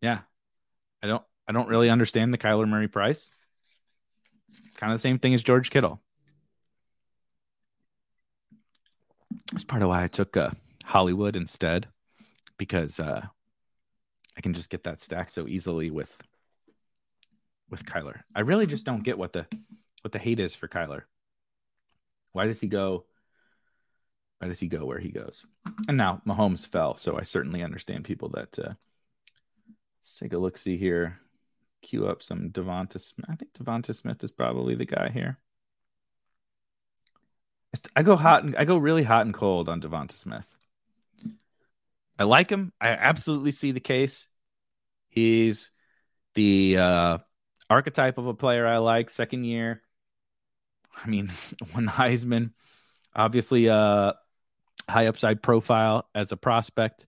yeah, 0.00 0.20
I 1.02 1.06
don't 1.06 1.22
I 1.46 1.52
don't 1.52 1.68
really 1.68 1.90
understand 1.90 2.32
the 2.32 2.38
Kyler 2.38 2.68
Murray 2.68 2.88
price. 2.88 3.32
Kind 4.76 4.92
of 4.92 4.98
the 4.98 5.02
same 5.02 5.18
thing 5.18 5.34
as 5.34 5.44
George 5.44 5.70
Kittle. 5.70 6.02
That's 9.54 9.62
part 9.62 9.82
of 9.82 9.88
why 9.88 10.02
I 10.02 10.08
took 10.08 10.36
uh, 10.36 10.50
Hollywood 10.84 11.36
instead, 11.36 11.86
because 12.58 12.98
uh, 12.98 13.24
I 14.36 14.40
can 14.40 14.52
just 14.52 14.68
get 14.68 14.82
that 14.82 15.00
stack 15.00 15.30
so 15.30 15.46
easily 15.46 15.92
with 15.92 16.20
with 17.70 17.86
Kyler. 17.86 18.22
I 18.34 18.40
really 18.40 18.66
just 18.66 18.84
don't 18.84 19.04
get 19.04 19.16
what 19.16 19.32
the 19.32 19.46
what 20.02 20.10
the 20.10 20.18
hate 20.18 20.40
is 20.40 20.56
for 20.56 20.66
Kyler. 20.66 21.02
Why 22.32 22.46
does 22.46 22.60
he 22.60 22.66
go? 22.66 23.04
Why 24.40 24.48
does 24.48 24.58
he 24.58 24.66
go 24.66 24.86
where 24.86 24.98
he 24.98 25.10
goes? 25.10 25.46
And 25.86 25.96
now 25.96 26.20
Mahomes 26.26 26.66
fell, 26.66 26.96
so 26.96 27.16
I 27.16 27.22
certainly 27.22 27.62
understand 27.62 28.02
people 28.02 28.30
that. 28.30 28.58
Uh, 28.58 28.74
let's 30.00 30.18
take 30.18 30.32
a 30.32 30.38
look. 30.38 30.58
See 30.58 30.76
here. 30.76 31.20
Cue 31.80 32.08
up 32.08 32.24
some 32.24 32.50
Devonta 32.50 33.00
Smith. 33.00 33.30
I 33.30 33.36
think 33.36 33.52
Devonta 33.52 33.94
Smith 33.94 34.24
is 34.24 34.32
probably 34.32 34.74
the 34.74 34.84
guy 34.84 35.10
here. 35.10 35.38
I 37.94 38.02
go 38.02 38.16
hot 38.16 38.44
and 38.44 38.56
I 38.56 38.64
go 38.64 38.76
really 38.76 39.02
hot 39.02 39.26
and 39.26 39.34
cold 39.34 39.68
on 39.68 39.80
Devonta 39.80 40.12
Smith. 40.12 40.46
I 42.18 42.24
like 42.24 42.50
him. 42.50 42.72
I 42.80 42.88
absolutely 42.88 43.52
see 43.52 43.72
the 43.72 43.80
case. 43.80 44.28
He's 45.08 45.70
the 46.34 46.78
uh, 46.78 47.18
archetype 47.68 48.18
of 48.18 48.26
a 48.26 48.34
player 48.34 48.66
I 48.66 48.78
like. 48.78 49.10
Second 49.10 49.44
year, 49.44 49.82
I 50.96 51.08
mean, 51.08 51.32
won 51.74 51.86
the 51.86 51.92
Heisman. 51.92 52.50
Obviously, 53.14 53.66
a 53.66 53.74
uh, 53.74 54.12
high 54.88 55.06
upside 55.06 55.42
profile 55.42 56.08
as 56.14 56.32
a 56.32 56.36
prospect 56.36 57.06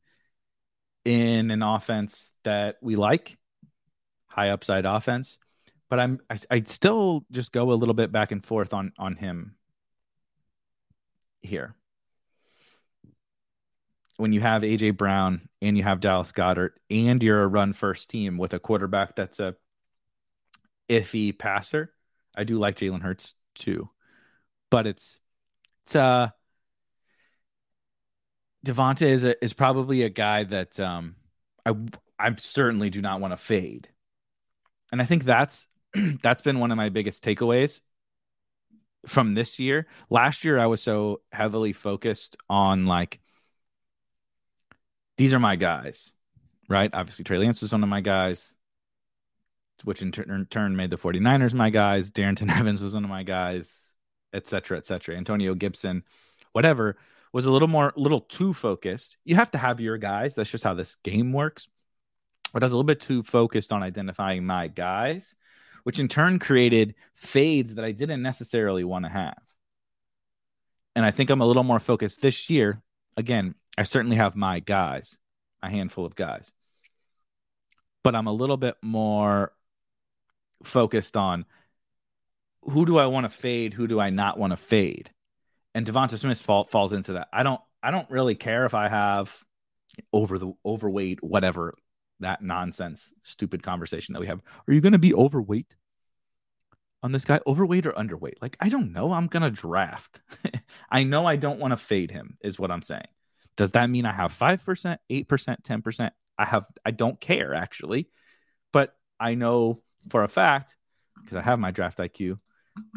in 1.05 1.51
an 1.51 1.63
offense 1.63 2.33
that 2.45 2.77
we 2.81 2.97
like, 2.97 3.37
high 4.27 4.51
upside 4.51 4.87
offense. 4.87 5.39
But 5.89 6.01
I'm 6.01 6.21
I, 6.29 6.39
I'd 6.51 6.69
still 6.69 7.25
just 7.31 7.53
go 7.53 7.71
a 7.71 7.75
little 7.75 7.95
bit 7.95 8.11
back 8.11 8.33
and 8.33 8.45
forth 8.45 8.75
on 8.75 8.93
on 8.99 9.15
him 9.15 9.57
here. 11.47 11.75
When 14.19 14.33
you 14.33 14.41
have 14.41 14.63
AJ 14.63 14.97
Brown 14.97 15.49
and 15.61 15.77
you 15.77 15.83
have 15.83 16.01
Dallas 16.01 16.33
Goedert 16.33 16.71
and 16.91 17.23
you're 17.23 17.43
a 17.43 17.47
run 17.47 17.73
first 17.73 18.09
team 18.09 18.39
with 18.39 18.55
a 18.55 18.59
quarterback 18.59 19.15
that's 19.17 19.41
a 19.41 19.57
iffy 20.89 21.37
passer, 21.37 21.93
I 22.35 22.45
do 22.45 22.57
like 22.57 22.77
Jalen 22.77 23.03
Hurts 23.03 23.35
too. 23.55 23.91
But 24.71 24.87
it's 24.87 25.21
it's 25.85 25.97
uh 25.97 26.29
Devonta 28.65 29.03
is 29.03 29.25
a, 29.25 29.45
is 29.45 29.53
probably 29.53 30.03
a 30.03 30.09
guy 30.09 30.45
that 30.45 30.81
um 30.81 31.17
I 31.65 31.75
I 32.19 32.35
certainly 32.39 32.91
do 32.91 33.03
not 33.03 33.21
want 33.21 33.33
to 33.33 33.37
fade. 33.37 33.89
And 34.91 35.03
I 35.03 35.05
think 35.05 35.25
that's 35.25 35.69
that's 36.23 36.43
been 36.43 36.59
one 36.59 36.71
of 36.71 36.77
my 36.77 36.89
biggest 36.89 37.25
takeaways 37.25 37.81
from 39.07 39.35
this 39.35 39.59
year. 39.59 39.87
Last 40.11 40.45
year 40.45 40.59
I 40.59 40.67
was 40.67 40.83
so 40.83 41.21
heavily 41.33 41.73
focused 41.73 42.37
on 42.49 42.87
like 42.87 43.21
these 45.17 45.33
are 45.33 45.39
my 45.39 45.57
guys, 45.57 46.13
right? 46.69 46.91
Obviously 46.93 47.25
Trey 47.25 47.39
Lance 47.39 47.63
was 47.63 47.73
one 47.73 47.83
of 47.83 47.89
my 47.89 48.01
guys 48.01 48.55
which 49.85 50.03
in 50.03 50.13
turn, 50.13 50.47
turn 50.51 50.77
made 50.77 50.91
the 50.91 50.97
49ers 50.97 51.55
my 51.55 51.71
guys. 51.71 52.11
Darrynton 52.11 52.51
Evans 52.59 52.83
was 52.83 52.95
one 52.95 53.05
of 53.05 53.11
my 53.11 53.23
guys, 53.23 53.93
et 54.33 54.49
cetera, 54.49 54.79
et 54.79 54.87
cetera. 54.87 55.17
Antonio 55.17 55.55
Gibson, 55.55 56.03
whatever, 56.53 56.97
was 57.33 57.47
a 57.47 57.53
little 57.53 57.69
more, 57.69 57.93
little 57.97 58.21
too 58.21 58.55
focused. 58.55 59.17
You 59.25 59.35
have 59.35 59.51
to 59.53 59.59
have 59.59 59.81
your 59.81 59.99
guys. 59.99 60.35
That's 60.35 60.51
just 60.51 60.65
how 60.65 60.75
this 60.75 60.97
game 61.05 61.33
works. 61.33 61.69
But 62.53 62.63
I 62.63 62.67
was 62.67 62.73
a 62.73 62.77
little 62.77 62.87
bit 62.87 63.01
too 63.01 63.23
focused 63.23 63.73
on 63.73 63.83
identifying 63.83 64.47
my 64.47 64.69
guys, 64.69 65.35
which 65.87 66.01
in 66.01 66.09
turn 66.09 66.41
created 66.41 66.97
fades 67.15 67.75
that 67.77 67.85
I 67.85 67.93
didn't 67.93 68.21
necessarily 68.21 68.83
want 68.83 69.05
to 69.05 69.09
have. 69.09 69.39
And 70.97 71.05
I 71.05 71.13
think 71.13 71.31
I'm 71.31 71.41
a 71.41 71.47
little 71.47 71.63
more 71.63 71.79
focused 71.79 72.21
this 72.21 72.51
year. 72.51 72.83
Again, 73.17 73.55
I 73.79 73.85
certainly 73.85 74.17
have 74.17 74.35
my 74.35 74.59
guys, 74.59 75.17
a 75.63 75.71
handful 75.71 76.05
of 76.05 76.17
guys 76.17 76.51
but 78.07 78.15
I'm 78.15 78.29
a 78.29 78.33
little 78.33 78.57
bit 78.57 78.77
more 78.83 79.51
focused 80.63 81.17
on 81.17 81.45
who 82.63 82.87
do 82.87 82.99
I 82.99 83.07
want 83.07 83.25
to 83.25 83.29
fade, 83.29 83.75
who 83.75 83.89
do 83.89 83.99
I 83.99 84.11
not 84.11 84.39
want 84.39 84.53
to 84.53 84.57
fade, 84.57 85.11
and 85.75 85.85
Devonta 85.85 86.17
Smith 86.17 86.41
fall, 86.41 86.63
falls 86.63 86.93
into 86.93 87.15
that. 87.15 87.27
I 87.33 87.43
don't 87.43 87.61
I 87.83 87.91
don't 87.91 88.09
really 88.09 88.37
care 88.37 88.65
if 88.65 88.75
I 88.75 88.87
have 88.87 89.37
over 90.13 90.39
the 90.39 90.53
overweight 90.65 91.21
whatever 91.21 91.75
that 92.21 92.43
nonsense 92.43 93.13
stupid 93.23 93.63
conversation 93.63 94.13
that 94.13 94.21
we 94.21 94.27
have. 94.27 94.41
Are 94.67 94.73
you 94.73 94.81
going 94.81 94.93
to 94.93 94.99
be 94.99 95.15
overweight 95.15 95.75
on 97.03 97.13
this 97.13 97.25
guy? 97.25 97.41
Overweight 97.47 97.87
or 97.87 97.93
underweight? 97.93 98.41
Like 98.41 98.57
I 98.61 98.69
don't 98.69 98.93
know. 98.93 99.13
I'm 99.13 99.27
going 99.27 99.43
to 99.43 99.51
draft. 99.51 100.21
I 100.91 101.03
know 101.05 101.27
I 101.27 101.37
don't 101.37 101.61
want 101.61 101.73
to 101.73 101.77
fade 101.77 102.11
him 102.11 102.39
is 102.41 102.59
what 102.59 102.71
I'm 102.71 102.83
saying. 102.83 103.09
Does 103.57 103.73
that 103.73 103.89
mean 103.89 104.05
I 104.05 104.13
have 104.13 104.37
5%, 104.37 104.99
8%, 105.11 105.27
10%? 105.63 106.11
I 106.39 106.45
have 106.45 106.67
I 106.85 106.91
don't 106.91 107.21
care 107.21 107.55
actually. 107.55 108.09
But 108.73 108.95
I 109.19 109.35
know 109.35 109.83
for 110.11 110.25
a 110.25 110.29
fact 110.29 110.77
because 111.21 111.37
I 111.37 111.43
have 111.43 111.59
my 111.59 111.71
draft 111.71 111.99
IQ 111.99 112.39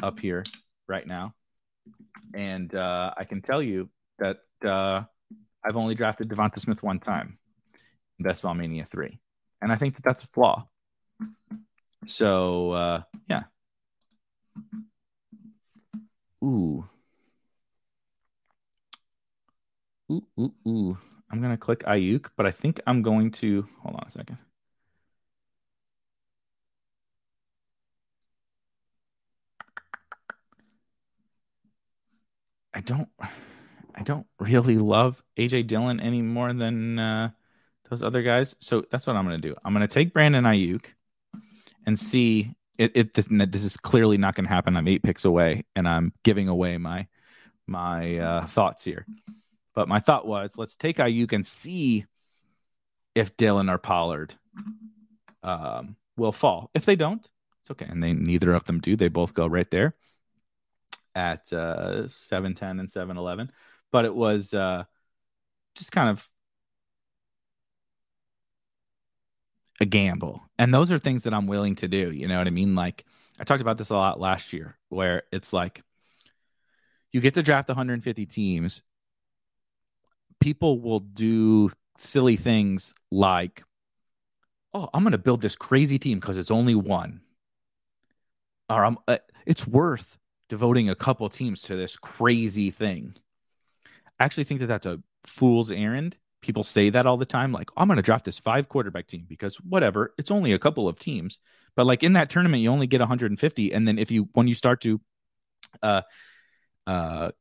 up 0.04 0.20
here 0.20 0.44
right 0.88 1.08
now, 1.08 1.34
and 2.34 2.74
uh, 2.76 3.14
I 3.16 3.24
can 3.24 3.42
tell 3.42 3.62
you 3.62 3.90
that 4.20 4.40
uh, 4.66 5.04
I've 5.64 5.78
only 5.78 5.96
drafted 5.96 6.30
Devonta 6.30 6.60
Smith 6.60 6.84
one 6.84 7.00
time 7.00 7.38
Best 8.20 8.44
Ball 8.44 8.54
Mania 8.54 8.86
three, 8.86 9.20
and 9.62 9.72
I 9.72 9.76
think 9.76 9.96
that 9.96 10.04
that's 10.04 10.24
a 10.24 10.28
flaw. 10.28 10.68
So 12.06 12.72
uh, 12.72 13.02
yeah. 13.30 13.44
Ooh. 16.44 16.88
Ooh, 20.12 20.26
ooh, 20.40 20.54
ooh. 20.68 20.98
I'm 21.32 21.42
gonna 21.42 21.58
click 21.58 21.80
Aiyuk, 21.84 22.30
but 22.36 22.46
I 22.46 22.52
think 22.52 22.80
I'm 22.88 23.02
going 23.02 23.32
to 23.32 23.68
hold 23.82 23.96
on 23.96 24.04
a 24.08 24.12
second. 24.12 24.38
I 32.74 32.82
don't 32.82 33.10
I 33.96 34.04
don't 34.04 34.28
really 34.40 34.78
love 34.78 35.24
AJ 35.38 35.68
Dillon 35.68 36.00
any 36.00 36.22
more 36.22 36.54
than 36.54 37.00
uh, 37.00 37.30
those 37.90 38.04
other 38.04 38.22
guys. 38.22 38.56
So 38.60 38.84
that's 38.92 39.08
what 39.08 39.16
I'm 39.16 39.26
going 39.26 39.42
to 39.42 39.48
do. 39.48 39.56
I'm 39.64 39.74
going 39.74 39.88
to 39.88 39.94
take 39.94 40.14
Brandon 40.14 40.44
Aiyuk 40.44 40.86
and 41.86 42.00
see 42.00 42.54
it, 42.78 42.92
it 42.96 43.14
this, 43.14 43.28
this 43.30 43.64
is 43.64 43.78
clearly 43.78 44.18
not 44.18 44.36
going 44.36 44.46
to 44.46 44.54
happen. 44.54 44.78
I'm 44.78 44.88
eight 44.88 45.04
picks 45.04 45.26
away, 45.26 45.66
and 45.76 45.88
I'm 45.88 46.14
giving 46.24 46.48
away 46.48 46.78
my 46.78 47.08
my 47.68 48.18
uh, 48.18 48.46
thoughts 48.46 48.84
here. 48.84 49.06
But 49.76 49.88
my 49.88 50.00
thought 50.00 50.28
was, 50.28 50.54
let's 50.58 50.76
take 50.76 50.98
Aiyuk 50.98 51.34
and 51.34 51.46
see 51.46 52.06
if 53.16 53.38
Dillon 53.38 53.70
or 53.70 53.78
Pollard 53.78 54.34
um, 55.44 55.96
will 56.18 56.32
fall. 56.32 56.72
If 56.74 56.86
they 56.86 56.96
don't, 56.96 57.28
it's 57.62 57.72
okay. 57.72 57.86
And 57.88 58.02
they 58.02 58.14
neither 58.14 58.54
of 58.54 58.64
them 58.66 58.80
do. 58.80 58.96
They 58.96 59.10
both 59.10 59.34
go 59.34 59.48
right 59.48 59.70
there 59.70 59.96
at 61.16 61.52
uh, 61.52 62.08
710 62.08 62.80
and 62.80 62.90
711. 62.90 63.52
But 63.92 64.06
it 64.06 64.14
was 64.14 64.54
uh, 64.54 64.84
just 65.76 65.92
kind 65.92 66.10
of 66.10 66.28
a 69.80 69.86
gamble. 69.86 70.42
And 70.58 70.74
those 70.74 70.92
are 70.92 71.00
things 71.00 71.24
that 71.24 71.34
I'm 71.34 71.48
willing 71.48 71.76
to 71.76 71.88
do. 71.88 72.12
You 72.12 72.28
know 72.28 72.38
what 72.38 72.48
I 72.48 72.52
mean? 72.52 72.76
Like 72.76 73.06
I 73.40 73.44
talked 73.44 73.62
about 73.62 73.78
this 73.78 73.90
a 73.90 73.96
lot 73.96 74.20
last 74.20 74.54
year, 74.54 74.78
where 74.90 75.24
it's 75.32 75.54
like 75.54 75.82
you 77.12 77.22
get 77.22 77.36
to 77.36 77.44
draft 77.44 77.70
150 77.70 78.26
teams. 78.26 78.82
People 80.40 80.80
will 80.80 81.00
do 81.00 81.72
silly 81.98 82.36
things 82.36 82.94
like, 83.12 83.64
oh, 84.74 84.90
I'm 84.94 85.04
going 85.04 85.12
to 85.12 85.18
build 85.18 85.42
this 85.42 85.56
crazy 85.56 86.00
team 86.00 86.20
because 86.20 86.38
it's 86.38 86.52
only 86.52 86.76
one. 86.76 87.22
Or 88.70 88.86
I'm, 88.86 88.98
uh, 89.08 89.18
it's 89.46 89.68
worth 89.68 90.18
devoting 90.48 90.90
a 90.90 90.96
couple 90.96 91.28
teams 91.30 91.62
to 91.64 91.76
this 91.76 91.98
crazy 91.98 92.72
thing. 92.72 93.16
I 94.20 94.26
actually 94.26 94.44
think 94.44 94.60
that 94.62 94.68
that's 94.68 94.86
a 94.86 95.02
fool's 95.26 95.72
errand 95.72 96.18
people 96.42 96.64
say 96.64 96.90
that 96.90 97.06
all 97.06 97.18
the 97.18 97.26
time 97.26 97.52
like 97.52 97.70
i'm 97.76 97.88
going 97.88 97.98
to 97.98 98.04
draft 98.04 98.26
this 98.26 98.40
five 98.40 98.70
quarterback 98.70 99.08
team 99.08 99.26
because 99.28 99.56
whatever 99.58 100.14
it's 100.18 100.32
only 100.32 100.54
a 100.54 100.60
couple 100.60 100.88
of 100.88 100.98
teams. 101.00 101.40
But 101.76 101.86
like 101.86 102.04
in 102.04 102.14
that 102.14 102.30
tournament 102.30 102.62
you 102.62 102.70
only 102.70 102.88
get 102.88 103.00
150 103.00 103.74
and 103.74 103.88
then 103.88 103.98
if 103.98 104.12
you 104.12 104.30
when 104.34 104.48
you 104.48 104.54
start 104.54 104.82
to 104.82 105.00
uh 105.82 106.02
uh 106.88 107.32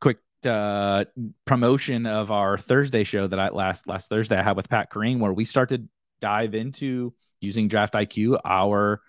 quick 0.00 0.18
uh 0.44 1.04
promotion 1.44 2.06
of 2.06 2.30
our 2.30 2.56
thursday 2.56 3.04
show 3.04 3.26
that 3.26 3.38
i 3.38 3.48
last 3.48 3.88
last 3.88 4.08
thursday 4.08 4.38
i 4.38 4.42
had 4.42 4.56
with 4.56 4.68
pat 4.68 4.90
Kerrane, 4.90 5.18
where 5.18 5.32
we 5.32 5.44
start 5.44 5.70
to 5.70 5.82
dive 6.20 6.54
into 6.54 7.12
using 7.40 7.68
draft 7.68 7.94
iq 7.94 8.38
our 8.44 9.02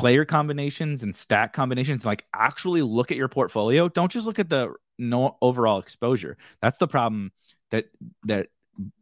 player 0.00 0.24
combinations 0.24 1.02
and 1.02 1.14
stat 1.14 1.52
combinations 1.52 2.06
like 2.06 2.24
actually 2.34 2.80
look 2.80 3.10
at 3.10 3.18
your 3.18 3.28
portfolio. 3.28 3.86
Don't 3.86 4.10
just 4.10 4.26
look 4.26 4.38
at 4.38 4.48
the 4.48 4.72
no 4.98 5.36
overall 5.42 5.78
exposure. 5.78 6.38
That's 6.62 6.78
the 6.78 6.88
problem 6.88 7.32
that 7.70 7.86
that 8.24 8.48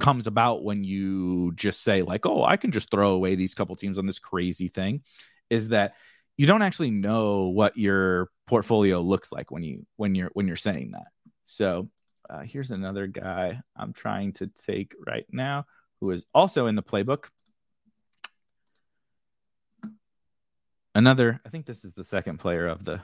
comes 0.01 0.27
about 0.27 0.65
when 0.65 0.83
you 0.83 1.53
just 1.55 1.83
say 1.83 2.03
like 2.03 2.27
oh 2.27 2.43
i 2.43 2.57
can 2.57 2.73
just 2.73 2.91
throw 2.91 3.11
away 3.11 3.37
these 3.37 3.55
couple 3.55 3.77
teams 3.77 3.99
on 3.99 4.07
this 4.07 4.19
crazy 4.19 4.67
thing 4.67 5.03
is 5.51 5.69
that 5.69 5.95
you 6.39 6.47
don't 6.47 6.63
actually 6.63 6.91
know 6.91 7.49
what 7.49 7.77
your 7.77 8.31
portfolio 8.47 9.01
looks 9.01 9.31
like 9.33 9.51
when 9.51 9.63
you 9.63 9.85
when 9.97 10.15
you're 10.15 10.31
when 10.33 10.47
you're 10.47 10.57
saying 10.57 10.93
that. 10.93 11.09
So 11.45 11.91
uh, 12.31 12.41
here's 12.41 12.71
another 12.71 13.07
guy 13.07 13.61
i'm 13.77 13.93
trying 13.93 14.33
to 14.35 14.47
take 14.47 14.95
right 15.07 15.27
now 15.33 15.65
who 16.01 16.11
is 16.11 16.25
also 16.35 16.67
in 16.67 16.77
the 16.77 16.83
playbook. 16.83 17.25
Another 20.95 21.41
i 21.45 21.49
think 21.49 21.67
this 21.67 21.85
is 21.85 21.95
the 21.95 22.05
second 22.05 22.39
player 22.39 22.67
of 22.67 22.85
the 22.85 23.01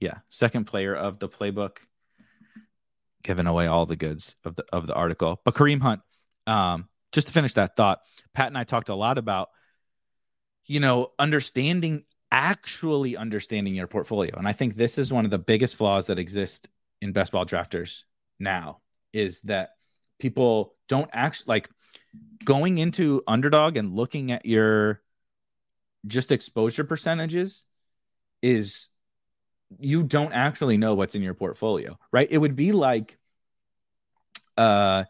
yeah 0.00 0.18
second 0.28 0.64
player 0.64 0.94
of 0.94 1.18
the 1.18 1.28
playbook 1.28 1.78
giving 3.24 3.46
away 3.46 3.66
all 3.66 3.86
the 3.86 3.96
goods 3.96 4.36
of 4.44 4.54
the 4.54 4.64
of 4.72 4.86
the 4.86 4.94
article. 4.94 5.40
But 5.44 5.54
Kareem 5.54 5.80
Hunt, 5.80 6.02
um, 6.46 6.88
just 7.12 7.26
to 7.28 7.32
finish 7.32 7.54
that 7.54 7.74
thought, 7.74 8.00
Pat 8.34 8.48
and 8.48 8.58
I 8.58 8.64
talked 8.64 8.90
a 8.90 8.94
lot 8.94 9.18
about, 9.18 9.48
you 10.66 10.78
know, 10.78 11.10
understanding 11.18 12.04
actually 12.30 13.16
understanding 13.16 13.74
your 13.74 13.86
portfolio. 13.86 14.36
And 14.36 14.46
I 14.46 14.52
think 14.52 14.74
this 14.74 14.98
is 14.98 15.12
one 15.12 15.24
of 15.24 15.30
the 15.30 15.38
biggest 15.38 15.76
flaws 15.76 16.06
that 16.06 16.18
exist 16.18 16.68
in 17.00 17.12
best 17.12 17.32
ball 17.32 17.46
drafters 17.46 18.02
now 18.40 18.80
is 19.12 19.40
that 19.42 19.70
people 20.18 20.74
don't 20.88 21.10
actually 21.12 21.46
like 21.48 21.70
going 22.44 22.78
into 22.78 23.22
underdog 23.26 23.76
and 23.76 23.94
looking 23.94 24.32
at 24.32 24.44
your 24.44 25.00
just 26.06 26.32
exposure 26.32 26.84
percentages 26.84 27.64
is 28.42 28.88
you 29.78 30.02
don't 30.02 30.32
actually 30.32 30.76
know 30.76 30.94
what's 30.94 31.14
in 31.14 31.22
your 31.22 31.34
portfolio, 31.34 31.98
right? 32.12 32.28
It 32.30 32.38
would 32.38 32.56
be 32.56 32.72
like 32.72 33.18
uh 34.56 35.04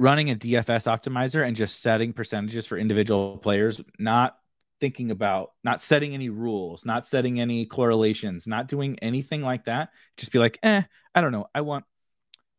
running 0.00 0.30
a 0.30 0.34
DFS 0.34 0.86
optimizer 0.86 1.46
and 1.46 1.56
just 1.56 1.80
setting 1.80 2.12
percentages 2.12 2.66
for 2.66 2.76
individual 2.76 3.38
players, 3.38 3.80
not 3.98 4.36
thinking 4.80 5.10
about 5.10 5.52
not 5.62 5.80
setting 5.80 6.14
any 6.14 6.28
rules, 6.28 6.84
not 6.84 7.06
setting 7.06 7.40
any 7.40 7.64
correlations, 7.66 8.46
not 8.46 8.68
doing 8.68 8.98
anything 9.00 9.42
like 9.42 9.64
that. 9.64 9.90
Just 10.16 10.32
be 10.32 10.38
like, 10.38 10.58
eh, 10.62 10.82
I 11.14 11.20
don't 11.20 11.32
know. 11.32 11.46
I 11.54 11.60
want 11.60 11.84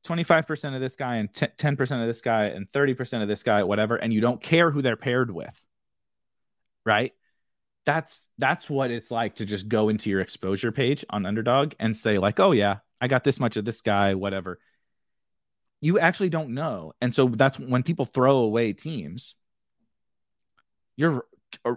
25% 0.05 0.75
of 0.75 0.81
this 0.81 0.95
guy 0.95 1.17
and 1.17 1.31
10% 1.33 2.01
of 2.01 2.07
this 2.07 2.21
guy 2.21 2.45
and 2.45 2.71
30% 2.71 3.21
of 3.21 3.27
this 3.27 3.43
guy, 3.43 3.63
whatever. 3.63 3.95
And 3.95 4.13
you 4.13 4.21
don't 4.21 4.41
care 4.41 4.71
who 4.71 4.81
they're 4.81 4.95
paired 4.95 5.31
with. 5.31 5.59
Right 6.85 7.13
that's 7.85 8.27
that's 8.37 8.69
what 8.69 8.91
it's 8.91 9.11
like 9.11 9.35
to 9.35 9.45
just 9.45 9.69
go 9.69 9.89
into 9.89 10.09
your 10.09 10.21
exposure 10.21 10.71
page 10.71 11.05
on 11.09 11.25
underdog 11.25 11.73
and 11.79 11.95
say 11.95 12.17
like 12.17 12.39
oh 12.39 12.51
yeah 12.51 12.77
i 13.01 13.07
got 13.07 13.23
this 13.23 13.39
much 13.39 13.57
of 13.57 13.65
this 13.65 13.81
guy 13.81 14.15
whatever. 14.15 14.59
You 15.81 15.99
actually 15.99 16.29
don't 16.29 16.55
know. 16.55 16.93
And 16.99 17.13
so 17.13 17.27
that's 17.27 17.59
when 17.59 17.83
people 17.83 18.05
throw 18.05 18.37
away 18.37 18.73
teams 18.73 19.35
you're 20.97 21.25
uh, 21.63 21.75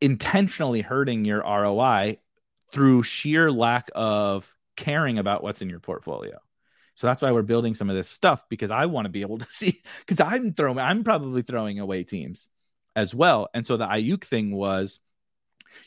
intentionally 0.00 0.80
hurting 0.80 1.24
your 1.24 1.42
roi 1.42 2.18
through 2.72 3.02
sheer 3.02 3.52
lack 3.52 3.90
of 3.94 4.52
caring 4.76 5.18
about 5.18 5.42
what's 5.42 5.62
in 5.62 5.68
your 5.68 5.78
portfolio. 5.78 6.38
So 6.94 7.06
that's 7.06 7.22
why 7.22 7.30
we're 7.30 7.42
building 7.42 7.74
some 7.74 7.90
of 7.90 7.96
this 7.96 8.08
stuff 8.08 8.44
because 8.48 8.70
i 8.70 8.86
want 8.86 9.04
to 9.04 9.10
be 9.10 9.20
able 9.20 9.38
to 9.38 9.46
see 9.50 9.82
because 10.00 10.20
i'm 10.20 10.52
throwing 10.52 10.78
i'm 10.78 11.04
probably 11.04 11.42
throwing 11.42 11.78
away 11.78 12.02
teams 12.04 12.48
as 12.94 13.14
well. 13.14 13.48
And 13.54 13.64
so 13.64 13.76
the 13.76 13.86
Aiyuk 13.86 14.24
thing 14.24 14.54
was 14.54 14.98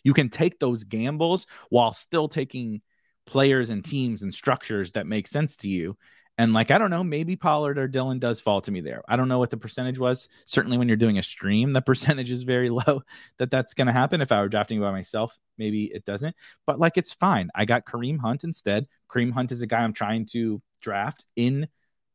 you 0.04 0.14
can 0.14 0.30
take 0.30 0.60
those 0.60 0.84
gambles 0.84 1.48
while 1.70 1.92
still 1.92 2.28
taking 2.28 2.82
players 3.26 3.70
and 3.70 3.84
teams 3.84 4.22
and 4.22 4.34
structures 4.34 4.92
that 4.92 5.08
make 5.08 5.28
sense 5.28 5.58
to 5.58 5.70
you. 5.70 5.98
And 6.38 6.52
like, 6.52 6.70
I 6.70 6.78
don't 6.78 6.90
know, 6.90 7.04
maybe 7.04 7.38
Pollard 7.38 7.78
or 7.78 7.88
Dillon 7.88 8.20
does 8.20 8.42
fall 8.42 8.60
to 8.62 8.72
me 8.72 8.82
there. 8.82 9.04
I 9.08 9.16
don't 9.16 9.30
know 9.30 9.40
what 9.40 9.52
the 9.52 9.58
percentage 9.58 9.98
was. 9.98 10.28
Certainly, 10.46 10.78
when 10.78 10.90
you're 10.90 10.98
doing 10.98 11.18
a 11.18 11.24
stream, 11.24 11.72
the 11.72 11.82
percentage 11.82 12.30
is 12.30 12.44
very 12.44 12.70
low 12.70 13.04
that 13.38 13.50
that's 13.50 13.74
going 13.74 13.88
to 13.88 13.94
happen. 13.94 14.22
If 14.22 14.32
I 14.32 14.42
were 14.42 14.50
drafting 14.50 14.82
by 14.82 14.92
myself, 14.92 15.38
maybe 15.58 15.86
it 15.86 16.04
doesn't. 16.04 16.36
But 16.66 16.80
like, 16.80 16.98
it's 16.98 17.14
fine. 17.14 17.50
I 17.56 17.64
got 17.64 17.86
Kareem 17.86 18.20
Hunt 18.20 18.44
instead. 18.44 18.88
Kareem 19.10 19.32
Hunt 19.32 19.52
is 19.52 19.62
a 19.62 19.68
guy 19.68 19.80
I'm 19.80 19.94
trying 19.94 20.26
to 20.32 20.62
draft 20.82 21.26
in 21.38 21.68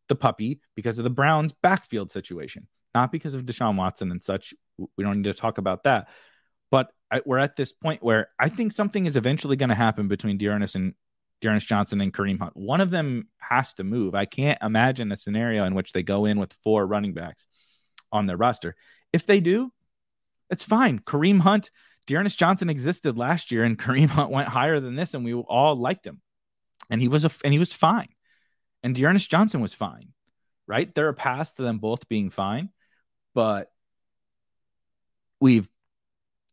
the 0.09 0.17
puppy 0.17 0.61
because 0.77 0.99
of 0.99 1.05
the 1.05 1.11
Browns' 1.11 1.55
backfield 1.55 2.11
situation, 2.11 2.67
not 2.95 3.11
because 3.13 3.33
of 3.33 3.47
Deshaun 3.47 3.77
Watson 3.77 4.11
and 4.11 4.23
such. 4.23 4.53
We 4.77 5.05
don't 5.05 5.17
need 5.17 5.25
to 5.25 5.35
talk 5.35 5.57
about 5.57 5.85
that. 5.85 6.09
I, 7.11 7.23
we're 7.25 7.39
at 7.39 7.57
this 7.57 7.73
point 7.73 8.03
where 8.03 8.29
I 8.39 8.49
think 8.49 8.73
something 8.73 9.07
is 9.07 9.17
eventually 9.17 9.57
going 9.57 9.71
to 9.71 9.75
happen 9.75 10.09
between 10.09 10.39
D'Ernest 10.39 10.77
and 10.77 10.95
D'Ernest 11.41 11.67
Johnson 11.67 12.01
and 12.01 12.13
Kareem 12.13 12.39
Hunt. 12.39 12.57
One 12.57 12.81
of 12.81 12.91
them 12.91 13.29
has 13.39 13.73
to 13.75 13.85
move. 13.85 14.15
I 14.15 14.27
can't 14.27 14.59
imagine 14.63 15.11
a 15.11 15.17
scenario 15.17 15.65
in 15.65 15.75
which 15.75 15.93
they 15.93 16.03
go 16.03 16.27
in 16.27 16.39
with 16.39 16.57
four 16.63 16.87
running 16.87 17.15
backs 17.15 17.47
on 18.13 18.27
their 18.27 18.37
roster. 18.37 18.77
If 19.13 19.27
they 19.27 19.41
do, 19.41 19.73
it's 20.51 20.65
fine. 20.65 20.99
Kareem 21.01 21.41
Hunt, 21.41 21.71
D'Ernest 22.07 22.39
Johnson 22.39 22.71
existed 22.71 23.17
last 23.17 23.51
year, 23.51 23.65
and 23.65 23.79
Kareem 23.83 24.09
Hunt 24.09 24.31
went 24.31 24.49
higher 24.49 24.81
than 24.81 24.97
this, 24.97 25.15
and 25.15 25.25
we 25.25 25.35
all 25.35 25.77
liked 25.77 26.07
him, 26.07 26.21
and 26.91 27.01
he 27.01 27.09
was 27.09 27.25
a 27.25 27.31
and 27.45 27.53
he 27.53 27.59
was 27.59 27.73
fine, 27.73 28.09
and 28.83 28.95
D'Ernest 28.95 29.31
Johnson 29.31 29.61
was 29.61 29.75
fine, 29.75 30.13
right? 30.67 30.93
There 30.95 31.09
are 31.09 31.13
paths 31.13 31.55
to 31.55 31.63
them 31.63 31.79
both 31.79 32.09
being 32.09 32.31
fine, 32.31 32.71
but 33.35 33.71
we've 35.41 35.69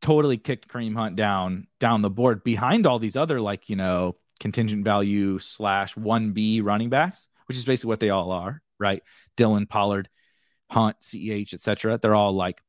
totally 0.02 0.38
kicked 0.38 0.68
Kareem 0.68 0.96
Hunt 0.96 1.16
down 1.16 1.68
down 1.80 2.02
the 2.02 2.10
board 2.10 2.44
behind 2.44 2.86
all 2.86 3.00
these 3.00 3.16
other 3.16 3.42
like 3.42 3.70
you 3.70 3.76
know 3.76 4.16
contingent 4.40 4.84
value 4.84 5.40
slash 5.40 5.96
one 5.96 6.32
B 6.32 6.62
running 6.62 6.90
backs, 6.90 7.28
which 7.48 7.58
is 7.58 7.66
basically 7.66 7.90
what 7.90 8.00
they 8.00 8.10
all 8.10 8.32
are, 8.32 8.62
right? 8.80 9.02
Dillon 9.36 9.66
Pollard, 9.66 10.10
Hunt, 10.70 10.98
Ceh, 11.02 11.54
etc. 11.54 12.00
They're 12.02 12.16
all 12.16 12.34
like 12.34 12.62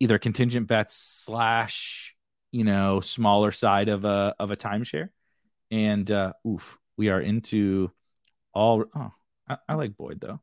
either 0.00 0.18
contingent 0.18 0.66
bets 0.66 0.94
slash 0.94 2.14
you 2.52 2.64
know 2.64 3.00
smaller 3.00 3.52
side 3.52 3.88
of 3.88 4.04
a 4.04 4.34
of 4.38 4.50
a 4.50 4.56
timeshare, 4.56 5.10
and 5.70 6.10
uh, 6.10 6.32
oof, 6.46 6.78
we 6.96 7.08
are 7.08 7.20
into 7.20 7.90
all. 8.54 8.84
Oh, 8.94 9.12
I, 9.48 9.56
I 9.68 9.74
like 9.74 9.96
Boyd 9.96 10.20
though. 10.20 10.40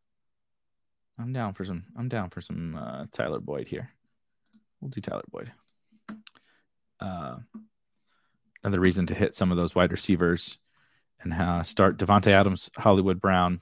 I'm 1.19 1.31
down 1.31 1.53
for 1.53 1.63
some. 1.63 1.85
I'm 1.95 2.09
down 2.09 2.31
for 2.31 2.41
some 2.41 2.75
uh, 2.75 3.05
Tyler 3.11 3.39
Boyd 3.39 3.67
here. 3.67 3.91
We'll 4.81 4.89
do 4.89 4.99
Tyler 4.99 5.23
Boyd 5.31 5.51
uh, 7.03 7.35
another 8.63 8.79
reason 8.79 9.05
to 9.07 9.13
hit 9.13 9.35
some 9.35 9.51
of 9.51 9.57
those 9.57 9.75
wide 9.75 9.91
receivers 9.91 10.57
and 11.21 11.33
uh, 11.33 11.63
start 11.63 11.97
Davante 11.97 12.31
Adams, 12.31 12.69
Hollywood 12.77 13.19
Brown, 13.19 13.61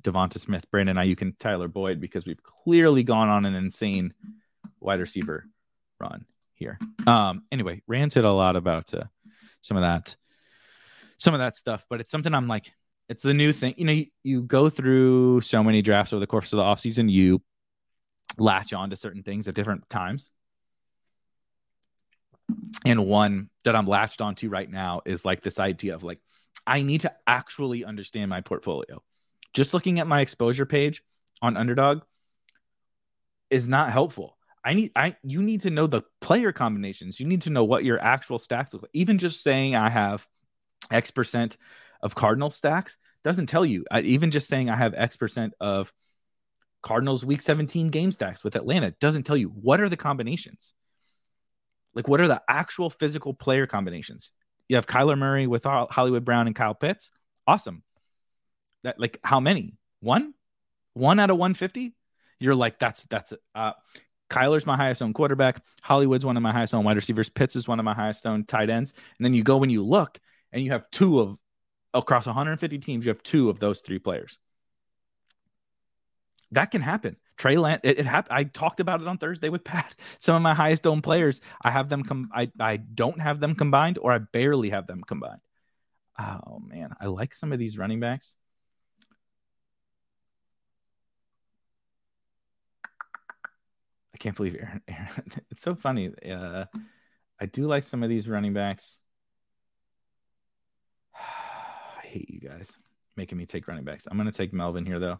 Devonta 0.00 0.38
Smith, 0.38 0.70
Brandon 0.70 0.96
Aiyuk, 0.96 1.22
and 1.22 1.38
Tyler 1.38 1.68
Boyd 1.68 2.00
because 2.00 2.26
we've 2.26 2.42
clearly 2.42 3.02
gone 3.02 3.28
on 3.28 3.44
an 3.44 3.54
insane 3.54 4.12
wide 4.78 5.00
receiver 5.00 5.46
run 5.98 6.24
here. 6.54 6.78
Um, 7.06 7.44
anyway, 7.50 7.82
ranted 7.86 8.24
a 8.24 8.32
lot 8.32 8.56
about 8.56 8.92
uh, 8.94 9.04
some 9.60 9.76
of 9.76 9.82
that, 9.82 10.16
some 11.18 11.34
of 11.34 11.40
that 11.40 11.56
stuff, 11.56 11.84
but 11.88 12.00
it's 12.00 12.10
something 12.10 12.34
I'm 12.34 12.48
like, 12.48 12.72
it's 13.08 13.22
the 13.22 13.34
new 13.34 13.52
thing. 13.52 13.74
You 13.76 13.84
know, 13.84 13.92
you, 13.92 14.06
you 14.22 14.42
go 14.42 14.68
through 14.68 15.40
so 15.40 15.64
many 15.64 15.82
drafts 15.82 16.12
over 16.12 16.20
the 16.20 16.26
course 16.26 16.52
of 16.52 16.58
the 16.58 16.62
offseason, 16.62 17.10
you 17.10 17.42
latch 18.38 18.72
on 18.72 18.90
to 18.90 18.96
certain 18.96 19.22
things 19.22 19.48
at 19.48 19.54
different 19.54 19.88
times. 19.88 20.30
And 22.84 23.06
one 23.06 23.50
that 23.64 23.76
I'm 23.76 23.86
latched 23.86 24.20
onto 24.20 24.48
right 24.48 24.70
now 24.70 25.02
is 25.04 25.24
like 25.24 25.42
this 25.42 25.58
idea 25.58 25.94
of 25.94 26.02
like, 26.02 26.20
I 26.66 26.82
need 26.82 27.02
to 27.02 27.12
actually 27.26 27.84
understand 27.84 28.30
my 28.30 28.40
portfolio. 28.40 29.02
Just 29.52 29.74
looking 29.74 29.98
at 29.98 30.06
my 30.06 30.20
exposure 30.20 30.66
page 30.66 31.02
on 31.42 31.56
Underdog 31.56 32.02
is 33.50 33.68
not 33.68 33.90
helpful. 33.90 34.36
I 34.64 34.74
need 34.74 34.92
I 34.94 35.16
you 35.22 35.42
need 35.42 35.62
to 35.62 35.70
know 35.70 35.86
the 35.86 36.02
player 36.20 36.52
combinations. 36.52 37.18
You 37.18 37.26
need 37.26 37.42
to 37.42 37.50
know 37.50 37.64
what 37.64 37.84
your 37.84 37.98
actual 37.98 38.38
stacks 38.38 38.72
look 38.72 38.82
like. 38.82 38.90
Even 38.92 39.18
just 39.18 39.42
saying 39.42 39.74
I 39.74 39.88
have 39.88 40.26
X 40.90 41.10
percent 41.10 41.56
of 42.02 42.14
Cardinal 42.14 42.50
stacks 42.50 42.96
doesn't 43.24 43.46
tell 43.46 43.64
you. 43.64 43.84
I, 43.90 44.00
even 44.00 44.30
just 44.30 44.48
saying 44.48 44.70
I 44.70 44.76
have 44.76 44.94
X 44.94 45.16
percent 45.16 45.54
of 45.60 45.92
Cardinals 46.82 47.24
week 47.24 47.42
17 47.42 47.88
game 47.88 48.10
stacks 48.12 48.44
with 48.44 48.56
Atlanta 48.56 48.92
doesn't 49.00 49.24
tell 49.24 49.36
you 49.36 49.48
what 49.48 49.80
are 49.80 49.88
the 49.88 49.96
combinations. 49.96 50.72
Like 51.94 52.08
what 52.08 52.20
are 52.20 52.28
the 52.28 52.42
actual 52.48 52.90
physical 52.90 53.34
player 53.34 53.66
combinations? 53.66 54.32
You 54.68 54.76
have 54.76 54.86
Kyler 54.86 55.18
Murray 55.18 55.46
with 55.46 55.64
Hollywood 55.64 56.24
Brown 56.24 56.46
and 56.46 56.54
Kyle 56.54 56.74
Pitts. 56.74 57.10
Awesome. 57.46 57.82
That 58.84 58.98
like 59.00 59.18
how 59.24 59.40
many? 59.40 59.76
One? 60.00 60.34
One 60.94 61.18
out 61.20 61.30
of 61.30 61.36
150? 61.36 61.94
You're 62.38 62.54
like 62.54 62.78
that's 62.78 63.04
that's 63.04 63.32
uh 63.54 63.72
Kyler's 64.30 64.64
my 64.64 64.76
highest 64.76 65.02
owned 65.02 65.14
quarterback. 65.14 65.60
Hollywood's 65.82 66.24
one 66.24 66.36
of 66.36 66.42
my 66.42 66.52
highest 66.52 66.72
owned 66.72 66.86
wide 66.86 66.96
receivers. 66.96 67.28
Pitts 67.28 67.56
is 67.56 67.66
one 67.66 67.80
of 67.80 67.84
my 67.84 67.94
highest 67.94 68.24
owned 68.26 68.48
tight 68.48 68.70
ends. 68.70 68.94
And 69.18 69.24
then 69.24 69.34
you 69.34 69.42
go 69.42 69.56
when 69.56 69.70
you 69.70 69.84
look 69.84 70.18
and 70.52 70.62
you 70.62 70.70
have 70.70 70.88
two 70.90 71.20
of 71.20 71.36
across 71.92 72.26
150 72.26 72.78
teams, 72.78 73.04
you 73.04 73.10
have 73.10 73.22
two 73.22 73.50
of 73.50 73.58
those 73.58 73.80
three 73.80 73.98
players. 73.98 74.38
That 76.52 76.70
can 76.70 76.80
happen. 76.80 77.16
Trey 77.40 77.56
Lance, 77.56 77.80
it, 77.84 77.98
it 78.00 78.06
happened. 78.06 78.36
I 78.36 78.44
talked 78.44 78.80
about 78.80 79.00
it 79.00 79.08
on 79.08 79.16
Thursday 79.16 79.48
with 79.48 79.64
Pat. 79.64 79.96
Some 80.18 80.36
of 80.36 80.42
my 80.42 80.52
highest 80.52 80.86
owned 80.86 81.02
players, 81.02 81.40
I 81.62 81.70
have 81.70 81.88
them 81.88 82.02
come. 82.04 82.28
I 82.34 82.50
I 82.60 82.76
don't 82.76 83.18
have 83.18 83.40
them 83.40 83.54
combined, 83.54 83.96
or 83.96 84.12
I 84.12 84.18
barely 84.18 84.68
have 84.68 84.86
them 84.86 85.00
combined. 85.00 85.40
Oh 86.18 86.58
man, 86.62 86.90
I 87.00 87.06
like 87.06 87.32
some 87.34 87.50
of 87.54 87.58
these 87.58 87.78
running 87.78 87.98
backs. 87.98 88.34
I 94.14 94.18
can't 94.18 94.36
believe 94.36 94.56
Aaron. 94.56 94.82
Aaron. 94.88 95.32
It's 95.50 95.62
so 95.62 95.74
funny. 95.74 96.12
Uh, 96.30 96.66
I 97.40 97.46
do 97.46 97.66
like 97.66 97.84
some 97.84 98.02
of 98.02 98.10
these 98.10 98.28
running 98.28 98.52
backs. 98.52 98.98
I 101.14 102.06
hate 102.06 102.28
you 102.28 102.40
guys 102.40 102.76
making 103.16 103.38
me 103.38 103.46
take 103.46 103.66
running 103.66 103.84
backs. 103.84 104.06
I'm 104.10 104.18
going 104.18 104.30
to 104.30 104.36
take 104.36 104.52
Melvin 104.52 104.84
here, 104.84 104.98
though. 104.98 105.18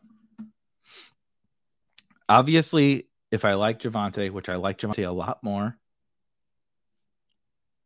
Obviously, 2.31 3.09
if 3.33 3.45
I 3.45 3.55
like 3.55 3.81
Javonte, 3.81 4.31
which 4.31 4.49
I 4.49 4.55
like 4.55 4.79
Javonte 4.79 5.07
a 5.07 5.11
lot 5.11 5.43
more, 5.43 5.77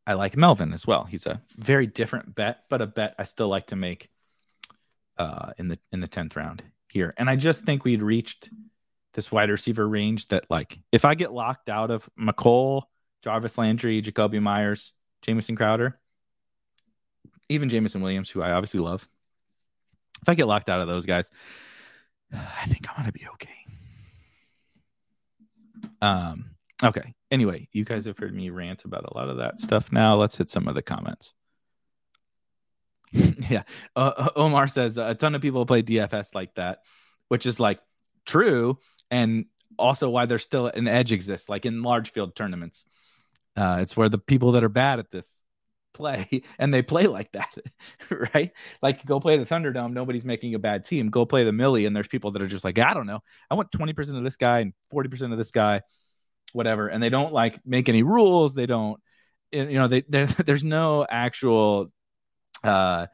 I 0.07 0.13
like 0.13 0.37
Melvin 0.37 0.75
as 0.75 0.87
well. 0.87 1.05
He's 1.05 1.25
a 1.27 1.41
very 1.57 1.87
different 1.87 2.35
bet, 2.35 2.65
but 2.69 2.83
a 2.83 2.87
bet 2.87 3.15
I 3.19 3.25
still 3.25 3.49
like 3.49 3.69
to 3.69 3.77
make 3.77 4.11
uh, 5.17 5.53
in 5.57 5.69
the 5.69 5.79
in 5.93 6.01
the 6.01 6.07
tenth 6.07 6.37
round 6.37 6.63
here. 6.89 7.15
And 7.17 7.31
I 7.31 7.37
just 7.37 7.63
think 7.63 7.85
we'd 7.85 8.03
reached 8.03 8.51
this 9.15 9.33
wide 9.33 9.49
receiver 9.49 9.89
range 9.89 10.29
that 10.29 10.45
like 10.51 10.79
if 10.93 11.07
I 11.07 11.15
get 11.15 11.33
locked 11.33 11.71
out 11.71 11.91
of 11.91 12.07
Mecole, 12.21 12.83
Jarvis 13.23 13.57
Landry, 13.57 14.03
Jakobi 14.03 14.43
Meyers, 14.43 14.93
Jamison 15.23 15.57
Crowder, 15.57 15.99
even 17.49 17.71
Jameson 17.71 18.03
Williams, 18.03 18.29
who 18.29 18.43
I 18.43 18.51
obviously 18.51 18.81
love, 18.81 19.09
if 20.21 20.29
I 20.29 20.35
get 20.35 20.49
locked 20.49 20.69
out 20.69 20.83
of 20.83 20.87
those 20.87 21.07
guys, 21.07 21.31
I 22.35 22.67
think 22.67 22.91
I'm 22.91 22.97
gonna 22.97 23.13
be 23.13 23.27
okay. 23.35 23.64
Um. 26.05 26.51
Okay. 26.83 27.15
Anyway, 27.31 27.69
you 27.73 27.85
guys 27.85 28.05
have 28.05 28.19
heard 28.19 28.35
me 28.35 28.51
rant 28.51 28.85
about 28.85 29.05
a 29.05 29.17
lot 29.17 29.31
of 29.31 29.39
that 29.39 29.61
stuff. 29.61 29.91
Now 29.91 30.17
let's 30.17 30.37
hit 30.37 30.51
some 30.51 30.69
of 30.69 30.75
the 30.75 30.83
comments. 30.83 31.33
yeah. 33.13 33.63
Uh, 33.97 34.13
uh, 34.17 34.29
Omar 34.37 34.67
says 34.67 34.99
a 34.99 35.15
ton 35.15 35.35
of 35.35 35.41
people 35.41 35.65
play 35.67 35.83
DFS 35.83 36.35
like 36.35 36.55
that, 36.57 36.81
which 37.29 37.47
is 37.47 37.59
like 37.59 37.81
true 38.27 38.79
and 39.11 39.47
also 39.79 40.11
why 40.11 40.27
there's 40.27 40.43
still 40.43 40.67
an 40.67 40.89
edge 40.89 41.13
exists, 41.13 41.49
like 41.49 41.65
in 41.65 41.83
large 41.83 42.13
field 42.13 42.37
tournaments. 42.37 42.85
Uh, 43.57 43.79
it's 43.81 43.97
where 43.97 44.09
the 44.09 44.19
people 44.19 44.53
that 44.53 44.65
are 44.65 44.69
bad 44.69 44.99
at 44.99 45.11
this 45.11 45.41
play 45.95 46.43
and 46.59 46.73
they 46.73 46.83
play 46.83 47.07
like 47.07 47.33
that, 47.33 47.57
right? 48.35 48.53
Like 48.83 49.05
go 49.07 49.21
play 49.21 49.39
the 49.39 49.45
Thunderdome, 49.45 49.93
nobody's 49.93 50.25
making 50.25 50.55
a 50.55 50.59
bad 50.59 50.85
team. 50.85 51.09
Go 51.09 51.25
play 51.25 51.45
the 51.45 51.53
Millie, 51.53 51.87
and 51.87 51.97
there's 51.97 52.09
people 52.09 52.33
that 52.33 52.43
are 52.43 52.47
just 52.47 52.65
like, 52.65 52.79
I 52.79 52.93
don't 52.93 53.07
know, 53.07 53.21
I 53.51 53.55
want 53.55 53.71
20% 53.71 54.19
of 54.19 54.25
this 54.25 54.37
guy 54.37 54.61
and 54.61 54.73
40% 54.93 55.33
of 55.33 55.39
this 55.39 55.51
guy, 55.51 55.81
whatever. 56.53 56.89
And 56.89 57.03
they 57.03 57.11
don't 57.11 57.33
like 57.33 57.59
make 57.65 57.89
any 57.89 58.03
rules. 58.03 58.55
They 58.55 58.67
don't, 58.67 59.01
you 59.53 59.79
know, 59.79 59.89
they 59.89 60.03
there's 60.09 60.65
no 60.65 61.07
actual 61.09 61.91
uh 62.63 63.07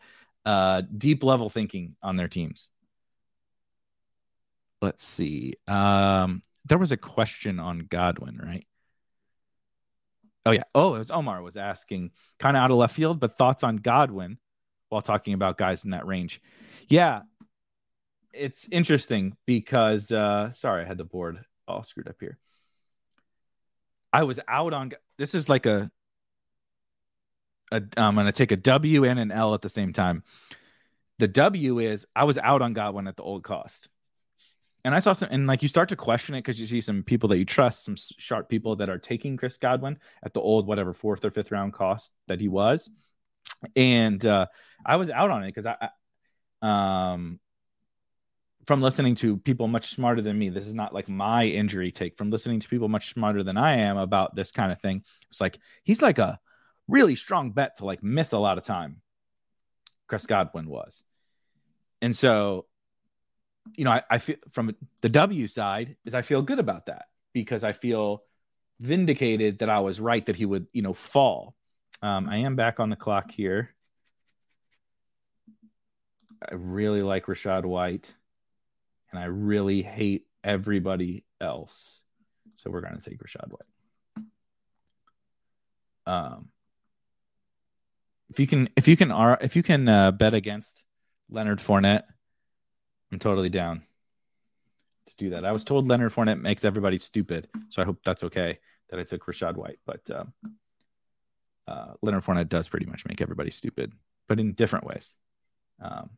uh 0.45 0.83
deep 0.97 1.23
level 1.23 1.51
thinking 1.51 1.97
on 2.03 2.17
their 2.17 2.29
teams 2.29 2.71
let's 4.83 5.05
see. 5.05 5.55
Um, 5.69 6.43
there 6.67 6.79
was 6.79 6.93
a 6.93 6.97
question 6.97 7.59
on 7.59 7.81
Godwin, 7.81 8.39
right? 8.43 8.67
Oh 10.47 10.53
yeah. 10.53 10.63
Oh, 10.75 10.95
it 10.95 10.99
was 10.99 11.11
Omar 11.11 11.43
was 11.43 11.57
asking, 11.57 12.13
kind 12.39 12.57
of 12.57 12.63
out 12.63 12.71
of 12.71 12.79
left 12.79 12.95
field, 12.95 13.21
but 13.21 13.37
thoughts 13.37 13.63
on 13.63 13.77
Godwin 13.77 14.39
while 14.89 15.03
talking 15.03 15.35
about 15.35 15.59
guys 15.59 15.85
in 15.85 15.91
that 15.91 16.07
range. 16.07 16.41
Yeah, 16.89 17.23
it's 18.33 18.69
interesting 18.71 19.37
because 19.47 20.11
uh, 20.11 20.53
sorry, 20.53 20.83
I 20.83 20.87
had 20.87 20.99
the 20.99 21.05
board 21.05 21.45
all 21.69 21.83
screwed 21.83 22.09
up 22.09 22.17
here. 22.21 22.39
I 24.13 24.25
was 24.25 24.41
out 24.49 24.73
on 24.73 24.93
this 25.19 25.35
is 25.35 25.49
like 25.49 25.67
a, 25.67 25.91
a 27.71 27.83
I'm 27.97 28.15
gonna 28.15 28.33
take 28.33 28.53
a 28.53 28.57
W 28.57 29.05
and 29.05 29.19
an 29.19 29.31
L 29.31 29.55
at 29.55 29.63
the 29.63 29.69
same 29.69 29.93
time. 29.93 30.25
The 31.19 31.29
W 31.29 31.81
is 31.81 32.07
I 32.17 32.25
was 32.25 32.39
out 32.39 32.63
on 32.63 32.73
Godwin 32.73 33.07
at 33.07 33.17
the 33.17 33.23
old 33.23 33.45
cost 33.45 33.89
and 34.85 34.95
I 34.95 34.99
saw 34.99 35.13
some, 35.13 35.29
and 35.31 35.47
like 35.47 35.63
you 35.63 35.69
start 35.69 35.91
to 35.91 35.97
question 35.97 36.35
it 36.35 36.39
because 36.39 36.61
you 36.61 36.67
see 36.67 36.81
some 36.81 37.03
people 37.03 37.29
that 37.31 37.39
you 37.39 37.45
trust, 37.45 37.85
some 37.85 37.97
sharp 37.97 38.49
people 38.49 38.77
that 38.77 38.89
are 38.89 38.99
taking 38.99 39.37
Chris 39.37 39.59
Godwin 39.59 39.99
at 40.23 40.33
the 40.33 40.41
old 40.41 40.67
whatever 40.67 40.95
fourth 40.95 41.25
or 41.25 41.31
fifth 41.31 41.51
round 41.51 41.73
cost 41.73 42.13
that 42.29 42.41
he 42.41 42.49
was, 42.49 42.89
and 43.77 44.25
uh, 44.25 44.47
I 44.85 44.97
was 44.97 45.11
out 45.11 45.31
on 45.31 45.43
it 45.43 45.49
because 45.49 45.67
I, 45.67 45.77
I, 46.63 47.13
um, 47.13 47.41
from 48.67 48.81
listening 48.81 49.15
to 49.17 49.37
people 49.37 49.69
much 49.69 49.91
smarter 49.91 50.23
than 50.23 50.39
me. 50.39 50.49
This 50.49 50.67
is 50.67 50.75
not 50.75 50.95
like 50.95 51.09
my 51.09 51.45
injury 51.45 51.91
take. 51.91 52.17
From 52.17 52.31
listening 52.31 52.61
to 52.61 52.69
people 52.69 52.89
much 52.89 53.13
smarter 53.13 53.43
than 53.43 53.57
I 53.57 53.79
am 53.79 53.97
about 53.97 54.35
this 54.35 54.51
kind 54.51 54.73
of 54.73 54.81
thing, 54.81 55.05
it's 55.31 55.41
like 55.41 55.59
he's 55.85 56.01
like 56.01 56.19
a 56.19 56.39
really 56.89 57.17
strong 57.17 57.51
bet 57.53 57.79
to 57.79 57.85
like 57.85 58.03
miss 58.03 58.33
a 58.33 58.39
lot 58.39 58.59
of 58.59 58.65
time. 58.65 59.03
Chris 60.07 60.27
Godwin 60.27 60.69
was, 60.69 61.05
and 62.01 62.17
so 62.17 62.67
you 63.75 63.85
know, 63.85 63.93
I, 63.93 64.03
I 64.11 64.19
feel 64.19 64.37
from 64.53 64.75
the 65.03 65.09
W 65.09 65.47
side 65.47 65.97
is 66.05 66.15
I 66.15 66.23
feel 66.23 66.43
good 66.43 66.59
about 66.59 66.87
that 66.87 67.07
because 67.33 67.65
I 67.65 67.73
feel 67.73 68.23
vindicated 68.79 69.59
that 69.59 69.69
I 69.69 69.81
was 69.81 70.01
right 70.01 70.25
that 70.27 70.37
he 70.37 70.47
would, 70.47 70.67
you 70.73 70.83
know, 70.83 70.95
fall. 70.95 71.55
Um, 72.03 72.29
I 72.29 72.39
am 72.39 72.57
back 72.57 72.81
on 72.81 72.91
the 72.91 72.97
clock 72.97 73.31
here. 73.31 73.75
I 76.43 76.55
really 76.55 77.03
like 77.03 77.27
Rachaad 77.27 77.67
White, 77.67 78.15
and 79.13 79.21
I 79.21 79.27
really 79.27 79.83
hate 79.83 80.27
everybody 80.43 81.25
else. 81.39 82.03
So 82.57 82.71
we're 82.71 82.81
going 82.81 82.99
to 82.99 83.11
take 83.11 83.19
Rachaad 83.19 83.51
White. 83.51 84.25
Um, 86.07 86.49
if 88.31 88.41
you 88.41 88.47
can, 88.47 88.71
if 88.77 88.89
you 88.89 88.97
can, 88.97 89.11
if 89.43 89.55
you 89.55 89.63
can 89.63 89.87
uh, 89.87 90.13
bet 90.13 90.33
against 90.33 90.83
Leonard 91.29 91.59
Fournette 91.59 92.05
I'm 93.13 93.19
totally 93.19 93.49
down 93.49 93.83
to 95.07 95.17
do 95.17 95.31
that. 95.31 95.45
I 95.45 95.53
was 95.53 95.65
told 95.65 95.89
Leonard 95.89 96.13
Fournette 96.13 96.41
makes 96.41 96.65
everybody 96.65 96.99
stupid, 96.99 97.49
so 97.69 97.83
I 97.83 97.85
hope 97.85 97.99
that's 98.05 98.25
okay 98.25 98.59
that 98.91 99.01
I 99.01 99.05
took 99.05 99.27
Rachaad 99.27 99.57
White. 99.57 99.79
But 99.87 100.11
um, 100.11 100.33
uh, 101.67 101.93
Leonard 102.03 102.25
Fournette 102.25 102.49
does 102.49 102.69
pretty 102.69 102.87
much 102.87 103.07
make 103.07 103.21
everybody 103.21 103.51
stupid, 103.51 103.93
but 104.29 104.41
in 104.41 104.53
different 104.53 104.87
ways. 104.87 105.15
Um, 105.81 106.11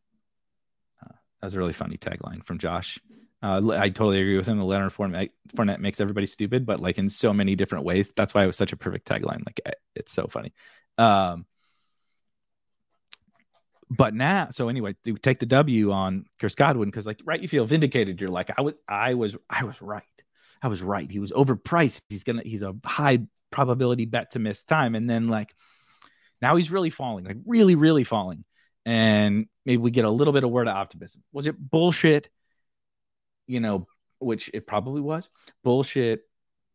uh, 1.02 1.14
that's 1.40 1.54
a 1.54 1.58
really 1.58 1.72
funny 1.72 1.96
tagline 1.96 2.44
from 2.44 2.58
Josh. 2.58 2.98
Uh, 3.42 3.60
I 3.70 3.88
totally 3.88 4.20
agree 4.20 4.36
with 4.36 4.46
him. 4.46 4.58
The 4.58 4.64
Leonard 4.64 4.92
Fournette, 4.92 5.30
Fournette 5.56 5.80
makes 5.80 6.00
everybody 6.00 6.26
stupid, 6.26 6.64
but 6.64 6.80
like 6.80 6.98
in 6.98 7.08
so 7.08 7.32
many 7.32 7.56
different 7.56 7.84
ways. 7.84 8.12
That's 8.14 8.34
why 8.34 8.44
it 8.44 8.46
was 8.46 8.56
such 8.56 8.72
a 8.72 8.76
perfect 8.76 9.06
tagline. 9.08 9.44
Like 9.44 9.60
it's 9.96 10.12
so 10.12 10.26
funny. 10.28 10.52
Um, 10.96 11.46
but 13.96 14.14
now, 14.14 14.48
so 14.50 14.68
anyway, 14.68 14.94
take 15.20 15.38
the 15.38 15.46
W 15.46 15.92
on 15.92 16.24
Chris 16.40 16.54
Godwin 16.54 16.88
because, 16.88 17.04
like, 17.04 17.20
right, 17.24 17.40
you 17.40 17.48
feel 17.48 17.66
vindicated. 17.66 18.20
You're 18.20 18.30
like, 18.30 18.50
I 18.56 18.62
was, 18.62 18.74
I 18.88 19.14
was, 19.14 19.36
I 19.50 19.64
was 19.64 19.82
right. 19.82 20.02
I 20.62 20.68
was 20.68 20.82
right. 20.82 21.10
He 21.10 21.18
was 21.18 21.30
overpriced. 21.32 22.02
He's 22.08 22.24
gonna, 22.24 22.42
he's 22.42 22.62
a 22.62 22.74
high 22.84 23.20
probability 23.50 24.06
bet 24.06 24.30
to 24.32 24.38
miss 24.38 24.64
time, 24.64 24.94
and 24.94 25.10
then 25.10 25.28
like, 25.28 25.54
now 26.40 26.56
he's 26.56 26.70
really 26.70 26.90
falling, 26.90 27.24
like 27.26 27.36
really, 27.44 27.74
really 27.74 28.04
falling, 28.04 28.44
and 28.86 29.46
maybe 29.66 29.82
we 29.82 29.90
get 29.90 30.06
a 30.06 30.10
little 30.10 30.32
bit 30.32 30.44
of 30.44 30.50
word 30.50 30.68
of 30.68 30.76
optimism. 30.76 31.22
Was 31.32 31.46
it 31.46 31.56
bullshit? 31.58 32.30
You 33.46 33.60
know, 33.60 33.86
which 34.20 34.50
it 34.54 34.66
probably 34.66 35.02
was 35.02 35.28
bullshit 35.64 36.22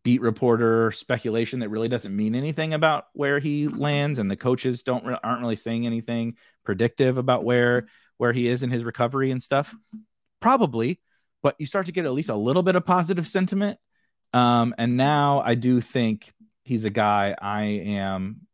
beat 0.08 0.22
reporter 0.22 0.90
speculation 0.94 1.60
that 1.60 1.68
really 1.68 1.90
doesn't 1.90 2.16
mean 2.16 2.34
anything 2.34 2.74
about 2.74 3.08
where 3.12 3.40
he 3.40 3.68
lands 3.68 4.20
and 4.20 4.32
the 4.32 4.38
coaches 4.38 4.82
don't 4.82 5.06
aren't 5.06 5.42
really 5.42 5.58
saying 5.58 5.86
anything 5.86 6.38
predictive 6.64 7.18
about 7.18 7.44
where 7.44 7.90
where 8.16 8.32
he 8.32 8.48
is 8.48 8.64
in 8.64 8.70
his 8.70 8.86
recovery 8.86 9.32
and 9.32 9.44
stuff. 9.44 9.76
Probably 10.40 11.02
but 11.44 11.56
you 11.60 11.66
start 11.66 11.88
to 11.88 11.92
get 11.92 12.06
at 12.06 12.14
least 12.14 12.30
a 12.30 12.36
little 12.36 12.64
bit 12.64 12.78
of 12.78 12.86
positive 12.86 13.28
sentiment. 13.28 13.80
Um, 14.32 14.74
and 14.78 14.96
now 14.96 15.42
i 15.42 15.56
do 15.56 15.82
think 15.82 16.34
he's 16.64 16.86
a 16.86 16.90
guy 16.90 17.36
i 17.42 17.64
am 17.64 18.48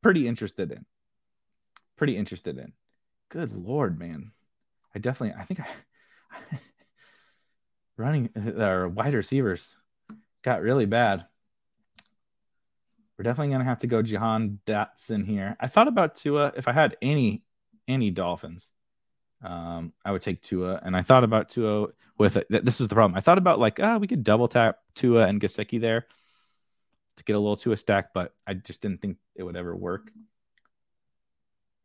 pretty 0.00 0.28
interested 0.28 0.70
in 0.70 0.86
pretty 1.96 2.16
interested 2.16 2.56
in. 2.56 2.72
Good 3.30 3.52
lord 3.52 3.98
man. 3.98 4.30
I 4.94 5.00
definitely 5.00 5.40
i 5.40 5.44
think 5.44 5.58
i 5.58 5.66
running 7.96 8.30
or 8.36 8.88
wide 8.88 9.14
receivers 9.14 9.74
got 10.44 10.62
really 10.62 10.86
bad. 10.86 11.24
We're 13.18 13.24
definitely 13.24 13.52
gonna 13.52 13.64
have 13.64 13.78
to 13.78 13.86
go 13.86 14.02
Jahan 14.02 14.60
Dotson 14.66 15.24
here. 15.24 15.56
I 15.58 15.66
thought 15.66 15.88
about 15.88 16.16
Tua 16.16 16.52
if 16.56 16.68
I 16.68 16.72
had 16.72 16.96
any 17.02 17.42
any 17.88 18.10
Dolphins. 18.10 18.70
Um, 19.42 19.92
I 20.04 20.12
would 20.12 20.22
take 20.22 20.42
Tua, 20.42 20.80
and 20.82 20.96
I 20.96 21.02
thought 21.02 21.24
about 21.24 21.48
Tua 21.48 21.88
with 22.18 22.36
it. 22.36 22.46
This 22.48 22.78
was 22.78 22.88
the 22.88 22.94
problem. 22.94 23.16
I 23.16 23.20
thought 23.20 23.38
about 23.38 23.58
like, 23.58 23.80
ah, 23.80 23.98
we 23.98 24.06
could 24.06 24.24
double 24.24 24.48
tap 24.48 24.78
Tua 24.94 25.26
and 25.26 25.40
Gesicki 25.40 25.80
there 25.80 26.06
to 27.16 27.24
get 27.24 27.36
a 27.36 27.38
little 27.38 27.56
Tua 27.56 27.76
stack, 27.76 28.14
but 28.14 28.34
I 28.46 28.54
just 28.54 28.80
didn't 28.80 29.00
think 29.00 29.18
it 29.34 29.42
would 29.42 29.56
ever 29.56 29.74
work. 29.76 30.10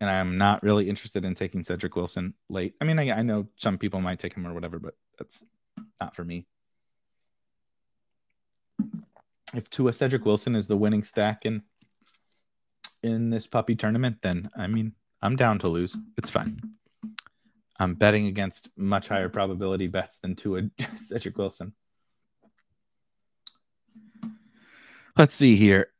And 0.02 0.10
I'm 0.10 0.38
not 0.38 0.64
really 0.64 0.90
interested 0.90 1.26
in 1.26 1.36
taking 1.36 1.64
Cedric 1.64 1.96
Wilson 1.96 2.34
late. 2.50 2.76
I 2.80 2.86
mean, 2.86 2.98
I, 2.98 3.12
I 3.12 3.22
know 3.22 3.48
some 3.58 3.78
people 3.78 4.00
might 4.00 4.20
take 4.20 4.34
him 4.34 4.48
or 4.48 4.54
whatever, 4.54 4.80
but 4.80 4.96
that's 5.18 5.44
not 6.00 6.16
for 6.16 6.24
me 6.24 6.46
if 9.54 9.70
Tua 9.70 9.94
Cedric 9.94 10.26
Wilson 10.26 10.56
is 10.56 10.68
the 10.68 10.78
winning 10.78 11.04
stack 11.04 11.46
in 11.46 11.64
in 13.02 13.30
this 13.30 13.48
puppy 13.48 13.76
tournament, 13.76 14.18
then 14.22 14.50
I 14.56 14.68
mean 14.68 14.94
I'm 15.22 15.36
down 15.36 15.60
to 15.60 15.68
lose. 15.68 15.98
It's 16.18 16.30
fine. 16.30 16.60
I'm 17.80 17.96
betting 17.96 18.28
against 18.28 18.70
much 18.78 19.08
higher 19.08 19.30
probability 19.30 19.88
bets 19.88 20.18
than 20.18 20.36
Tua 20.36 20.64
Cedric 20.96 21.38
Wilson. 21.38 21.74
Let's 25.18 25.34
see 25.34 25.56
here. 25.56 25.88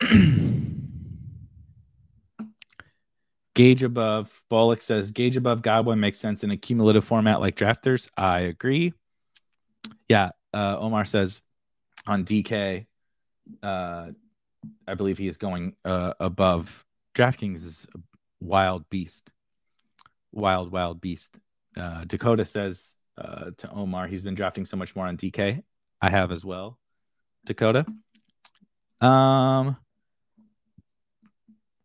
gauge 3.60 3.84
above. 3.84 4.42
Bollock 4.50 4.82
says 4.82 5.12
gauge 5.12 5.36
above 5.36 5.62
Godwin 5.62 6.00
makes 6.00 6.20
sense 6.20 6.46
in 6.46 6.52
a 6.52 6.58
cumulative 6.58 7.04
format 7.04 7.42
like 7.42 7.58
drafters. 7.58 8.10
I 8.16 8.40
agree. 8.42 8.94
Yeah. 10.08 10.30
Uh, 10.54 10.78
Omar 10.80 11.04
says 11.04 11.42
on 12.08 12.24
DK, 12.24 12.86
uh, 13.64 14.08
I 14.88 14.94
believe 14.96 15.18
he 15.18 15.28
is 15.28 15.38
going 15.38 15.76
uh, 15.86 16.14
above. 16.20 16.86
DraftKings 17.16 17.66
is 17.66 17.88
a 17.96 18.00
wild 18.40 18.90
beast, 18.90 19.32
wild 20.32 20.72
wild 20.72 21.02
beast. 21.02 21.40
Uh, 21.78 22.04
Dakota 22.06 22.46
says 22.46 22.96
uh, 23.18 23.52
to 23.58 23.72
Omar, 23.72 24.08
he's 24.08 24.24
been 24.24 24.36
drafting 24.36 24.66
so 24.66 24.78
much 24.78 24.96
more 24.96 25.08
on 25.08 25.18
DK. 25.18 25.64
I 26.02 26.10
have 26.10 26.32
as 26.32 26.46
well. 26.46 26.78
Dakota. 27.46 27.86
Um, 29.02 29.78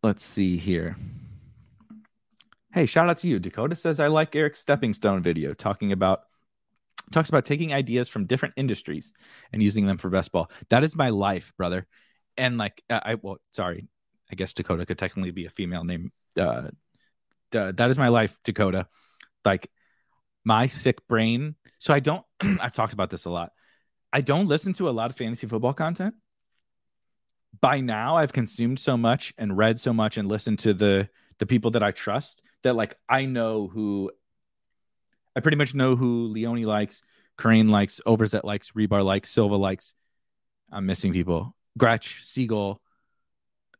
let's 0.03 0.23
see 0.23 0.57
here. 0.57 0.95
Hey, 2.73 2.85
shout 2.85 3.09
out 3.09 3.17
to 3.17 3.27
you. 3.27 3.39
Dakota 3.39 3.75
says 3.75 3.99
I 3.99 4.07
like 4.07 4.35
Eric's 4.35 4.59
stepping 4.59 4.93
stone 4.93 5.23
video 5.23 5.53
talking 5.53 5.91
about 5.91 6.23
talks 7.11 7.29
about 7.29 7.45
taking 7.45 7.73
ideas 7.73 8.09
from 8.09 8.25
different 8.25 8.53
industries 8.57 9.11
and 9.51 9.61
using 9.61 9.85
them 9.85 9.97
for 9.97 10.09
best 10.09 10.31
ball. 10.31 10.49
That 10.69 10.83
is 10.83 10.95
my 10.95 11.09
life, 11.09 11.53
brother. 11.57 11.87
And 12.37 12.57
like 12.57 12.81
I 12.89 13.15
well, 13.21 13.37
sorry, 13.51 13.87
I 14.31 14.35
guess 14.35 14.53
Dakota 14.53 14.85
could 14.85 14.97
technically 14.97 15.31
be 15.31 15.45
a 15.45 15.49
female 15.49 15.83
name. 15.83 16.11
Uh, 16.37 16.69
uh, 17.53 17.71
that 17.71 17.89
is 17.89 17.97
my 17.97 18.09
life, 18.09 18.37
Dakota. 18.43 18.87
Like 19.43 19.69
my 20.43 20.67
sick 20.67 21.07
brain. 21.07 21.55
So 21.79 21.93
I 21.93 21.99
don't. 21.99 22.25
I've 22.41 22.73
talked 22.73 22.93
about 22.93 23.09
this 23.09 23.25
a 23.25 23.29
lot. 23.29 23.51
I 24.11 24.21
don't 24.21 24.47
listen 24.47 24.73
to 24.73 24.89
a 24.89 24.91
lot 24.91 25.09
of 25.09 25.17
fantasy 25.17 25.47
football 25.47 25.73
content. 25.73 26.15
By 27.61 27.79
now, 27.79 28.17
I've 28.17 28.33
consumed 28.33 28.79
so 28.79 28.97
much 28.97 29.33
and 29.37 29.57
read 29.57 29.79
so 29.79 29.93
much 29.93 30.17
and 30.17 30.27
listened 30.27 30.59
to 30.59 30.73
the 30.73 31.09
the 31.39 31.45
people 31.45 31.71
that 31.71 31.83
I 31.83 31.91
trust 31.91 32.41
that 32.63 32.75
like 32.75 32.95
I 33.09 33.25
know 33.25 33.67
who 33.67 34.11
I 35.35 35.41
pretty 35.41 35.57
much 35.57 35.73
know 35.73 35.95
who 35.95 36.27
Leone 36.27 36.63
likes, 36.63 37.03
Crane 37.37 37.69
likes, 37.69 37.99
Overzet 38.05 38.43
likes, 38.43 38.71
Rebar 38.71 39.03
likes, 39.03 39.29
Silva 39.29 39.55
likes. 39.55 39.93
I'm 40.71 40.85
missing 40.85 41.13
people. 41.13 41.55
Gretch, 41.77 42.23
Siegel. 42.23 42.81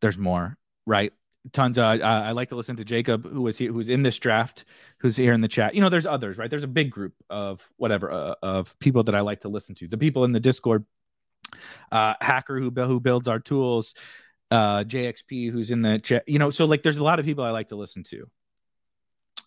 There's 0.01 0.17
more, 0.17 0.57
right? 0.85 1.13
Tons. 1.53 1.77
Of, 1.77 2.01
uh, 2.01 2.03
I 2.03 2.31
like 2.31 2.49
to 2.49 2.55
listen 2.55 2.75
to 2.77 2.83
Jacob, 2.83 3.29
who 3.29 3.41
was 3.41 3.57
here, 3.57 3.71
who's 3.71 3.89
in 3.89 4.01
this 4.01 4.19
draft, 4.19 4.65
who's 4.99 5.15
here 5.15 5.33
in 5.33 5.41
the 5.41 5.47
chat. 5.47 5.75
You 5.75 5.81
know, 5.81 5.89
there's 5.89 6.05
others, 6.05 6.37
right? 6.37 6.49
There's 6.49 6.63
a 6.63 6.67
big 6.67 6.91
group 6.91 7.13
of 7.29 7.61
whatever 7.77 8.11
uh, 8.11 8.35
of 8.41 8.77
people 8.79 9.03
that 9.03 9.15
I 9.15 9.21
like 9.21 9.41
to 9.41 9.49
listen 9.49 9.75
to. 9.75 9.87
The 9.87 9.97
people 9.97 10.25
in 10.25 10.31
the 10.31 10.39
Discord, 10.39 10.85
uh, 11.91 12.15
Hacker 12.19 12.59
who 12.59 12.71
who 12.71 12.99
builds 12.99 13.27
our 13.27 13.39
tools, 13.39 13.93
uh, 14.51 14.83
JXP 14.83 15.51
who's 15.51 15.71
in 15.71 15.81
the 15.81 15.99
chat. 15.99 16.27
You 16.27 16.39
know, 16.39 16.49
so 16.49 16.65
like 16.65 16.83
there's 16.83 16.97
a 16.97 17.03
lot 17.03 17.19
of 17.19 17.25
people 17.25 17.43
I 17.43 17.51
like 17.51 17.69
to 17.69 17.75
listen 17.75 18.03
to 18.05 18.29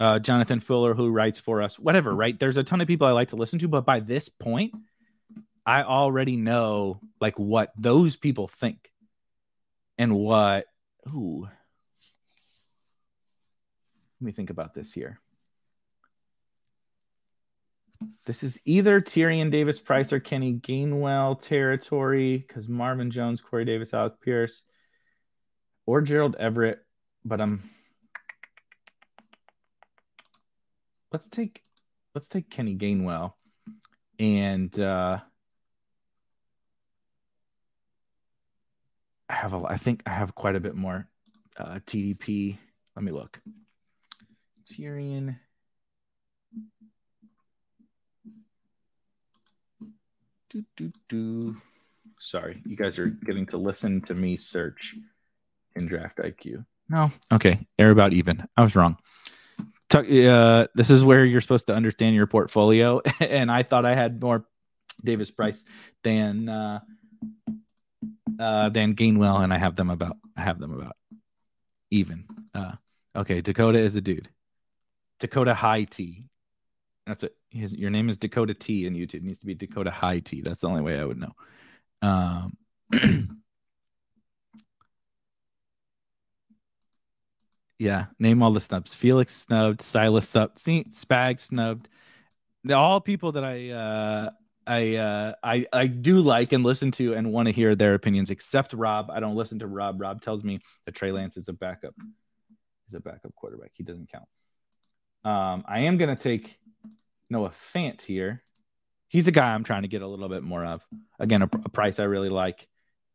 uh, 0.01 0.19
Jonathan 0.19 0.61
Fuller, 0.61 0.95
who 0.95 1.11
writes 1.11 1.39
for 1.39 1.63
us, 1.63 1.79
whatever, 1.79 2.15
right? 2.15 2.39
There's 2.39 2.57
a 2.57 2.65
ton 2.65 2.81
of 2.81 2.87
people 2.87 3.07
I 3.07 3.13
like 3.13 3.29
to 3.29 3.37
listen 3.37 3.59
to, 3.61 3.69
but 3.69 3.85
by 3.85 4.01
this 4.01 4.29
point, 4.29 4.75
I 5.67 5.83
already 5.83 6.37
know 6.37 7.01
like 7.21 7.39
what 7.39 7.73
those 7.77 8.17
people 8.17 8.49
think 8.49 8.91
and 9.99 10.15
what. 10.15 10.67
Ooh, 11.09 11.43
let 11.43 14.25
me 14.25 14.33
think 14.33 14.51
about 14.51 14.75
this 14.75 14.93
here. 14.93 15.21
This 18.27 18.45
is 18.45 18.61
either 18.65 19.01
Tyrion 19.01 19.51
Davis 19.51 19.81
Price 19.81 20.13
or 20.13 20.21
Kenny 20.21 20.55
Gainwell 20.55 21.41
territory 21.41 22.39
because 22.39 22.69
Marvin 22.69 23.11
Jones, 23.11 23.41
Corey 23.41 23.65
Davis, 23.65 23.93
Alec 23.93 24.21
Pierce, 24.21 24.63
or 25.85 26.01
Gerald 26.01 26.37
Everett, 26.39 26.85
but 27.25 27.41
I'm 27.41 27.69
let's 31.13 31.29
take 31.29 31.63
let's 32.15 32.29
take 32.29 32.51
Kenny 32.51 32.77
Gainwell 32.77 33.33
and 34.19 34.79
uh 34.79 35.19
I 39.29 39.35
have 39.35 39.53
a 39.53 39.63
I 39.67 39.77
think 39.77 40.03
I 40.07 40.11
have 40.11 40.35
quite 40.35 40.57
a 40.57 40.61
bit 40.61 40.75
more 40.75 41.09
uh 41.57 41.81
TDP. 41.87 42.59
Let 42.97 43.05
me 43.05 43.13
look. 43.13 43.41
Tyrion 44.71 45.37
do, 50.51 50.65
do, 50.77 50.93
do. 51.09 51.57
Sorry, 52.19 52.61
you 52.67 52.77
guys 52.77 52.99
are 52.99 53.07
getting 53.07 53.47
to 53.47 53.59
listen 53.59 54.01
to 54.03 54.15
me 54.15 54.37
search 54.37 54.97
in 55.77 55.87
Draft 55.87 56.19
IQ. 56.19 56.65
No, 56.89 57.11
okay, 57.31 57.67
air 57.79 57.91
about 57.91 58.13
even. 58.13 58.45
I 58.57 58.63
was 58.63 58.75
wrong 58.75 58.97
uh, 59.95 60.67
this 60.75 60.91
is 60.91 61.03
where 61.03 61.25
you're 61.25 61.41
supposed 61.41 61.67
to 61.69 61.75
understand 61.75 62.15
your 62.15 62.27
portfolio, 62.27 63.01
and 63.21 63.51
I 63.51 63.63
thought 63.63 63.85
I 63.85 63.95
had 63.95 64.21
more 64.21 64.45
Davis 65.03 65.31
Price 65.31 65.65
than 66.03 66.49
uh, 66.49 66.81
uh, 68.39 68.69
than 68.69 68.95
Gainwell, 68.95 69.43
and 69.43 69.53
I 69.53 69.59
have 69.59 69.77
them 69.77 69.91
about 69.91 70.17
I 70.37 70.43
have 70.43 70.59
them 70.59 70.73
about 70.73 70.97
even. 71.91 72.25
Uh, 72.55 72.73
okay, 73.17 73.41
Dakota 73.41 73.79
is 73.79 73.97
a 73.97 74.01
dude. 74.01 74.29
Dakota 75.21 75.55
High 75.55 75.85
T. 75.85 76.25
That's 77.07 77.23
it. 77.23 77.35
His, 77.51 77.75
your 77.75 77.91
name 77.91 78.09
is 78.09 78.19
Dakota 78.19 78.55
T 78.55 78.87
in 78.87 78.95
YouTube. 78.95 79.15
It 79.15 79.23
needs 79.25 79.39
to 79.39 79.47
be 79.47 79.55
Dakota 79.55 79.91
High 79.91 80.19
T. 80.19 80.43
That's 80.43 80.61
the 80.61 80.69
only 80.69 80.83
way 80.83 80.99
I 80.99 81.05
would 81.05 81.19
know. 81.19 81.33
Um, 82.03 82.57
Yeah, 87.79 88.07
name 88.19 88.43
all 88.43 88.53
the 88.53 88.61
snubs. 88.61 88.95
Felix 88.95 89.35
snubbed, 89.35 89.83
Silas 89.83 90.29
snubbed, 90.29 90.59
Spag 90.59 91.39
snubbed. 91.39 91.89
All 92.71 93.01
people 93.01 93.33
that 93.33 93.45
I 93.45 93.71
uh 93.71 94.31
I 94.67 94.97
uh 94.97 95.35
I 95.43 95.67
I 95.73 95.87
do 95.87 96.21
like 96.21 96.53
and 96.53 96.65
listen 96.65 96.91
to 96.93 97.15
and 97.15 97.33
want 97.33 97.47
to 97.47 97.53
hear 97.53 97.77
their 97.77 97.95
opinions, 97.95 98.31
except 98.31 98.73
Rob. 98.73 99.11
I 99.11 99.21
don't 99.21 99.37
listen 99.37 99.61
to 99.61 99.67
Rob. 99.67 100.01
Rob 100.01 100.21
tells 100.21 100.43
me 100.43 100.61
that 100.85 100.95
Trey 100.95 101.13
Lance 101.13 101.37
is 101.37 101.49
a 101.49 101.53
backup. 101.53 101.95
He's 102.87 102.95
a 102.95 103.01
backup 103.01 103.35
quarterback. 103.37 103.71
He 103.75 103.85
doesn't 103.85 104.11
count. 104.11 104.27
Um, 105.25 105.65
I 105.69 105.81
am 105.81 105.99
to 105.99 106.17
take 106.17 106.59
Noah 107.31 107.53
Fant 107.75 108.03
here. 108.03 108.43
He's 109.09 109.29
a 109.29 109.33
guy 109.33 109.55
I'm 109.55 109.65
trying 109.65 109.83
to 109.83 109.89
get 109.89 110.03
a 110.03 110.07
little 110.07 110.29
bit 110.29 110.43
more 110.43 110.65
of. 110.65 110.87
Again, 111.19 111.43
a, 111.43 111.45
a 111.45 111.69
price 111.69 112.01
I 112.01 112.05
really 112.05 112.29
like, 112.29 112.67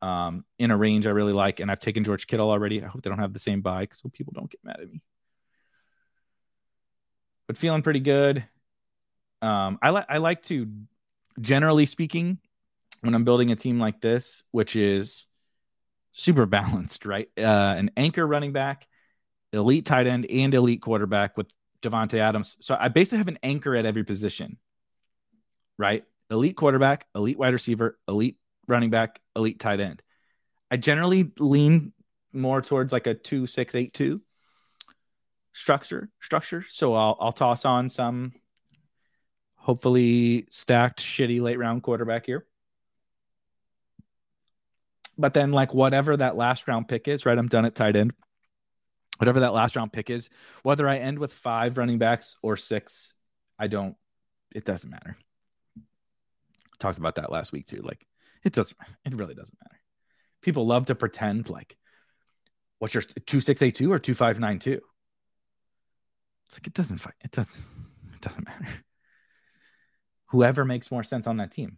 um, 0.04 0.44
in 0.60 0.70
a 0.70 0.78
range 0.78 1.08
I 1.08 1.12
really 1.12 1.32
like, 1.32 1.62
and 1.62 1.72
I've 1.72 1.80
taken 1.80 2.04
George 2.04 2.28
Kittle 2.28 2.52
already. 2.52 2.84
I 2.84 2.88
hope 2.88 3.02
they 3.02 3.10
don't 3.10 3.20
have 3.20 3.32
the 3.32 3.40
same 3.40 3.62
buy 3.62 3.88
so 3.94 4.10
people 4.10 4.34
don't 4.36 4.52
get 4.52 4.60
mad 4.62 4.82
at 4.82 4.92
me. 4.92 5.02
But 7.48 7.58
feeling 7.58 7.84
pretty 7.84 8.02
good. 8.02 8.46
Um, 9.42 9.80
I 9.82 9.92
like 9.92 10.06
I 10.10 10.18
like 10.18 10.44
to, 10.44 10.68
generally 11.40 11.86
speaking, 11.86 12.38
when 13.00 13.16
I'm 13.16 13.24
building 13.24 13.52
a 13.52 13.56
team 13.56 13.80
like 13.80 14.02
this, 14.02 14.44
which 14.52 14.76
is 14.76 15.26
super 16.12 16.46
balanced, 16.58 17.06
right? 17.06 17.30
Uh, 17.38 17.42
an 17.78 17.92
anchor 17.96 18.28
running 18.28 18.52
back, 18.52 18.86
elite 19.54 19.86
tight 19.86 20.06
end, 20.06 20.26
and 20.26 20.54
elite 20.54 20.82
quarterback 20.82 21.38
with 21.38 21.48
Davante 21.82 22.20
Adams. 22.20 22.58
So 22.60 22.76
I 22.78 22.90
basically 22.90 23.20
have 23.20 23.30
an 23.30 23.40
anchor 23.42 23.74
at 23.74 23.86
every 23.86 24.04
position, 24.04 24.58
right? 25.78 26.04
Elite 26.30 26.58
quarterback, 26.58 27.08
elite 27.16 27.38
wide 27.38 27.54
receiver, 27.54 27.98
elite 28.10 28.38
running 28.68 28.90
back, 28.90 29.20
elite 29.36 29.60
tight 29.60 29.80
end. 29.80 30.02
I 30.72 30.78
generally 30.78 31.32
lean 31.40 31.94
more 32.32 32.62
towards 32.62 32.92
like 32.92 33.08
a 33.08 33.14
two 33.14 33.48
six 33.48 33.76
eight 33.76 33.94
two 33.94 34.22
structure 35.54 36.10
structure. 36.22 36.66
So 36.70 36.94
I'll 36.96 37.18
I'll 37.20 37.32
toss 37.32 37.66
on 37.66 37.90
some 37.90 38.34
hopefully 39.56 40.46
stacked 40.50 41.00
shitty 41.00 41.42
late 41.42 41.58
round 41.58 41.84
quarterback 41.84 42.26
here. 42.26 42.46
But 45.18 45.34
then 45.34 45.52
like 45.52 45.74
whatever 45.74 46.18
that 46.18 46.36
last 46.36 46.68
round 46.68 46.88
pick 46.88 47.08
is, 47.08 47.26
right? 47.26 47.38
I'm 47.38 47.48
done 47.48 47.66
at 47.66 47.76
tight 47.76 47.96
end. 47.96 48.14
Whatever 49.20 49.42
that 49.42 49.54
last 49.54 49.76
round 49.76 49.94
pick 49.94 50.10
is, 50.10 50.30
whether 50.64 50.90
I 50.90 50.98
end 50.98 51.20
with 51.20 51.32
five 51.32 51.78
running 51.78 52.00
backs 52.00 52.36
or 52.42 52.58
six, 52.58 53.14
I 53.60 53.68
don't 53.68 53.96
it 54.54 54.66
doesn't 54.66 54.90
matter. 54.90 55.18
Talked 56.80 56.98
about 56.98 57.16
that 57.16 57.32
last 57.32 57.52
week 57.52 57.68
too. 57.68 57.82
Like 57.84 58.06
it 58.44 58.54
doesn't 58.54 58.78
it 59.06 59.16
really 59.16 59.36
doesn't 59.36 59.58
matter. 59.62 59.80
People 60.42 60.68
love 60.68 60.86
to 60.86 60.96
pretend 60.96 61.50
like 61.50 61.78
what's 62.80 62.94
your 62.94 63.04
2682 63.04 63.92
or 63.92 64.00
2592? 64.00 64.82
It's 66.46 66.56
like 66.56 66.68
it 66.68 66.74
doesn't 66.74 67.02
it 67.22 67.32
doesn't 67.32 67.66
it 68.14 68.22
doesn't 68.22 68.46
matter. 68.46 68.68
Whoever 70.28 70.66
makes 70.66 70.92
more 70.92 71.04
sense 71.04 71.28
on 71.28 71.38
that 71.38 71.52
team. 71.52 71.78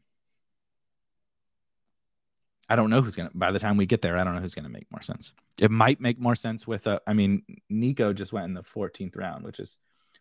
I 2.68 2.76
don't 2.76 2.90
know 2.90 3.02
who's 3.02 3.16
gonna. 3.16 3.32
By 3.34 3.52
the 3.52 3.60
time 3.60 3.78
we 3.78 3.86
get 3.86 4.02
there, 4.02 4.18
I 4.18 4.24
don't 4.24 4.34
know 4.34 4.42
who's 4.42 4.56
gonna 4.56 4.70
make 4.70 4.90
more 4.92 5.02
sense. 5.02 5.34
It 5.60 5.70
might 5.70 6.02
make 6.02 6.20
more 6.20 6.36
sense 6.36 6.66
with 6.66 6.88
a. 6.88 7.00
I 7.06 7.14
mean, 7.14 7.44
Nico 7.70 8.12
just 8.12 8.34
went 8.34 8.48
in 8.48 8.54
the 8.54 8.64
14th 8.64 9.16
round, 9.16 9.44
which 9.44 9.60
is 9.60 9.78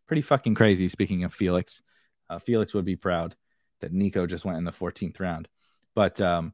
pretty 0.07 0.22
fucking 0.22 0.55
crazy. 0.55 0.88
Speaking 0.88 1.24
of 1.24 1.32
Felix, 1.32 1.82
uh, 2.28 2.38
Felix 2.38 2.74
would 2.74 2.84
be 2.84 2.97
proud 2.97 3.34
that 3.80 3.92
Nico 3.92 4.26
just 4.26 4.45
went 4.45 4.59
in 4.59 4.64
the 4.64 4.72
14th 4.72 5.20
round. 5.20 5.49
But 5.95 6.20
um, 6.20 6.53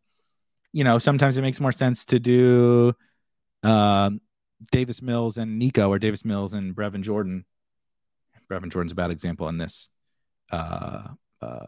you 0.73 0.85
know, 0.85 0.99
sometimes 0.99 1.37
it 1.37 1.43
makes 1.43 1.61
more 1.61 1.73
sense 1.73 2.05
to 2.07 2.19
do 2.19 2.95
uh, 3.63 4.11
Davis 4.71 5.03
Mills 5.03 5.39
and 5.39 5.59
Nico, 5.59 5.89
or 5.89 5.99
Davis 5.99 6.25
Mills 6.25 6.55
and 6.55 6.75
Brevin 6.75 7.03
Jordan. 7.03 7.45
Brevin 8.51 8.71
Jordan's 8.71 8.93
a 8.93 8.97
bad 8.97 9.11
example 9.11 9.49
in 9.49 9.59
this 9.59 9.89
uh, 10.51 11.09
uh, 11.41 11.67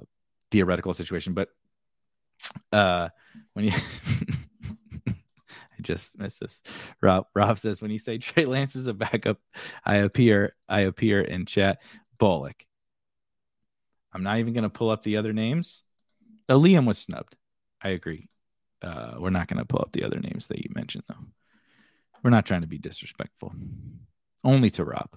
theoretical 0.50 0.92
situation, 0.94 1.32
but 1.32 1.48
uh, 2.72 3.08
when 3.54 3.66
you 3.66 3.72
I 5.08 5.82
just 5.82 6.18
missed 6.18 6.40
this. 6.40 6.60
Rob 7.00 7.26
Rob 7.34 7.58
says 7.58 7.80
when 7.80 7.90
you 7.90 7.98
say 7.98 8.18
Trey 8.18 8.46
Lance 8.46 8.76
is 8.76 8.86
a 8.86 8.94
backup, 8.94 9.38
I 9.84 9.96
appear 9.96 10.54
I 10.68 10.80
appear 10.80 11.20
in 11.20 11.46
chat. 11.46 11.78
Bullock. 12.18 12.64
I'm 14.12 14.22
not 14.22 14.38
even 14.38 14.52
gonna 14.52 14.70
pull 14.70 14.90
up 14.90 15.02
the 15.02 15.16
other 15.16 15.32
names. 15.32 15.82
Liam 16.48 16.86
was 16.86 16.98
snubbed. 16.98 17.36
I 17.82 17.90
agree. 17.90 18.28
Uh, 18.80 19.14
we're 19.18 19.30
not 19.30 19.48
gonna 19.48 19.64
pull 19.64 19.80
up 19.80 19.92
the 19.92 20.04
other 20.04 20.18
names 20.18 20.48
that 20.48 20.58
you 20.58 20.70
mentioned 20.74 21.04
though. 21.08 21.24
We're 22.22 22.30
not 22.30 22.46
trying 22.46 22.60
to 22.62 22.66
be 22.66 22.78
disrespectful. 22.78 23.52
Only 24.44 24.70
to 24.70 24.84
Rob. 24.84 25.08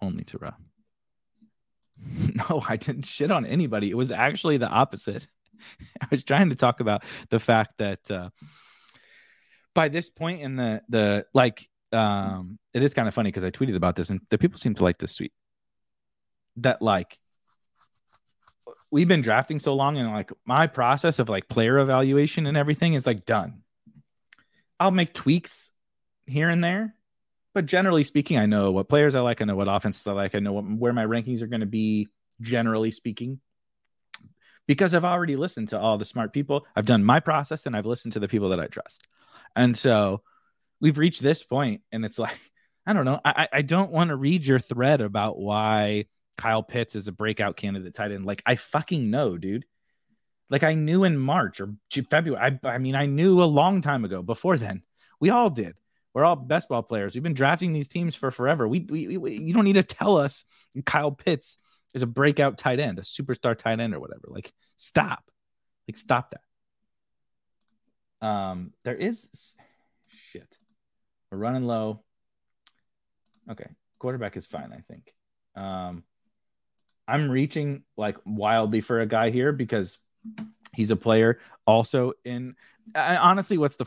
Only 0.00 0.24
to 0.24 0.38
Rob. 0.38 0.54
No, 2.34 2.62
I 2.68 2.76
didn't 2.76 3.04
shit 3.04 3.30
on 3.30 3.46
anybody. 3.46 3.88
It 3.88 3.96
was 3.96 4.10
actually 4.10 4.56
the 4.56 4.66
opposite. 4.66 5.28
I 6.02 6.06
was 6.10 6.24
trying 6.24 6.48
to 6.48 6.56
talk 6.56 6.80
about 6.80 7.04
the 7.30 7.38
fact 7.38 7.78
that 7.78 8.10
uh, 8.10 8.30
by 9.74 9.88
this 9.88 10.10
point 10.10 10.40
in 10.40 10.56
the 10.56 10.82
the 10.88 11.26
like 11.32 11.68
um 11.92 12.58
it 12.74 12.82
is 12.82 12.94
kind 12.94 13.06
of 13.06 13.14
funny 13.14 13.28
because 13.28 13.44
I 13.44 13.50
tweeted 13.50 13.76
about 13.76 13.96
this 13.96 14.10
and 14.10 14.20
the 14.30 14.38
people 14.38 14.58
seem 14.58 14.74
to 14.74 14.82
like 14.82 14.98
this 14.98 15.14
tweet. 15.14 15.32
That 16.56 16.82
like 16.82 17.18
we've 18.92 19.08
been 19.08 19.22
drafting 19.22 19.58
so 19.58 19.74
long 19.74 19.96
and 19.96 20.12
like 20.12 20.30
my 20.44 20.66
process 20.66 21.18
of 21.18 21.28
like 21.28 21.48
player 21.48 21.78
evaluation 21.78 22.46
and 22.46 22.56
everything 22.56 22.92
is 22.94 23.06
like 23.06 23.24
done. 23.24 23.62
I'll 24.78 24.90
make 24.90 25.14
tweaks 25.14 25.70
here 26.26 26.50
and 26.50 26.62
there, 26.62 26.94
but 27.54 27.64
generally 27.66 28.04
speaking, 28.04 28.36
I 28.36 28.46
know 28.46 28.70
what 28.70 28.90
players 28.90 29.14
I 29.14 29.20
like. 29.20 29.40
I 29.40 29.46
know 29.46 29.56
what 29.56 29.66
offenses 29.66 30.06
I 30.06 30.12
like. 30.12 30.34
I 30.34 30.40
know 30.40 30.52
what, 30.52 30.64
where 30.64 30.92
my 30.92 31.06
rankings 31.06 31.40
are 31.40 31.46
going 31.46 31.60
to 31.60 31.66
be, 31.66 32.08
generally 32.42 32.90
speaking, 32.90 33.40
because 34.66 34.92
I've 34.92 35.06
already 35.06 35.36
listened 35.36 35.70
to 35.70 35.80
all 35.80 35.96
the 35.96 36.04
smart 36.04 36.34
people. 36.34 36.66
I've 36.76 36.84
done 36.84 37.02
my 37.02 37.20
process 37.20 37.64
and 37.64 37.74
I've 37.74 37.86
listened 37.86 38.12
to 38.12 38.20
the 38.20 38.28
people 38.28 38.50
that 38.50 38.60
I 38.60 38.66
trust. 38.66 39.08
And 39.56 39.74
so 39.74 40.22
we've 40.80 40.98
reached 40.98 41.22
this 41.22 41.42
point, 41.42 41.80
and 41.92 42.04
it's 42.04 42.18
like, 42.18 42.38
I 42.86 42.92
don't 42.92 43.04
know. 43.04 43.20
I, 43.24 43.48
I 43.52 43.62
don't 43.62 43.92
want 43.92 44.08
to 44.08 44.16
read 44.16 44.44
your 44.44 44.58
thread 44.58 45.00
about 45.00 45.38
why 45.38 46.06
Kyle 46.42 46.64
Pitts 46.64 46.96
is 46.96 47.06
a 47.06 47.12
breakout 47.12 47.56
candidate 47.56 47.94
tight 47.94 48.10
end. 48.10 48.26
Like, 48.26 48.42
I 48.44 48.56
fucking 48.56 49.12
know, 49.12 49.38
dude. 49.38 49.64
Like, 50.50 50.64
I 50.64 50.74
knew 50.74 51.04
in 51.04 51.16
March 51.16 51.60
or 51.60 51.72
February. 52.10 52.58
I, 52.64 52.68
I 52.68 52.78
mean, 52.78 52.96
I 52.96 53.06
knew 53.06 53.40
a 53.40 53.44
long 53.44 53.80
time 53.80 54.04
ago 54.04 54.22
before 54.22 54.58
then. 54.58 54.82
We 55.20 55.30
all 55.30 55.50
did. 55.50 55.76
We're 56.12 56.24
all 56.24 56.34
best 56.34 56.68
ball 56.68 56.82
players. 56.82 57.14
We've 57.14 57.22
been 57.22 57.32
drafting 57.32 57.72
these 57.72 57.86
teams 57.86 58.16
for 58.16 58.32
forever. 58.32 58.66
We, 58.66 58.80
we, 58.80 59.16
we 59.18 59.38
you 59.38 59.54
don't 59.54 59.62
need 59.62 59.74
to 59.74 59.84
tell 59.84 60.18
us 60.18 60.44
Kyle 60.84 61.12
Pitts 61.12 61.58
is 61.94 62.02
a 62.02 62.08
breakout 62.08 62.58
tight 62.58 62.80
end, 62.80 62.98
a 62.98 63.02
superstar 63.02 63.56
tight 63.56 63.78
end 63.78 63.94
or 63.94 64.00
whatever. 64.00 64.24
Like 64.26 64.52
stop. 64.78 65.22
Like 65.86 65.96
stop 65.96 66.34
that. 68.20 68.26
Um 68.26 68.72
there 68.82 68.96
is 68.96 69.54
shit. 70.32 70.58
We're 71.30 71.38
running 71.38 71.66
low. 71.66 72.02
Okay. 73.48 73.70
Quarterback 74.00 74.36
is 74.36 74.46
fine, 74.46 74.72
I 74.72 74.80
think. 74.80 75.14
Um 75.54 76.02
I'm 77.06 77.30
reaching 77.30 77.82
like 77.96 78.16
wildly 78.24 78.80
for 78.80 79.00
a 79.00 79.06
guy 79.06 79.30
here 79.30 79.52
because 79.52 79.98
he's 80.72 80.90
a 80.90 80.96
player 80.96 81.38
also 81.66 82.12
in 82.24 82.54
I, 82.94 83.16
honestly 83.16 83.58
what's 83.58 83.76
the 83.76 83.86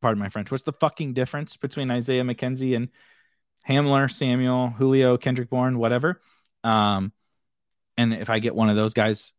pardon 0.00 0.22
my 0.22 0.28
French, 0.28 0.50
what's 0.50 0.64
the 0.64 0.72
fucking 0.72 1.14
difference 1.14 1.56
between 1.56 1.90
Isaiah 1.90 2.22
McKenzie 2.22 2.76
and 2.76 2.88
Hamler, 3.68 4.10
Samuel, 4.10 4.68
Julio, 4.68 5.16
Kendrick 5.16 5.50
Bourne, 5.50 5.78
whatever? 5.78 6.20
Um, 6.64 7.12
and 7.96 8.14
if 8.14 8.30
I 8.30 8.38
get 8.38 8.54
one 8.54 8.70
of 8.70 8.76
those 8.76 8.94
guys 8.94 9.32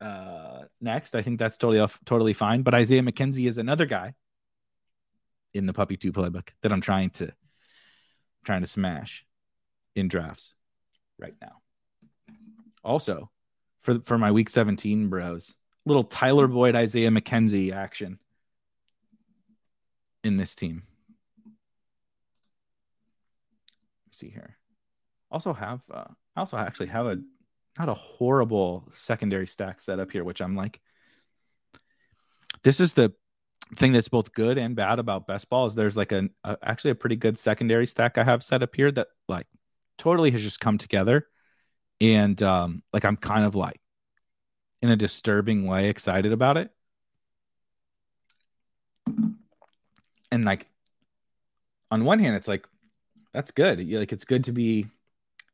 uh, 0.00 0.62
next, 0.80 1.16
I 1.16 1.22
think 1.22 1.38
that's 1.38 1.58
totally 1.58 1.86
totally 2.04 2.34
fine. 2.34 2.62
But 2.62 2.74
Isaiah 2.74 3.02
McKenzie 3.02 3.48
is 3.48 3.58
another 3.58 3.86
guy 3.86 4.14
in 5.54 5.66
the 5.66 5.72
puppy 5.72 5.96
two 5.96 6.12
playbook 6.12 6.48
that 6.62 6.72
I'm 6.72 6.80
trying 6.80 7.10
to 7.10 7.32
trying 8.44 8.60
to 8.60 8.68
smash 8.68 9.24
in 9.94 10.08
drafts 10.08 10.54
right 11.18 11.34
now. 11.40 11.56
Also, 12.86 13.30
for 13.82 14.00
for 14.00 14.16
my 14.16 14.30
week 14.32 14.48
17 14.48 15.08
bros, 15.08 15.54
little 15.84 16.04
Tyler 16.04 16.46
Boyd, 16.46 16.74
Isaiah 16.74 17.10
McKenzie 17.10 17.72
action 17.74 18.18
in 20.24 20.38
this 20.38 20.54
team. 20.54 20.84
see 24.16 24.30
here. 24.30 24.56
Also 25.30 25.52
have 25.52 25.80
uh, 25.92 26.04
I 26.34 26.40
also 26.40 26.56
actually 26.56 26.86
have 26.86 27.06
a 27.06 27.18
not 27.78 27.88
a 27.88 27.94
horrible 27.94 28.90
secondary 28.94 29.46
stack 29.46 29.80
set 29.80 30.00
up 30.00 30.10
here, 30.10 30.24
which 30.24 30.40
I'm 30.40 30.56
like, 30.56 30.80
this 32.62 32.80
is 32.80 32.94
the 32.94 33.12
thing 33.74 33.92
that's 33.92 34.08
both 34.08 34.32
good 34.32 34.58
and 34.58 34.76
bad 34.76 34.98
about 34.98 35.26
best 35.26 35.50
ball 35.50 35.66
is 35.66 35.74
there's 35.74 35.96
like 35.96 36.12
a, 36.12 36.28
a 36.44 36.56
actually 36.62 36.92
a 36.92 36.94
pretty 36.94 37.16
good 37.16 37.38
secondary 37.38 37.86
stack 37.86 38.16
I 38.16 38.24
have 38.24 38.42
set 38.42 38.62
up 38.62 38.74
here 38.74 38.90
that 38.92 39.08
like 39.28 39.46
totally 39.98 40.30
has 40.30 40.42
just 40.42 40.60
come 40.60 40.78
together, 40.78 41.26
and 42.00 42.40
um 42.42 42.82
like 42.92 43.04
I'm 43.04 43.16
kind 43.16 43.44
of 43.44 43.54
like 43.54 43.80
in 44.82 44.90
a 44.90 44.96
disturbing 44.96 45.66
way 45.66 45.88
excited 45.88 46.32
about 46.32 46.56
it. 46.56 46.70
And 50.30 50.44
like 50.44 50.66
on 51.90 52.04
one 52.04 52.18
hand 52.18 52.36
it's 52.36 52.48
like 52.48 52.66
that's 53.32 53.50
good. 53.50 53.80
Like 53.90 54.12
it's 54.12 54.24
good 54.24 54.44
to 54.44 54.52
be 54.52 54.86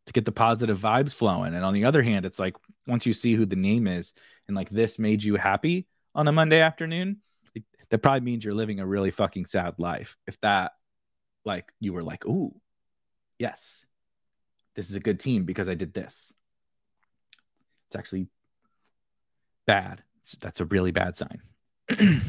to 0.06 0.12
get 0.12 0.24
the 0.24 0.32
positive 0.32 0.78
vibes 0.78 1.14
flowing. 1.14 1.54
And 1.54 1.64
on 1.64 1.74
the 1.74 1.84
other 1.84 2.02
hand 2.02 2.26
it's 2.26 2.38
like 2.38 2.56
once 2.86 3.06
you 3.06 3.14
see 3.14 3.34
who 3.34 3.46
the 3.46 3.56
name 3.56 3.86
is 3.86 4.12
and 4.48 4.56
like 4.56 4.70
this 4.70 4.98
made 4.98 5.22
you 5.22 5.36
happy 5.36 5.86
on 6.14 6.28
a 6.28 6.32
monday 6.32 6.60
afternoon 6.60 7.18
that 7.92 7.98
probably 7.98 8.20
means 8.20 8.42
you're 8.42 8.54
living 8.54 8.80
a 8.80 8.86
really 8.86 9.10
fucking 9.10 9.44
sad 9.44 9.74
life. 9.76 10.16
If 10.26 10.40
that 10.40 10.72
like 11.44 11.70
you 11.78 11.92
were 11.92 12.02
like, 12.02 12.24
ooh, 12.24 12.58
yes, 13.38 13.84
this 14.74 14.88
is 14.90 14.96
a 14.96 15.00
good 15.00 15.20
team 15.20 15.44
because 15.44 15.68
I 15.68 15.74
did 15.74 15.92
this. 15.92 16.32
It's 17.88 17.96
actually 17.96 18.28
bad. 19.66 20.02
It's, 20.20 20.32
that's 20.36 20.60
a 20.60 20.64
really 20.64 20.92
bad 20.92 21.16
sign. 21.16 21.42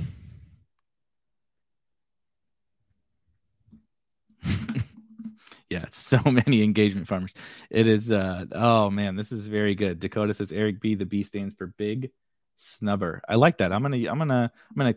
yeah, 5.69 5.85
so 5.91 6.19
many 6.25 6.63
engagement 6.63 7.07
farmers. 7.07 7.33
It 7.69 7.87
is 7.87 8.11
uh 8.11 8.45
oh 8.51 8.89
man, 8.89 9.15
this 9.15 9.31
is 9.31 9.47
very 9.47 9.75
good. 9.75 9.99
Dakota 9.99 10.33
says 10.33 10.51
Eric 10.51 10.81
B, 10.81 10.95
the 10.95 11.05
B 11.05 11.23
stands 11.23 11.55
for 11.55 11.67
big 11.77 12.11
snubber. 12.59 13.21
I 13.27 13.35
like 13.35 13.59
that. 13.59 13.71
I'm 13.71 13.81
gonna 13.81 13.97
I'm 14.09 14.17
gonna 14.17 14.51
I'm 14.71 14.77
gonna 14.77 14.95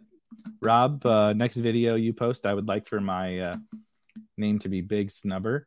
Rob, 0.60 1.06
uh 1.06 1.32
next 1.32 1.56
video 1.56 1.94
you 1.94 2.12
post, 2.12 2.46
I 2.46 2.54
would 2.54 2.66
like 2.66 2.88
for 2.88 3.00
my 3.00 3.38
uh 3.38 3.56
name 4.36 4.58
to 4.60 4.68
be 4.68 4.80
Big 4.80 5.10
Snubber. 5.10 5.62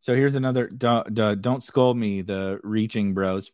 So 0.00 0.14
here's 0.14 0.34
another 0.34 0.68
don't, 0.68 1.12
don't 1.14 1.62
scold 1.62 1.96
me, 1.96 2.22
the 2.22 2.60
reaching 2.62 3.14
bros. 3.14 3.50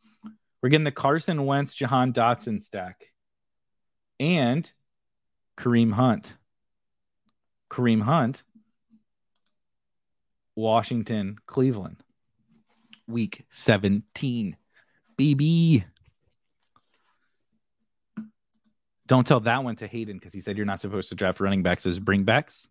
We're 0.63 0.69
getting 0.69 0.85
the 0.85 0.93
Carson 0.93 1.45
Wentz, 1.47 1.75
Jahan 1.75 2.13
Dotson 2.13 2.63
stack. 2.63 3.05
And 4.21 4.71
Kareem 5.57 5.93
Hunt. 5.93 6.35
Kareem 7.71 8.03
Hunt 8.03 8.43
Washington, 10.57 11.37
Cleveland. 11.47 11.97
Week 13.07 13.45
17. 13.51 14.57
BB. 15.19 15.85
Don't 19.07 19.27
tell 19.27 19.41
that 19.41 19.63
one 19.63 19.77
to 19.77 19.87
Hayden 19.87 20.17
because 20.19 20.33
he 20.33 20.41
said 20.41 20.57
you're 20.57 20.65
not 20.65 20.81
supposed 20.81 21.11
to 21.11 21.15
draft 21.15 21.41
running 21.41 21.63
backs 21.63 21.85
as 21.85 22.01
bringbacks. 22.01 22.69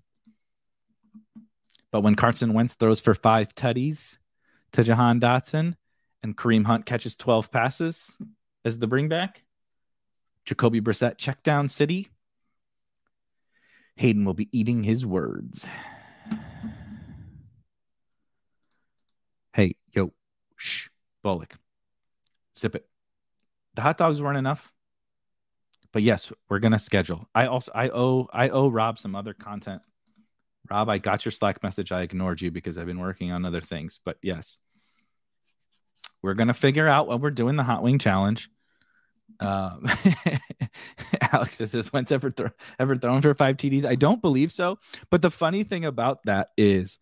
But 1.94 2.02
when 2.02 2.16
Carson 2.16 2.54
Wentz 2.54 2.74
throws 2.74 3.00
for 3.00 3.14
five 3.14 3.54
tutties 3.54 4.18
to 4.72 4.84
Jahan 4.84 5.20
Dotson 5.20 5.76
and 6.24 6.36
Kareem 6.36 6.66
Hunt 6.66 6.88
catches 6.88 7.16
12 7.16 7.52
passes 7.52 8.18
as 8.66 8.80
the 8.80 8.88
bringback, 8.88 9.36
Jacoby 10.44 10.82
Brissett 10.82 11.20
check 11.20 11.44
down 11.44 11.68
city, 11.70 12.10
Hayden 13.96 14.26
will 14.26 14.34
be 14.34 14.50
eating 14.52 14.82
his 14.82 15.06
words. 15.06 15.68
Hey, 19.54 19.76
yo, 19.94 20.14
shh, 20.58 20.88
Bullock, 21.22 21.54
sip 22.54 22.74
it. 22.74 22.88
The 23.76 23.84
hot 23.84 24.00
dogs 24.00 24.20
weren't 24.20 24.40
enough, 24.40 24.74
but 25.92 26.02
yes, 26.02 26.34
we're 26.50 26.58
gonna 26.58 26.80
schedule. 26.80 27.30
I 27.36 27.46
also 27.46 27.72
I 27.76 27.90
owe 27.90 28.28
I 28.34 28.50
owe 28.50 28.70
Rob 28.70 28.98
some 28.98 29.16
other 29.16 29.36
content. 29.36 29.84
Rob, 30.74 30.90
I 30.90 30.98
got 30.98 31.24
your 31.24 31.32
Slack 31.32 31.62
message. 31.62 31.92
I 31.92 32.02
ignored 32.02 32.42
you 32.42 32.50
because 32.50 32.80
I've 32.80 32.88
been 32.88 33.00
working 33.00 33.32
on 33.32 33.46
other 33.46 33.62
things. 33.62 34.00
But 34.04 34.18
yes, 34.24 34.58
we're 36.24 36.34
gonna 36.34 36.56
figure 36.56 36.88
out 36.88 37.08
what 37.08 37.22
we're 37.22 37.30
doing 37.30 37.56
the 37.56 37.64
hot 37.64 37.84
wing 37.84 38.00
challenge. 38.00 38.50
Um, 39.40 39.86
Alex 41.22 41.54
says, 41.54 41.74
"Has 41.74 41.94
Wentz 41.94 42.12
ever 42.12 42.32
throw, 42.32 42.50
ever 42.80 42.98
thrown 42.98 43.22
for 43.22 43.36
five 43.36 43.58
TDs?" 43.58 43.86
I 43.86 43.94
don't 43.94 44.20
believe 44.20 44.52
so. 44.52 44.80
But 45.12 45.22
the 45.22 45.30
funny 45.30 45.64
thing 45.64 45.86
about 45.86 46.24
that 46.26 46.48
is, 46.58 46.98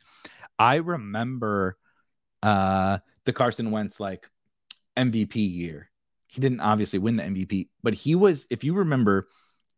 I 0.59 0.75
remember 0.75 1.77
uh, 2.43 2.97
the 3.23 3.31
Carson 3.31 3.71
Wentz 3.71 4.01
like 4.01 4.29
MVP 4.97 5.35
year. 5.35 5.89
He 6.27 6.41
didn't 6.41 6.59
obviously 6.59 6.99
win 6.99 7.15
the 7.15 7.23
MVP, 7.23 7.69
but 7.83 7.93
he 7.93 8.15
was, 8.15 8.47
if 8.49 8.65
you 8.65 8.73
remember, 8.73 9.29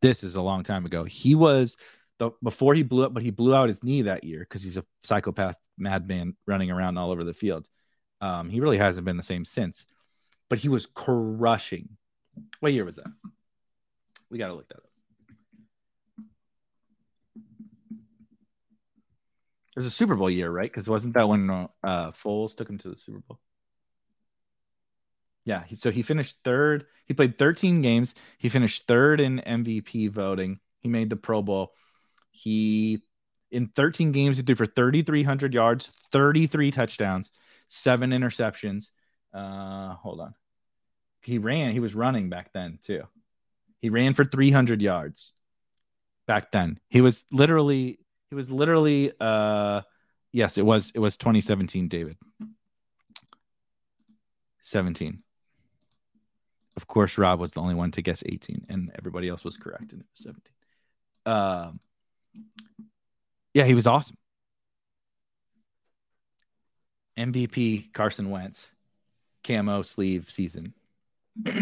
this 0.02 0.24
is 0.24 0.34
a 0.36 0.42
long 0.42 0.64
time 0.64 0.86
ago. 0.86 1.04
He 1.04 1.36
was 1.36 1.78
the 2.20 2.32
before 2.42 2.74
he 2.74 2.84
blew 2.84 3.06
up, 3.06 3.14
but 3.14 3.24
he 3.24 3.32
blew 3.32 3.56
out 3.56 3.68
his 3.68 3.84
knee 3.84 4.04
that 4.04 4.24
year 4.24 4.40
because 4.40 4.64
he's 4.64 4.78
a 4.78 4.86
psychopath 5.04 5.58
madman 5.78 6.36
running 6.46 6.72
around 6.72 6.98
all 6.98 7.12
over 7.12 7.24
the 7.24 7.34
field. 7.34 7.68
Um, 8.22 8.50
he 8.50 8.60
really 8.60 8.78
hasn't 8.78 9.06
been 9.06 9.18
the 9.18 9.24
same 9.24 9.46
since, 9.46 9.86
but 10.50 10.60
he 10.60 10.70
was 10.70 10.86
crushing. 10.86 11.90
What 12.60 12.74
year 12.74 12.86
was 12.86 12.96
that? 12.96 13.12
We 14.30 14.38
got 14.38 14.48
to 14.48 14.54
look 14.54 14.68
that 14.70 14.78
up. 14.78 14.84
It 19.76 19.80
was 19.80 19.86
a 19.88 19.92
Super 19.92 20.16
Bowl 20.16 20.30
year, 20.30 20.52
right? 20.52 20.72
Because 20.72 20.88
wasn't 20.88 21.16
that 21.16 21.28
when 21.28 21.50
uh, 21.50 22.12
Foles 22.12 22.56
took 22.56 22.70
him 22.70 22.78
to 22.80 22.90
the 22.90 22.96
Super 22.96 23.20
Bowl? 23.28 23.40
Yeah, 25.46 25.64
he, 25.66 25.76
so 25.76 25.92
he 25.92 26.04
finished 26.04 26.38
third. 26.44 26.86
He 27.06 27.14
played 27.14 27.38
13 27.38 27.82
games. 27.82 28.14
He 28.38 28.50
finished 28.50 28.88
third 28.88 29.20
in 29.20 29.42
MVP 29.46 30.12
voting. 30.12 30.60
He 30.80 30.90
made 30.90 31.10
the 31.10 31.16
Pro 31.16 31.42
Bowl. 31.42 31.74
He 32.34 33.02
in 33.52 33.68
13 33.68 34.12
games 34.12 34.38
he 34.38 34.44
threw 34.44 34.56
for 34.56 34.66
3,300 34.66 35.54
yards, 35.54 35.92
33 36.12 36.72
touchdowns, 36.72 37.32
seven 37.70 38.10
interceptions. 38.10 38.90
Uh, 39.34 39.94
hold 39.94 40.20
on. 40.20 40.34
He 41.22 41.38
ran. 41.38 41.72
He 41.72 41.80
was 41.80 41.96
running 41.96 42.30
back 42.30 42.52
then 42.52 42.80
too. 42.84 43.04
He 43.80 43.90
ran 43.90 44.14
for 44.16 44.26
300 44.26 44.82
yards 44.82 45.32
back 46.28 46.52
then. 46.52 46.80
He 46.90 47.02
was 47.02 47.26
literally 47.32 48.00
he 48.30 48.36
was 48.36 48.50
literally 48.50 49.12
uh 49.22 49.82
yes, 50.32 50.58
it 50.58 50.66
was 50.66 50.92
it 50.94 51.00
was 51.00 51.16
2017, 51.18 51.88
David. 51.88 52.18
17. 54.64 55.22
Of 56.76 56.88
course, 56.88 57.18
Rob 57.18 57.40
was 57.40 57.52
the 57.52 57.62
only 57.62 57.76
one 57.76 57.92
to 57.92 58.02
guess 58.02 58.24
18, 58.26 58.66
and 58.70 58.92
everybody 58.98 59.30
else 59.30 59.44
was 59.44 59.58
correct, 59.58 59.92
and 59.92 60.02
it 60.02 60.08
was 60.12 60.24
17. 60.24 60.42
Um, 61.26 61.80
yeah, 63.54 63.66
he 63.66 63.74
was 63.74 63.88
awesome. 63.88 64.18
MVP 67.18 67.94
Carson 67.94 68.30
Wentz, 68.30 68.72
camo 69.44 69.82
sleeve 69.84 70.30
season. 70.30 70.74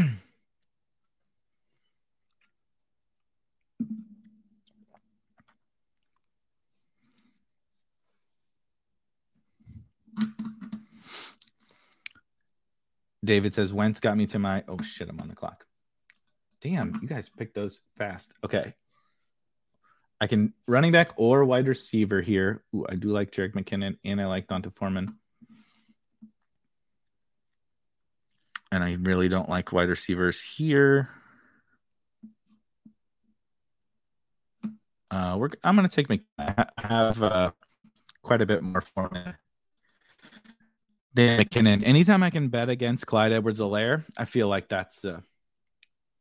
David 13.24 13.53
says 13.53 13.72
Wentz 13.72 13.99
got 13.99 14.17
me 14.17 14.26
to 14.28 14.39
my 14.39 14.63
oh 14.67 14.82
shit, 14.82 15.09
I'm 15.09 15.19
on 15.19 15.28
the 15.28 15.36
clock. 15.36 15.65
Damn, 16.61 16.97
you 17.01 17.07
guys 17.07 17.30
picked 17.30 17.55
those 17.55 17.82
fast. 17.97 18.34
Okay. 18.43 18.74
I 20.22 20.28
can 20.28 20.53
running 20.67 20.91
back 20.91 21.13
or 21.15 21.43
wide 21.43 21.67
receiver 21.67 22.22
here. 22.22 22.63
Ooh, 22.76 22.86
I 22.88 22.93
do 22.93 23.09
like 23.09 23.32
Jerick 23.32 23.53
McKinnon 23.55 23.97
and 24.05 24.22
I 24.22 24.28
like 24.28 24.47
D'Onta 24.47 24.72
Foreman. 24.76 25.15
And 28.72 28.84
I 28.84 28.97
really 29.01 29.30
don't 29.30 29.49
like 29.49 29.74
wide 29.74 29.89
receivers 29.89 30.39
here. 30.39 31.09
Uh, 35.09 35.38
we're 35.39 35.49
I'm 35.63 35.76
gonna 35.76 35.89
take 35.89 36.07
my 36.07 36.22
I 36.38 36.65
have 36.78 37.22
uh, 37.22 37.51
quite 38.22 38.41
a 38.41 38.45
bit 38.45 38.61
more 38.61 38.80
Foreman 38.80 39.34
Dan 41.15 41.41
McKinnon. 41.41 41.82
Anytime 41.84 42.22
I 42.22 42.30
can 42.30 42.47
bet 42.47 42.69
against 42.69 43.07
Clyde 43.07 43.34
Edwards-Helaire, 43.34 44.05
I 44.17 44.26
feel 44.26 44.47
like 44.47 44.69
that's 44.69 45.03
a, 45.03 45.24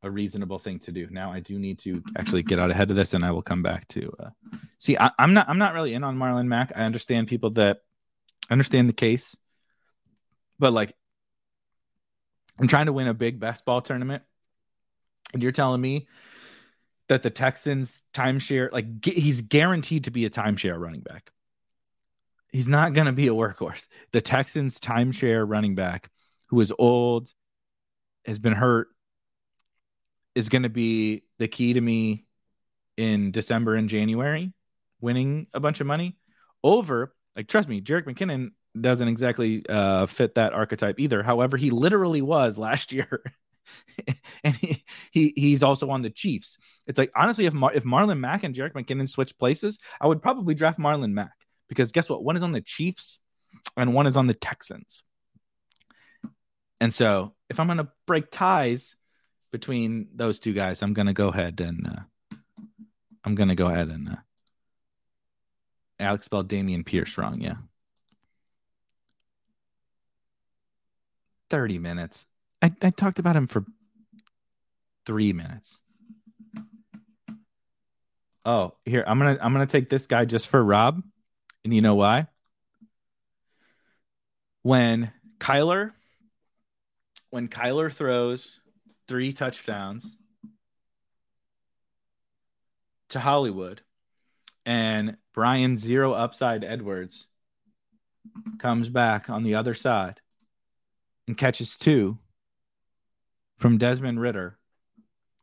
a, 0.02 0.10
reasonable 0.10 0.58
thing 0.58 0.78
to 0.80 0.92
do. 0.92 1.08
Now 1.10 1.32
I 1.32 1.40
do 1.40 1.58
need 1.58 1.78
to 1.80 2.02
actually 2.16 2.42
get 2.42 2.58
out 2.58 2.70
ahead 2.70 2.90
of 2.90 2.96
this, 2.96 3.14
and 3.14 3.24
I 3.24 3.30
will 3.30 3.42
come 3.42 3.62
back 3.62 3.86
to 3.88 4.14
uh, 4.18 4.30
see. 4.78 4.96
I, 4.98 5.10
am 5.18 5.34
not. 5.34 5.48
I'm 5.48 5.58
not 5.58 5.74
really 5.74 5.94
in 5.94 6.04
on 6.04 6.16
Marlon 6.16 6.46
Mack. 6.46 6.72
I 6.74 6.82
understand 6.82 7.28
people 7.28 7.50
that 7.50 7.78
understand 8.50 8.88
the 8.88 8.94
case, 8.94 9.36
but 10.58 10.72
like, 10.72 10.94
I'm 12.58 12.68
trying 12.68 12.86
to 12.86 12.92
win 12.92 13.08
a 13.08 13.14
big 13.14 13.40
best 13.40 13.64
ball 13.64 13.80
tournament, 13.80 14.22
and 15.32 15.42
you're 15.42 15.52
telling 15.52 15.80
me 15.80 16.08
that 17.08 17.22
the 17.22 17.30
Texans 17.30 18.04
timeshare, 18.14 18.70
like, 18.72 19.04
he's 19.04 19.40
guaranteed 19.40 20.04
to 20.04 20.10
be 20.10 20.26
a 20.26 20.30
timeshare 20.30 20.78
running 20.78 21.00
back 21.00 21.32
he's 22.52 22.68
not 22.68 22.94
going 22.94 23.06
to 23.06 23.12
be 23.12 23.28
a 23.28 23.32
workhorse. 23.32 23.86
The 24.12 24.20
Texans 24.20 24.80
timeshare 24.80 25.44
running 25.48 25.74
back 25.74 26.10
who 26.48 26.60
is 26.60 26.72
old, 26.76 27.32
has 28.24 28.38
been 28.38 28.52
hurt, 28.52 28.88
is 30.40 30.48
going 30.48 30.62
to 30.62 30.70
be 30.70 31.22
the 31.38 31.46
key 31.46 31.74
to 31.74 31.80
me 31.80 32.24
in 32.96 33.30
December 33.30 33.74
and 33.74 33.88
January, 33.88 34.52
winning 35.00 35.46
a 35.52 35.60
bunch 35.60 35.80
of 35.80 35.86
money 35.86 36.16
over, 36.64 37.14
like, 37.36 37.46
trust 37.46 37.68
me, 37.68 37.82
Jerick 37.82 38.04
McKinnon 38.04 38.52
doesn't 38.78 39.06
exactly 39.06 39.64
uh, 39.68 40.06
fit 40.06 40.36
that 40.36 40.54
archetype 40.54 40.98
either. 40.98 41.22
However, 41.22 41.56
he 41.56 41.70
literally 41.70 42.22
was 42.22 42.56
last 42.58 42.90
year. 42.98 43.22
and 44.42 44.56
he, 44.56 44.82
he 45.12 45.32
he's 45.36 45.62
also 45.62 45.90
on 45.90 46.02
the 46.02 46.10
Chiefs. 46.10 46.58
It's 46.86 46.98
like 46.98 47.12
honestly, 47.14 47.46
if 47.46 47.52
Mar- 47.52 47.74
if 47.74 47.84
Marlon 47.84 48.18
Mack 48.18 48.42
and 48.42 48.54
Jerick 48.54 48.72
McKinnon 48.72 49.08
switch 49.08 49.38
places, 49.38 49.78
I 50.00 50.08
would 50.08 50.22
probably 50.22 50.54
draft 50.54 50.78
Marlon 50.78 51.12
Mack 51.12 51.34
because 51.68 51.92
guess 51.92 52.08
what? 52.08 52.24
One 52.24 52.36
is 52.36 52.42
on 52.42 52.50
the 52.50 52.62
Chiefs 52.62 53.20
and 53.76 53.94
one 53.94 54.06
is 54.06 54.16
on 54.16 54.26
the 54.26 54.34
Texans. 54.34 55.04
And 56.80 56.92
so 56.92 57.34
if 57.50 57.60
I'm 57.60 57.66
going 57.66 57.78
to 57.78 57.88
break 58.06 58.30
ties 58.30 58.96
between 59.50 60.08
those 60.14 60.38
two 60.38 60.52
guys, 60.52 60.82
I'm 60.82 60.94
to 61.06 61.12
go 61.12 61.28
ahead 61.28 61.60
and 61.60 61.86
uh, 61.86 62.36
I'm 63.24 63.34
to 63.48 63.54
go 63.54 63.66
ahead 63.66 63.88
and 63.88 64.08
uh, 64.08 64.16
Alex 65.98 66.24
spelled 66.24 66.48
Dameon 66.48 66.84
Pierce 66.84 67.18
wrong. 67.18 67.40
Yeah. 67.40 67.56
30 71.50 71.78
minutes. 71.78 72.26
I, 72.62 72.72
I 72.82 72.90
talked 72.90 73.18
about 73.18 73.36
him 73.36 73.46
for 73.46 73.64
three 75.04 75.32
minutes. 75.32 75.80
Oh, 78.44 78.74
here 78.86 79.04
I'm 79.06 79.18
gonna 79.18 79.38
I'm 79.40 79.52
gonna 79.52 79.66
take 79.66 79.90
this 79.90 80.06
guy 80.06 80.24
just 80.24 80.48
for 80.48 80.62
Rob, 80.64 81.02
and 81.62 81.74
you 81.74 81.82
know 81.82 81.94
why? 81.94 82.26
When 84.62 85.12
Kyler, 85.38 85.92
when 87.28 87.48
Kyler 87.48 87.92
throws 87.92 88.60
three 89.10 89.32
touchdowns 89.32 90.16
to 93.08 93.18
Hollywood, 93.18 93.82
and 94.64 95.16
Bryan 95.34 95.76
zero 95.76 96.12
upside 96.12 96.62
Edwards 96.62 97.26
comes 98.60 98.88
back 98.88 99.28
on 99.28 99.42
the 99.42 99.56
other 99.56 99.74
side 99.74 100.20
and 101.26 101.36
catches 101.36 101.76
two 101.76 102.18
from 103.58 103.78
Desmond 103.78 104.20
Ridder, 104.20 104.56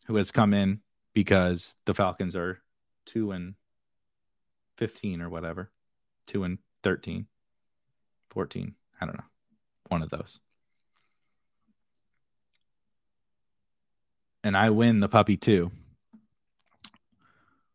who 0.06 0.16
has 0.16 0.32
come 0.32 0.54
in 0.54 0.80
because 1.14 1.76
the 1.84 1.94
Falcons 1.94 2.38
are 2.38 2.62
two 3.06 3.32
and 3.34 3.56
15 4.78 5.22
or 5.22 5.28
whatever, 5.28 5.72
two 6.26 6.46
and 6.46 6.60
13, 6.84 7.28
14. 8.30 8.76
I 9.02 9.06
don't 9.06 9.18
know. 9.18 9.26
One 9.90 10.04
of 10.04 10.10
those. 10.10 10.40
And 14.48 14.56
I 14.56 14.70
win 14.70 15.02
the 15.02 15.10
puppy 15.10 15.36
too 15.36 15.72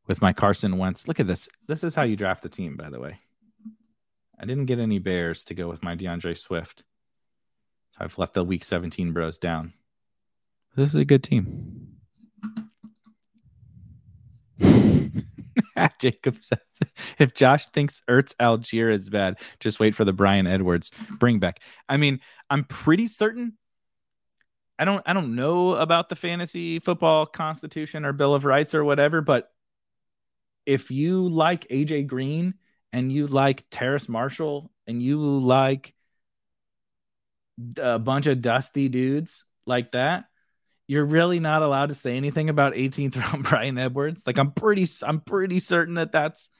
with 0.06 0.22
my 0.22 0.32
Carson 0.32 0.78
Wentz. 0.78 1.06
Look 1.06 1.20
at 1.20 1.26
this. 1.26 1.46
This 1.68 1.84
is 1.84 1.94
how 1.94 2.04
you 2.04 2.16
draft 2.16 2.46
a 2.46 2.48
team, 2.48 2.78
by 2.78 2.88
the 2.88 2.98
way. 2.98 3.18
I 4.40 4.46
didn't 4.46 4.64
get 4.64 4.78
any 4.78 4.98
Bears 4.98 5.44
to 5.44 5.54
go 5.54 5.68
with 5.68 5.82
my 5.82 5.94
D'Andre 5.96 6.32
Swift. 6.32 6.82
So 7.90 7.98
I've 8.06 8.16
left 8.16 8.32
the 8.32 8.42
week 8.42 8.64
17 8.64 9.12
bros 9.12 9.36
down. 9.36 9.74
This 10.74 10.88
is 10.88 10.94
a 10.94 11.04
good 11.04 11.22
team. 11.22 11.88
Jacob 16.00 16.38
says, 16.40 16.58
if 17.18 17.34
Josh 17.34 17.66
thinks 17.66 18.00
Ertz 18.08 18.34
Allgeier 18.36 18.90
is 18.90 19.10
bad, 19.10 19.38
just 19.60 19.78
wait 19.78 19.94
for 19.94 20.06
the 20.06 20.14
Bryan 20.14 20.46
Edwards 20.46 20.90
bring 21.18 21.38
back. 21.38 21.60
I 21.86 21.98
mean, 21.98 22.20
I'm 22.48 22.64
pretty 22.64 23.08
certain. 23.08 23.58
I 24.82 24.84
don't 24.84 25.02
I 25.06 25.12
don't 25.12 25.36
know 25.36 25.74
about 25.74 26.08
the 26.08 26.16
fantasy 26.16 26.80
football 26.80 27.24
constitution 27.24 28.04
or 28.04 28.12
bill 28.12 28.34
of 28.34 28.44
rights 28.44 28.74
or 28.74 28.82
whatever, 28.82 29.20
but 29.20 29.48
if 30.66 30.90
you 30.90 31.28
like 31.28 31.68
AJ 31.68 32.08
Green 32.08 32.54
and 32.92 33.12
you 33.12 33.28
like 33.28 33.62
Terrace 33.70 34.08
Marshall 34.08 34.72
and 34.88 35.00
you 35.00 35.20
like 35.38 35.94
a 37.76 38.00
bunch 38.00 38.26
of 38.26 38.42
dusty 38.42 38.88
dudes 38.88 39.44
like 39.66 39.92
that, 39.92 40.24
you're 40.88 41.04
really 41.04 41.38
not 41.38 41.62
allowed 41.62 41.90
to 41.90 41.94
say 41.94 42.16
anything 42.16 42.48
about 42.48 42.74
18th 42.74 43.16
round 43.16 43.44
Bryan 43.48 43.78
Edwards. 43.78 44.24
Like 44.26 44.38
I'm 44.38 44.50
pretty 44.50 44.88
I'm 45.04 45.20
pretty 45.20 45.60
certain 45.60 45.94
that 45.94 46.10
that's 46.10 46.50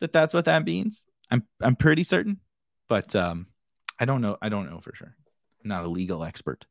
that 0.00 0.12
that's 0.12 0.34
what 0.34 0.46
that 0.46 0.64
means. 0.64 1.04
I'm 1.30 1.44
I'm 1.60 1.76
pretty 1.76 2.02
certain, 2.02 2.40
but 2.88 3.14
um 3.14 3.46
I 3.96 4.06
don't 4.06 4.22
know 4.22 4.38
I 4.42 4.48
don't 4.48 4.68
know 4.68 4.80
for 4.80 4.92
sure. 4.92 5.14
I'm 5.62 5.68
not 5.68 5.84
a 5.84 5.88
legal 5.88 6.24
expert. 6.24 6.66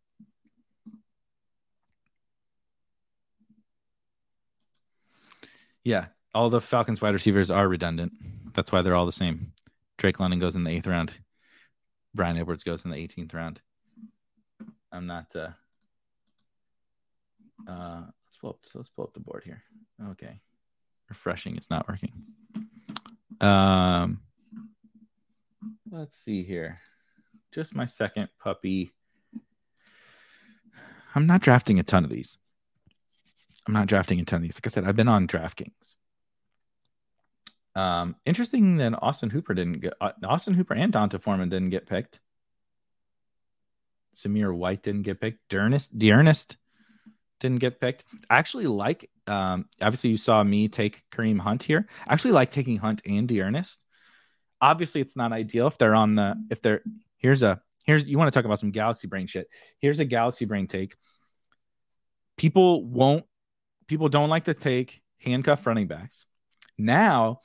Yeah, 5.84 6.07
all 6.34 6.49
the 6.49 6.61
Falcons 6.61 7.01
wide 7.01 7.13
receivers 7.13 7.51
are 7.51 7.67
redundant. 7.67 8.13
That's 8.53 8.71
why 8.71 8.81
they're 8.81 8.95
all 8.95 9.05
the 9.05 9.11
same. 9.11 9.51
Drake 9.97 10.19
London 10.19 10.39
goes 10.39 10.55
in 10.55 10.63
the 10.63 10.71
eighth 10.71 10.88
round. 10.88 11.13
Bryan 12.15 12.38
Edwards 12.38 12.63
goes 12.63 12.86
in 12.86 12.91
the 12.91 12.97
18th 12.97 13.34
round. 13.34 13.61
I'm 14.91 15.07
not 15.07 15.36
uh 15.36 15.49
uh, 17.67 18.01
let's 18.25 18.38
pull 18.38 18.51
up. 18.51 18.59
Let's 18.73 18.89
pull 18.89 19.05
up 19.05 19.13
the 19.13 19.19
board 19.19 19.43
here. 19.45 19.63
Okay, 20.11 20.39
refreshing. 21.09 21.55
It's 21.55 21.69
not 21.69 21.88
working. 21.88 22.11
Um, 23.41 24.21
let's 25.91 26.17
see 26.17 26.43
here. 26.43 26.79
Just 27.51 27.75
my 27.75 27.86
second 27.86 28.29
puppy. 28.39 28.91
I'm 31.15 31.27
not 31.27 31.41
drafting 31.41 31.79
a 31.79 31.84
ton 31.84 32.03
of 32.03 32.09
these. 32.09 32.38
I'm 33.68 33.74
not 33.74 33.88
drafting 33.88 34.20
a 34.20 34.26
ton 34.26 34.38
of 34.38 34.43
these. 34.43 34.55
Like 34.55 34.68
I 34.68 34.70
said, 34.70 34.86
I've 34.86 34.95
been 34.95 35.07
on 35.07 35.28
DraftKings. 35.28 35.72
Um, 37.76 38.16
interesting 38.26 38.78
that 38.78 38.93
Austin 39.01 39.30
Hooper 39.30 39.53
didn't 39.53 39.80
get 39.80 39.93
uh, 39.99 40.11
Austin 40.24 40.53
Hooper 40.53 40.76
and 40.76 40.93
D'Onta 40.93 41.20
Foreman 41.20 41.49
didn't 41.49 41.72
get 41.72 41.88
picked. 41.88 42.20
Zamir 44.16 44.55
White 44.55 44.84
didn't 44.84 45.03
get 45.03 45.20
picked. 45.20 45.39
D'Ernest, 45.49 45.97
D'Ernest 45.97 46.57
didn't 47.39 47.59
get 47.59 47.80
picked. 47.80 48.03
I 48.30 48.38
actually 48.38 48.68
like, 48.68 49.09
um, 49.26 49.66
obviously, 49.82 50.11
you 50.11 50.18
saw 50.18 50.43
me 50.43 50.68
take 50.68 51.03
Kareem 51.11 51.39
Hunt 51.39 51.64
here. 51.64 51.88
I 52.07 52.14
actually 52.14 52.34
like 52.34 52.51
taking 52.51 52.78
Hunt 52.78 53.01
and 53.05 53.28
D'Ernest. 53.28 53.84
Obviously, 54.61 55.01
it's 55.01 55.16
not 55.16 55.34
ideal 55.34 55.68
if 55.68 55.78
they're 55.78 55.95
on 55.95 56.11
the, 56.11 56.36
if 56.51 56.61
they're, 56.61 56.84
here's 57.18 57.41
a, 57.41 57.59
here's, 57.86 58.05
you 58.05 58.18
want 58.20 58.32
to 58.32 58.38
talk 58.38 58.45
about 58.45 58.59
some 58.59 58.72
galaxy 58.72 59.07
brain 59.07 59.26
shit. 59.26 59.47
Here's 59.80 59.99
a 59.99 60.05
galaxy 60.05 60.45
brain 60.45 60.68
take. 60.68 60.95
People 62.38 62.86
won't, 62.86 63.26
people 63.88 64.09
don't 64.09 64.29
like 64.29 64.45
to 64.45 64.53
take 64.53 65.01
handcuff 65.19 65.65
running 65.65 65.88
backs. 65.88 66.25
Now 66.77 67.39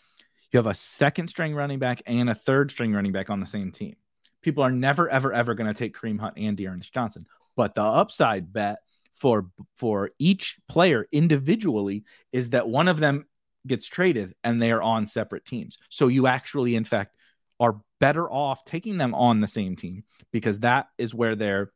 you 0.53 0.59
have 0.59 0.67
a 0.67 0.75
second 0.75 1.29
string 1.29 1.55
running 1.55 1.79
back 1.79 2.03
and 2.07 2.31
a 2.31 2.35
third 2.35 2.71
string 2.71 2.93
running 2.93 3.13
back 3.13 3.31
on 3.31 3.41
the 3.41 3.47
same 3.47 3.71
team. 3.71 3.97
People 4.43 4.63
are 4.63 4.71
never, 4.71 5.09
ever, 5.09 5.33
ever 5.33 5.55
going 5.55 5.73
to 5.73 5.79
take 5.79 5.97
Kareem 5.97 6.19
Hunt 6.19 6.35
and 6.37 6.57
D'Ernest 6.57 6.93
Johnson. 6.93 7.27
But 7.57 7.75
the 7.75 7.83
upside 7.83 8.53
bet 8.53 8.79
for 9.15 9.51
for 9.77 10.11
each 10.19 10.59
player 10.69 11.07
individually 11.11 12.05
is 12.33 12.51
that 12.51 12.69
one 12.69 12.89
of 12.89 13.01
them 13.01 13.27
gets 13.67 13.87
traded 13.87 14.35
and 14.45 14.63
they 14.63 14.71
are 14.71 14.83
on 14.83 15.07
separate 15.07 15.45
teams. 15.45 15.79
So 15.91 16.09
you 16.09 16.27
actually 16.27 16.77
in 16.77 16.85
fact 16.85 17.17
are 17.61 17.81
better 17.99 18.31
off 18.31 18.65
taking 18.65 18.97
them 18.97 19.15
on 19.15 19.41
the 19.41 19.49
same 19.49 19.75
team 19.75 20.05
because 20.33 20.61
that 20.61 20.87
is 20.97 21.15
where 21.15 21.35
their 21.35 21.73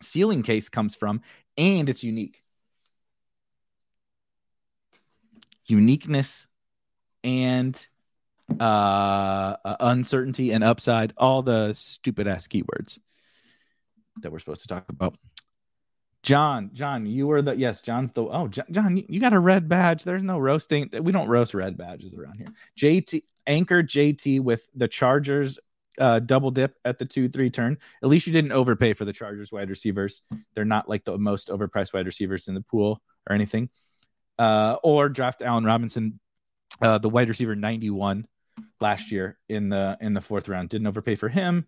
ceiling 0.00 0.42
case 0.42 0.68
comes 0.68 0.96
from 0.96 1.20
and 1.58 1.88
it's 1.88 2.02
unique. 2.02 2.42
Uniqueness 5.66 6.46
and 7.24 7.86
uh, 8.60 9.56
uncertainty 9.80 10.52
and 10.52 10.62
upside, 10.62 11.12
all 11.16 11.42
the 11.42 11.72
stupid 11.74 12.26
ass 12.26 12.46
keywords 12.46 12.98
that 14.22 14.32
we're 14.32 14.38
supposed 14.38 14.62
to 14.62 14.68
talk 14.68 14.88
about. 14.88 15.16
John, 16.22 16.70
John, 16.72 17.06
you 17.06 17.28
were 17.28 17.40
the 17.40 17.56
yes, 17.56 17.82
John's 17.82 18.10
the 18.10 18.22
oh 18.22 18.48
John, 18.48 18.96
you 19.08 19.20
got 19.20 19.32
a 19.32 19.38
red 19.38 19.68
badge. 19.68 20.02
There's 20.02 20.24
no 20.24 20.38
roasting. 20.38 20.90
We 21.00 21.12
don't 21.12 21.28
roast 21.28 21.54
red 21.54 21.76
badges 21.76 22.14
around 22.14 22.38
here. 22.38 22.48
JT 22.76 23.22
anchor 23.46 23.82
JT 23.82 24.40
with 24.40 24.68
the 24.74 24.88
Chargers 24.88 25.60
uh, 26.00 26.18
double 26.18 26.50
dip 26.50 26.74
at 26.84 26.98
the 26.98 27.04
two 27.04 27.28
three 27.28 27.48
turn. 27.48 27.78
At 28.02 28.08
least 28.08 28.26
you 28.26 28.32
didn't 28.32 28.50
overpay 28.50 28.94
for 28.94 29.04
the 29.04 29.12
Chargers 29.12 29.52
wide 29.52 29.70
receivers. 29.70 30.22
They're 30.54 30.64
not 30.64 30.88
like 30.88 31.04
the 31.04 31.16
most 31.16 31.48
overpriced 31.48 31.94
wide 31.94 32.06
receivers 32.06 32.48
in 32.48 32.54
the 32.54 32.62
pool 32.62 33.00
or 33.28 33.34
anything. 33.34 33.70
Uh, 34.38 34.76
or 34.82 35.08
draft 35.08 35.42
Allen 35.42 35.64
Robinson, 35.64 36.20
uh, 36.82 36.98
the 36.98 37.08
wide 37.08 37.28
receiver 37.28 37.56
91 37.56 38.26
last 38.80 39.10
year 39.10 39.38
in 39.48 39.70
the 39.70 39.96
in 40.00 40.12
the 40.12 40.20
fourth 40.20 40.48
round. 40.48 40.68
Didn't 40.68 40.86
overpay 40.86 41.14
for 41.14 41.28
him. 41.28 41.66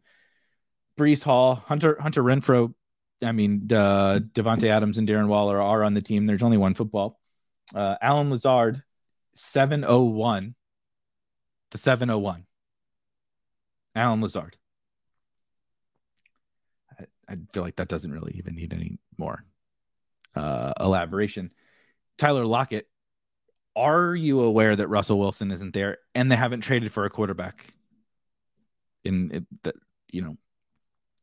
Breece 0.99 1.23
Hall, 1.23 1.55
Hunter 1.55 1.99
Hunter 2.01 2.23
Renfrow 2.23 2.75
I 3.23 3.33
mean, 3.33 3.69
uh, 3.73 4.21
Davante 4.33 4.69
Adams 4.69 4.99
and 4.99 5.09
Darren 5.09 5.29
Waller 5.29 5.61
are 5.61 5.83
on 5.83 5.95
the 5.95 6.03
team. 6.03 6.27
There's 6.27 6.43
only 6.43 6.57
one 6.57 6.75
football. 6.75 7.19
Uh, 7.75 7.97
Allen 8.01 8.31
Lazard, 8.31 8.83
701. 9.35 10.55
The 11.71 11.79
701. 11.79 12.47
Allen 13.95 14.23
Lazard. 14.23 14.57
I, 16.99 17.05
I, 17.29 17.37
feel 17.53 17.63
like 17.63 17.77
that 17.77 17.89
doesn't 17.89 18.13
really 18.13 18.35
even 18.37 18.55
need 18.55 18.73
any 18.73 18.99
more 19.19 19.45
uh, 20.35 20.73
elaboration. 20.79 21.51
Tyler 22.19 22.45
Lockett, 22.45 22.89
are 23.77 24.15
you 24.15 24.41
aware 24.41 24.75
that 24.75 24.89
Russell 24.89 25.19
Wilson 25.19 25.51
isn't 25.53 25.73
there 25.73 25.99
and 26.15 26.31
they 26.31 26.37
haven't 26.37 26.61
traded 26.61 26.93
for 26.93 27.05
a 27.05 27.11
quarterback? 27.11 27.73
In 29.05 29.47
that, 29.63 29.77
you 30.11 30.23
know, 30.23 30.37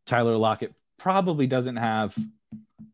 Tyler 0.05 0.37
Lockett 0.37 0.73
probably 0.97 1.45
doesn't 1.45 1.75
have 1.75 2.17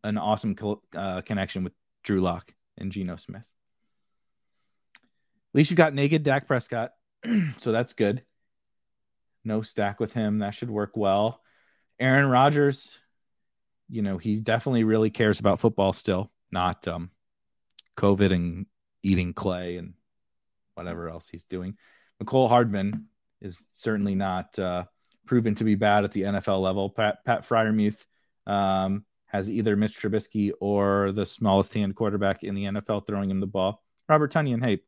an 0.04 0.18
awesome 0.18 0.56
co- 0.56 0.82
uh, 0.96 1.22
connection 1.22 1.64
with 1.64 1.74
Drew 2.04 2.22
Lock 2.22 2.54
and 2.78 2.92
Geno 2.92 3.16
Smith. 3.16 3.48
At 4.96 5.56
least 5.56 5.70
you 5.70 5.78
got 5.78 5.94
naked 5.94 6.24
Dak 6.24 6.48
Prescott, 6.48 6.92
so 7.60 7.72
that's 7.72 7.94
good. 7.94 8.24
No 9.44 9.62
stack 9.62 10.00
with 10.00 10.14
him. 10.14 10.40
That 10.40 10.56
should 10.56 10.70
work 10.70 10.96
well. 10.96 11.42
Aaron 12.00 12.26
Rodgers, 12.26 12.98
you 13.90 14.02
know, 14.02 14.18
he 14.18 14.40
definitely 14.40 14.84
really 14.84 15.10
cares 15.10 15.40
about 15.40 15.60
football 15.60 15.94
still, 15.94 16.32
not 16.52 16.88
um, 16.88 17.12
COVID 18.02 18.34
and 18.34 18.66
eating 19.04 19.34
clay 19.34 19.78
and 19.78 19.94
whatever 20.76 21.10
else 21.10 21.28
he's 21.30 21.44
doing. 21.44 21.78
Mecole 22.22 22.50
Hardman, 22.50 23.08
is 23.42 23.66
certainly 23.74 24.16
not 24.16 24.58
uh, 24.60 24.86
proven 25.26 25.56
to 25.56 25.64
be 25.64 25.76
bad 25.76 26.04
at 26.04 26.12
the 26.12 26.22
NFL 26.22 26.62
level. 26.62 26.90
Pat, 26.90 27.26
Pat 27.26 27.48
Freiermuth 27.48 28.06
um, 28.46 29.04
has 29.26 29.50
either 29.50 29.76
Mitch 29.76 30.00
Trubisky 30.00 30.52
or 30.60 31.12
the 31.12 31.26
smallest 31.26 31.74
hand 31.74 31.96
quarterback 31.96 32.44
in 32.44 32.56
the 32.56 32.66
NFL 32.66 33.08
throwing 33.08 33.30
him 33.30 33.40
the 33.40 33.48
ball. 33.48 33.84
Robert 34.08 34.32
Tonyan, 34.32 34.64
hey, 34.64 34.82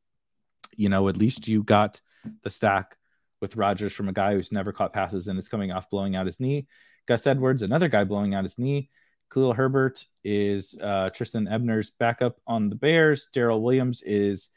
you 0.76 0.90
know, 0.90 1.08
at 1.08 1.18
least 1.18 1.48
you 1.48 1.64
got 1.64 2.00
the 2.44 2.50
stack 2.50 2.98
with 3.42 3.56
Rodgers 3.56 3.94
from 3.94 4.08
a 4.08 4.14
guy 4.14 4.34
who's 4.34 4.52
never 4.52 4.72
caught 4.72 4.94
passes 4.94 5.28
and 5.28 5.38
is 5.38 5.50
coming 5.50 5.72
off 5.72 5.90
blowing 5.90 6.16
out 6.16 6.26
his 6.26 6.40
knee. 6.40 6.68
Gus 7.08 7.28
Edwards, 7.28 7.62
another 7.62 7.90
guy 7.90 8.04
blowing 8.06 8.34
out 8.34 8.46
his 8.46 8.58
knee. 8.58 8.90
Khalil 9.34 9.54
Herbert 9.54 10.06
is 10.24 10.78
uh, 10.82 11.10
Trestan 11.10 11.48
Ebner's 11.48 11.90
backup 11.92 12.40
on 12.46 12.70
the 12.70 12.76
Bears. 12.76 13.30
Darrel 13.34 13.62
Williams 13.62 14.04
is 14.06 14.50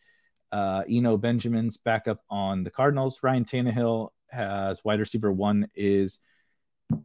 uh, 0.52 0.82
Eno 0.88 1.16
Benjamin's 1.16 1.78
backup 1.78 2.22
on 2.28 2.62
the 2.62 2.70
Cardinals. 2.70 3.20
Ryan 3.22 3.44
Tannehill 3.44 4.10
has 4.28 4.84
wide 4.84 5.00
receiver 5.00 5.32
one 5.32 5.68
is 5.74 6.20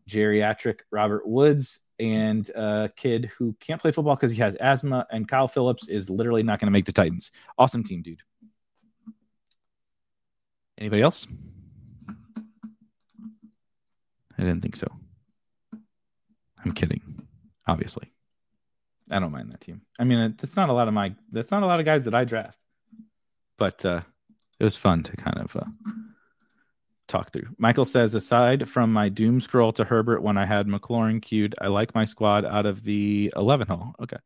geriatric 0.09 0.79
Robert 0.91 1.25
Woods 1.25 1.79
and 1.97 2.49
a 2.49 2.91
kid 2.95 3.31
who 3.37 3.55
can't 3.59 3.81
play 3.81 3.91
football 3.91 4.15
because 4.15 4.31
he 4.31 4.39
has 4.39 4.55
asthma. 4.55 5.07
And 5.09 5.27
Kyle 5.27 5.47
Philips 5.47 5.87
is 5.87 6.09
literally 6.09 6.43
not 6.43 6.59
going 6.59 6.67
to 6.67 6.71
make 6.71 6.85
the 6.85 6.91
Titans. 6.91 7.31
Awesome 7.57 7.83
team, 7.83 8.01
dude. 8.01 8.21
Anybody 10.77 11.03
else? 11.03 11.25
I 14.37 14.43
didn't 14.43 14.61
think 14.61 14.75
so. 14.75 14.87
I'm 16.65 16.73
kidding. 16.73 17.20
Obviously, 17.67 18.11
I 19.09 19.19
don't 19.19 19.31
mind 19.31 19.51
that 19.51 19.61
team. 19.61 19.81
I 19.99 20.03
mean, 20.03 20.35
that's 20.37 20.55
not 20.55 20.69
a 20.69 20.73
lot 20.73 20.87
of 20.87 20.93
my. 20.93 21.15
That's 21.31 21.51
not 21.51 21.63
a 21.63 21.67
lot 21.67 21.79
of 21.79 21.85
guys 21.85 22.05
that 22.05 22.15
I 22.15 22.23
draft, 22.23 22.57
but 23.57 23.85
uh, 23.85 24.01
it 24.59 24.63
was 24.63 24.77
fun 24.77 25.03
to 25.03 25.15
kind 25.17 25.37
of 25.39 25.55
uh, 25.55 25.65
talk 27.07 27.31
through. 27.31 27.47
Michael 27.57 27.85
says, 27.85 28.15
aside 28.15 28.69
from 28.69 28.91
my 28.91 29.09
doom 29.09 29.41
scroll 29.41 29.71
to 29.73 29.83
Herbert 29.83 30.23
when 30.23 30.37
I 30.37 30.45
had 30.45 30.67
McLaurin 30.67 31.21
queued, 31.21 31.55
I 31.61 31.67
like 31.67 31.93
my 31.93 32.05
squad 32.05 32.45
out 32.45 32.65
of 32.65 32.83
the 32.83 33.33
11 33.35 33.67
hole. 33.67 33.93
Okay. 34.01 34.17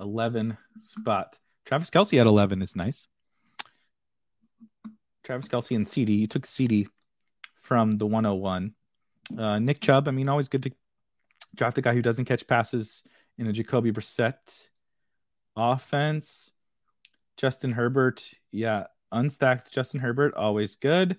11 0.00 0.56
spot. 0.80 1.38
Travis 1.64 1.90
Kelce 1.90 2.20
at 2.20 2.26
11 2.26 2.62
is 2.62 2.76
nice. 2.76 3.06
Travis 5.24 5.48
Kelce 5.48 5.76
and 5.76 5.86
CeeDee. 5.86 6.20
You 6.20 6.26
took 6.26 6.46
CeeDee 6.46 6.88
from 7.60 7.92
the 7.92 8.06
101. 8.06 8.74
Uh, 9.36 9.58
Nick 9.58 9.80
Chubb, 9.80 10.08
I 10.08 10.10
mean, 10.10 10.28
always 10.28 10.48
good 10.48 10.62
to 10.64 10.72
draft 11.54 11.78
a 11.78 11.82
guy 11.82 11.94
who 11.94 12.02
doesn't 12.02 12.24
catch 12.24 12.46
passes 12.46 13.02
in 13.36 13.46
a 13.46 13.52
Jacoby 13.52 13.92
Brissett 13.92 14.68
offense. 15.56 16.50
Justin 17.36 17.72
Herbert, 17.72 18.28
yeah, 18.50 18.84
unstacked 19.12 19.70
Justin 19.70 20.00
Herbert, 20.00 20.34
always 20.34 20.76
good. 20.76 21.18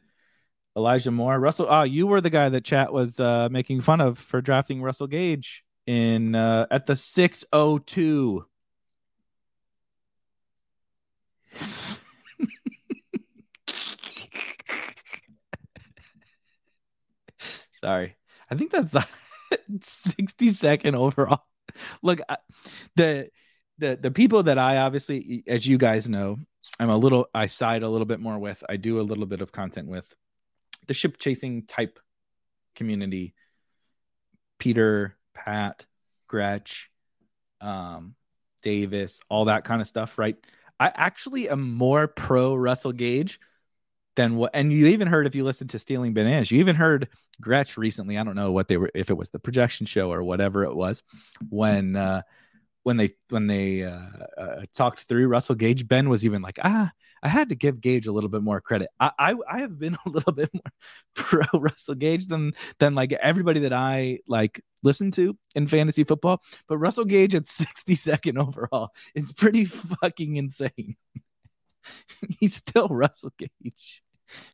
Elijah 0.78 1.12
Moore, 1.12 1.40
Russell. 1.40 1.68
Ah, 1.70 1.82
oh, 1.82 1.84
you 1.84 2.08
were 2.08 2.22
the 2.22 2.30
guy 2.30 2.50
that 2.50 2.64
chat 2.64 2.94
was 2.94 3.20
uh, 3.20 3.50
making 3.50 3.82
fun 3.82 4.02
of 4.02 4.18
for 4.18 4.42
drafting 4.42 4.82
Russell 4.82 5.08
Gage 5.08 5.64
in 5.88 6.36
uh, 6.36 6.68
at 6.72 6.86
the 6.86 6.96
602. 6.96 8.46
Sorry. 17.82 18.16
I 18.50 18.56
think 18.56 18.72
that's 18.72 18.92
the 18.92 19.06
62nd 19.72 20.96
overall. 20.96 21.44
Look, 22.02 22.20
the 22.96 23.30
the 23.78 23.96
the 23.96 24.12
people 24.12 24.44
that 24.44 24.58
I 24.58 24.78
obviously 24.78 25.44
as 25.48 25.66
you 25.66 25.78
guys 25.78 26.10
know, 26.10 26.38
I'm 26.80 26.90
a 26.90 26.98
little 26.98 27.28
I 27.34 27.46
side 27.46 27.84
a 27.84 27.90
little 27.90 28.06
bit 28.06 28.20
more 28.20 28.38
with. 28.38 28.64
I 28.68 28.78
do 28.78 29.00
a 29.00 29.04
little 29.04 29.26
bit 29.26 29.42
of 29.42 29.52
content 29.52 29.88
with 29.88 30.14
the 30.88 30.94
ship 30.94 31.18
chasing 31.18 31.66
type 31.66 32.00
community. 32.76 33.34
Peter, 34.58 35.16
Pat, 35.34 35.86
Gretch, 36.28 36.90
um, 37.62 38.16
Davis, 38.62 39.22
all 39.30 39.46
that 39.46 39.64
kind 39.64 39.80
of 39.82 39.88
stuff, 39.88 40.18
right? 40.18 40.36
I 40.80 40.92
actually 40.94 41.50
am 41.50 41.74
more 41.74 42.08
pro 42.08 42.56
Russell 42.56 42.92
Gage 42.92 43.40
than 44.20 44.36
what 44.36 44.52
and 44.54 44.74
you 44.74 44.88
even 44.88 45.08
heard 45.08 45.26
if 45.26 45.34
you 45.34 45.46
listened 45.46 45.70
to 45.70 45.80
stealing 45.80 46.14
bananas 46.14 46.52
you 46.52 46.60
even 46.60 46.76
heard 46.76 47.08
gretch 47.40 47.78
recently 47.78 48.18
i 48.18 48.24
don't 48.24 48.36
know 48.36 48.52
what 48.52 48.68
they 48.68 48.76
were 48.76 48.92
if 48.94 49.10
it 49.10 49.14
was 49.14 49.30
the 49.30 49.40
projection 49.40 49.86
show 49.86 50.12
or 50.12 50.22
whatever 50.22 50.66
it 50.66 50.76
was 50.76 51.04
when 51.50 51.96
uh 51.96 52.22
when 52.84 52.98
they 52.98 53.12
when 53.30 53.48
they 53.48 53.84
uh, 53.84 54.02
uh 54.38 54.62
talked 54.76 55.04
through 55.04 55.30
russell 55.30 55.56
gage 55.56 55.88
ben 55.88 56.10
was 56.10 56.26
even 56.26 56.42
like 56.42 56.60
ah 56.66 56.92
i 57.24 57.30
had 57.30 57.48
to 57.48 57.56
give 57.56 57.80
gage 57.80 58.08
a 58.08 58.12
little 58.12 58.30
bit 58.30 58.42
more 58.42 58.60
credit. 58.60 58.90
I 59.00 59.12
i, 59.18 59.36
I 59.50 59.60
have 59.60 59.80
been 59.80 59.98
a 60.06 60.10
little 60.10 60.34
bit 60.34 60.54
more 60.54 60.74
pro 61.16 61.46
russell 61.58 61.96
gage 61.96 62.28
than 62.28 62.52
than 62.80 62.96
like 62.96 63.14
everybody 63.14 63.62
that 63.62 63.74
i 63.74 64.20
like 64.28 64.60
listen 64.84 65.12
to 65.12 65.38
in 65.56 65.66
fantasy 65.66 66.04
football 66.04 66.42
but 66.68 66.78
russell 66.78 67.06
gage 67.06 67.36
at 67.36 67.44
62nd 67.46 68.38
overall 68.38 68.90
is 69.16 69.32
pretty 69.32 69.64
fucking 69.64 70.36
insane. 70.36 70.98
He's 72.40 72.56
still 72.56 72.90
russell 72.90 73.32
gage 73.38 74.04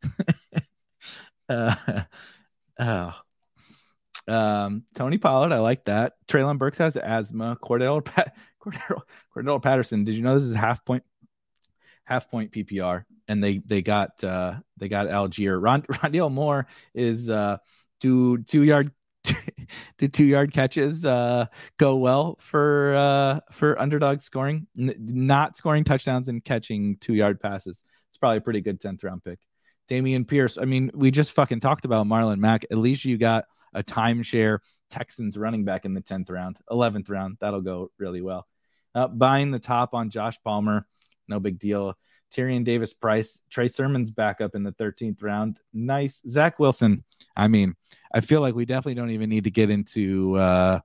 uh, 1.50 1.76
oh. 2.80 3.14
Um, 4.28 4.84
Tony 4.96 5.18
Pollard, 5.18 5.52
I 5.52 5.60
like 5.60 5.86
that. 5.86 6.14
Treylon 6.28 6.58
Burks 6.58 6.80
has 6.80 6.98
asthma. 6.98 7.58
Cordell, 7.64 8.02
Cordell, 8.62 9.02
Cordarrelle 9.36 9.62
Patterson. 9.62 10.04
Did 10.04 10.16
you 10.16 10.24
know 10.24 10.34
this 10.34 10.48
is 10.48 10.56
half 10.56 10.84
point, 10.84 11.04
half 12.06 12.30
point 12.30 12.52
PPR? 12.52 13.06
And 13.28 13.44
they 13.44 13.60
they 13.60 13.82
got 13.82 14.24
uh 14.24 14.56
they 14.78 14.88
got 14.88 15.08
Allgeier. 15.08 15.62
Ron, 15.62 15.82
Rondale 15.92 16.32
Moore 16.32 16.68
is 16.94 17.30
uh 17.30 17.58
do 18.00 18.38
two 18.40 18.64
yard 18.64 18.92
do 19.98 20.08
two 20.08 20.26
yard 20.26 20.54
catches 20.54 21.04
uh 21.04 21.48
go 21.78 21.96
well 21.96 22.38
for 22.40 22.96
uh 22.96 23.40
for 23.52 23.80
underdog 23.80 24.22
scoring? 24.22 24.68
N- 24.78 24.96
not 25.00 25.58
scoring 25.58 25.84
touchdowns 25.84 26.30
and 26.30 26.44
catching 26.44 26.98
two 26.98 27.14
yard 27.14 27.40
passes. 27.40 27.84
It's 28.10 28.18
probably 28.18 28.38
a 28.38 28.42
pretty 28.42 28.62
good 28.62 28.80
tenth 28.80 29.04
round 29.04 29.24
pick. 29.24 29.40
Dameon 29.90 30.28
Pierce. 30.28 30.58
I 30.58 30.66
mean, 30.66 30.92
we 30.94 31.12
just 31.12 31.34
fucking 31.34 31.60
talked 31.60 31.86
about 31.86 32.08
Marlon 32.08 32.40
Mack. 32.40 32.66
At 32.72 32.78
least 32.78 33.06
you 33.06 33.18
got 33.18 33.46
a 33.74 33.84
timeshare 33.84 34.60
Texans 34.90 35.38
running 35.38 35.66
back 35.66 35.86
in 35.86 35.94
the 35.94 36.02
10th 36.02 36.32
round, 36.32 36.58
11th 36.70 37.10
round. 37.10 37.38
That'll 37.40 37.62
go 37.62 37.92
really 38.00 38.22
well. 38.22 38.48
Uh, 38.94 39.08
buying 39.08 39.52
the 39.52 39.60
top 39.60 39.94
on 39.94 40.10
Josh 40.10 40.38
Palmer, 40.44 40.88
no 41.28 41.40
big 41.40 41.60
deal. 41.60 41.98
Tyrion 42.34 42.64
Davis 42.64 42.94
Price, 42.94 43.42
Trey 43.50 43.68
Sermon's 43.68 44.12
back 44.12 44.42
up 44.42 44.56
in 44.56 44.64
the 44.64 44.72
13th 44.74 45.22
round. 45.22 45.60
Nice. 45.74 46.22
Zach 46.28 46.60
Wilson. 46.60 47.04
I 47.36 47.48
mean, 47.48 47.76
I 48.14 48.22
feel 48.22 48.42
like 48.42 48.56
we 48.56 48.66
definitely 48.66 48.96
don't 48.96 49.12
even 49.12 49.30
need 49.30 49.46
to 49.46 49.52
get 49.52 49.70
into 49.70 50.36
uh 50.36 50.80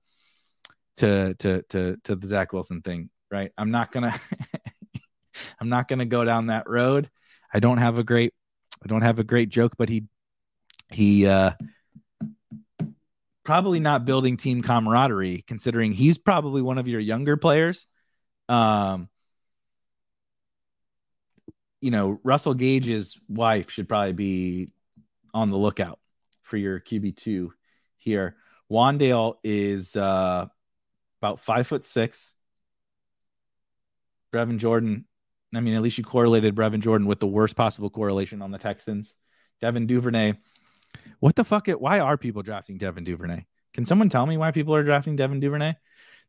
to 0.99 1.35
to 1.35 1.63
to 1.71 1.97
to 2.05 2.15
the 2.15 2.27
Zach 2.27 2.53
Wilson 2.53 2.83
thing, 2.83 3.11
right? 3.31 3.53
I'm 3.57 3.71
not 3.71 3.91
gonna 3.91 4.15
I'm 5.61 5.69
not 5.69 5.89
gonna 5.89 6.05
go 6.05 6.25
down 6.25 6.49
that 6.49 6.69
road. 6.69 7.11
I 7.53 7.59
don't 7.59 7.79
have 7.79 7.99
a 7.99 8.05
great 8.05 8.35
I 8.83 8.89
don't 8.89 9.03
have 9.03 9.19
a 9.19 9.25
great 9.25 9.49
joke, 9.49 9.75
but 9.77 9.89
he 9.89 10.05
he 10.91 11.27
uh 11.27 11.53
probably 13.45 13.81
not 13.81 14.05
building 14.05 14.37
team 14.37 14.63
camaraderie 14.63 15.43
considering 15.47 15.93
he's 15.93 16.19
probably 16.19 16.63
one 16.63 16.79
of 16.79 16.89
your 16.89 17.01
younger 17.01 17.37
players. 17.37 17.87
Um 18.49 19.09
you 21.81 21.91
know, 21.91 22.21
Russell 22.23 22.55
Gage's 22.55 23.19
wife 23.29 23.71
should 23.71 23.89
probably 23.89 24.13
be 24.13 24.73
on 25.33 25.51
the 25.51 25.57
lookout 25.57 25.99
for 26.43 26.59
your 26.59 26.79
QB2 26.79 27.49
here. 27.97 28.37
Wan'Dale 28.71 29.37
is 29.43 29.97
uh 29.97 30.47
about 31.21 31.41
five 31.41 31.67
foot 31.67 31.85
six. 31.85 32.35
Brevin 34.33 34.59
Jordan 34.59 35.07
I 35.55 35.61
mean, 35.61 35.75
at 35.75 35.83
least 35.83 35.99
you 35.99 36.05
correlated 36.05 36.55
Brevin 36.55 36.81
Jordan 36.81 37.07
with 37.07 37.21
the 37.21 37.27
worst 37.27 37.57
possible 37.57 37.91
correlation 37.91 38.43
on 38.43 38.51
the 38.51 38.59
Texans. 38.59 39.17
Devin 39.61 39.87
Duvernay. 39.87 40.35
What 41.19 41.37
the 41.37 41.45
fuck? 41.45 41.69
It, 41.69 41.81
why 41.81 41.99
are 42.01 42.17
people 42.17 42.43
drafting 42.43 42.79
Devin 42.79 43.05
Duvernay? 43.05 43.45
Can 43.75 43.85
someone 43.85 44.09
tell 44.09 44.27
me 44.27 44.37
why 44.37 44.53
people 44.53 44.75
are 44.75 44.83
drafting 44.83 45.17
Devin 45.17 45.41
Duvernay? 45.41 45.75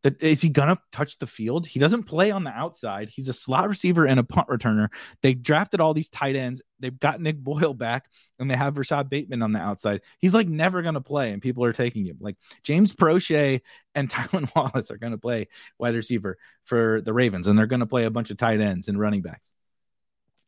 That 0.03 0.23
is 0.23 0.41
he 0.41 0.49
gonna 0.49 0.79
touch 0.91 1.19
the 1.19 1.27
field? 1.27 1.67
He 1.67 1.79
doesn't 1.79 2.03
play 2.03 2.31
on 2.31 2.43
the 2.43 2.49
outside. 2.49 3.09
He's 3.09 3.29
a 3.29 3.33
slot 3.33 3.69
receiver 3.69 4.05
and 4.05 4.19
a 4.19 4.23
punt 4.23 4.47
returner. 4.47 4.87
They 5.21 5.35
drafted 5.35 5.79
all 5.79 5.93
these 5.93 6.09
tight 6.09 6.35
ends. 6.35 6.61
They've 6.79 6.97
got 6.97 7.21
Nick 7.21 7.37
Boyle 7.37 7.75
back, 7.75 8.05
and 8.39 8.49
they 8.49 8.55
have 8.55 8.77
Rashod 8.77 9.11
Bateman 9.11 9.43
on 9.43 9.51
the 9.51 9.59
outside. 9.59 10.01
He's 10.17 10.33
like 10.33 10.47
never 10.47 10.81
gonna 10.81 11.01
play, 11.01 11.31
and 11.31 11.41
people 11.41 11.63
are 11.65 11.73
taking 11.73 12.05
him. 12.05 12.17
Like 12.19 12.37
James 12.63 12.95
Proche 12.95 13.61
and 13.93 14.09
Tylan 14.11 14.53
Wallace 14.55 14.89
are 14.89 14.97
gonna 14.97 15.19
play 15.19 15.49
wide 15.77 15.93
receiver 15.93 16.39
for 16.63 17.01
the 17.01 17.13
Ravens, 17.13 17.47
and 17.47 17.57
they're 17.57 17.67
gonna 17.67 17.85
play 17.85 18.05
a 18.05 18.11
bunch 18.11 18.31
of 18.31 18.37
tight 18.37 18.59
ends 18.59 18.87
and 18.87 18.99
running 18.99 19.21
backs. 19.21 19.53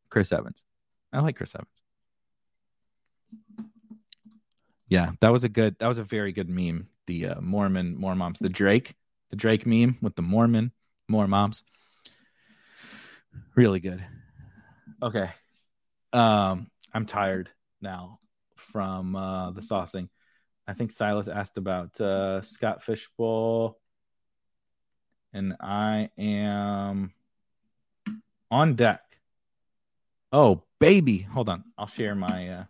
Chris 0.10 0.32
Evans. 0.32 0.64
I 1.12 1.20
like 1.20 1.36
Chris 1.36 1.54
Evans. 1.54 1.70
Yeah, 4.88 5.12
that 5.22 5.32
was 5.32 5.44
a 5.44 5.50
good. 5.50 5.76
That 5.80 5.88
was 5.88 6.00
a 6.00 6.04
very 6.04 6.32
good 6.32 6.50
meme. 6.50 6.88
The 7.06 7.28
uh, 7.28 7.42
Mormon, 7.42 7.98
Mormoms, 8.00 8.40
the 8.40 8.50
Drake 8.50 8.96
the 9.34 9.38
Drake 9.38 9.66
meme 9.66 9.98
with 10.00 10.16
the 10.16 10.22
Mormon, 10.22 10.72
more 11.10 11.28
moms. 11.28 11.64
Really 13.56 13.80
good. 13.80 14.06
Okay. 15.02 15.28
Um, 16.14 16.70
I'm 16.94 17.08
tired 17.08 17.50
now 17.82 18.20
from 18.58 19.16
uh, 19.16 19.50
the 19.50 19.62
saucing. 19.62 20.10
I 20.68 20.74
think 20.74 20.92
Silas 20.92 21.28
asked 21.28 21.58
about 21.58 22.00
uh, 22.00 22.44
Scott 22.44 22.84
Fish 22.84 23.10
Bowl, 23.18 23.80
and 25.34 25.56
I 25.60 26.12
am 26.16 27.16
on 28.52 28.76
deck. 28.76 29.02
Oh, 30.32 30.62
baby. 30.80 31.18
Hold 31.18 31.50
on. 31.50 31.64
I'll 31.76 31.88
share 31.88 32.14
my 32.14 32.50
uh 32.50 32.64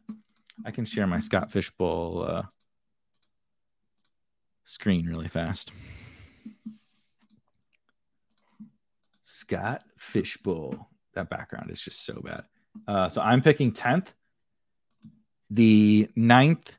I 0.66 0.72
can 0.72 0.86
share 0.86 1.08
my 1.08 1.20
Scott 1.20 1.52
Fish 1.52 1.72
Bowl 1.72 2.26
uh 2.26 2.44
screen 4.64 5.06
really 5.06 5.28
fast. 5.28 5.74
Scott 9.44 9.84
Fish 9.98 10.38
Bowl. 10.38 10.88
That 11.16 11.30
background 11.30 11.70
is 11.70 11.82
just 11.82 12.06
so 12.06 12.22
bad. 12.24 12.44
Uh, 12.88 13.10
so 13.10 13.22
I'm 13.22 13.42
picking 13.42 13.74
10th. 13.74 14.08
The 15.50 16.10
ninth 16.16 16.72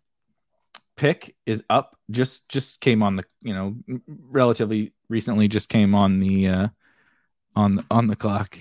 pick 0.97 1.37
is 1.45 1.63
up. 1.69 1.99
Just 2.11 2.49
just 2.49 2.81
came 2.81 3.03
on 3.03 3.17
the 3.17 3.25
you 3.43 3.55
know 3.55 3.77
relatively 4.09 4.95
recently. 5.11 5.47
Just 5.47 5.69
came 5.69 5.95
on 5.95 6.21
the 6.21 6.49
uh, 6.49 6.69
on 7.55 7.77
the, 7.77 7.85
on 7.91 8.07
the 8.07 8.17
clock. 8.17 8.59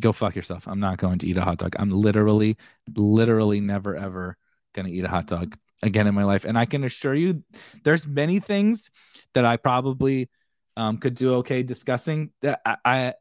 Go 0.00 0.12
fuck 0.12 0.36
yourself. 0.36 0.68
I'm 0.68 0.80
not 0.80 0.98
going 0.98 1.18
to 1.20 1.26
eat 1.26 1.36
a 1.38 1.42
hot 1.42 1.58
dog. 1.58 1.76
I'm 1.78 1.90
literally 1.90 2.58
literally 2.94 3.60
never 3.60 3.96
ever 3.96 4.36
gonna 4.74 4.90
eat 4.90 5.04
a 5.04 5.08
hot 5.08 5.26
dog 5.26 5.56
again 5.82 6.06
in 6.06 6.14
my 6.14 6.24
life. 6.24 6.44
And 6.44 6.58
I 6.58 6.66
can 6.66 6.84
assure 6.84 7.14
you, 7.14 7.42
there's 7.84 8.06
many 8.06 8.38
things 8.38 8.90
that 9.32 9.44
I 9.44 9.56
probably 9.56 10.28
um, 10.76 10.98
could 10.98 11.14
do 11.14 11.34
okay 11.36 11.62
discussing. 11.62 12.30
That 12.42 12.60
I, 12.64 12.76
I 12.84 13.14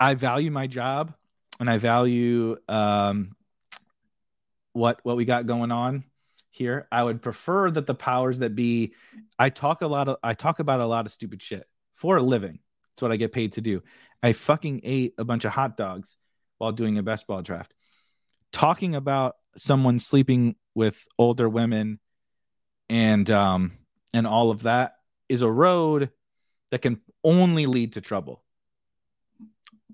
I 0.00 0.14
value 0.14 0.50
my 0.50 0.66
job 0.66 1.14
and 1.60 1.68
I 1.68 1.78
value 1.78 2.56
um, 2.68 3.34
what 4.72 5.00
what 5.02 5.16
we 5.16 5.24
got 5.24 5.46
going 5.46 5.72
on 5.72 6.04
here. 6.50 6.86
I 6.90 7.02
would 7.02 7.22
prefer 7.22 7.70
that 7.70 7.86
the 7.86 7.94
powers 7.94 8.40
that 8.40 8.54
be. 8.54 8.94
I 9.38 9.50
talk 9.50 9.82
a 9.82 9.86
lot 9.86 10.08
of 10.08 10.16
I 10.22 10.34
talk 10.34 10.60
about 10.60 10.80
a 10.80 10.86
lot 10.86 11.06
of 11.06 11.12
stupid 11.12 11.42
shit 11.42 11.66
for 11.94 12.16
a 12.16 12.22
living. 12.22 12.60
It's 12.92 13.02
what 13.02 13.12
I 13.12 13.16
get 13.16 13.32
paid 13.32 13.52
to 13.52 13.60
do. 13.60 13.82
I 14.22 14.32
fucking 14.32 14.80
ate 14.84 15.14
a 15.18 15.24
bunch 15.24 15.44
of 15.44 15.52
hot 15.52 15.76
dogs 15.76 16.16
while 16.58 16.72
doing 16.72 16.98
a 16.98 17.02
best 17.02 17.26
ball 17.26 17.42
draft. 17.42 17.74
Talking 18.52 18.94
about 18.94 19.36
someone 19.56 19.98
sleeping 19.98 20.56
with 20.74 21.04
older 21.18 21.48
women 21.48 21.98
and 22.88 23.28
um 23.30 23.72
and 24.14 24.26
all 24.26 24.50
of 24.50 24.62
that 24.62 24.94
is 25.28 25.42
a 25.42 25.50
road 25.50 26.10
that 26.70 26.82
can 26.82 27.00
only 27.24 27.66
lead 27.66 27.94
to 27.94 28.00
trouble 28.00 28.42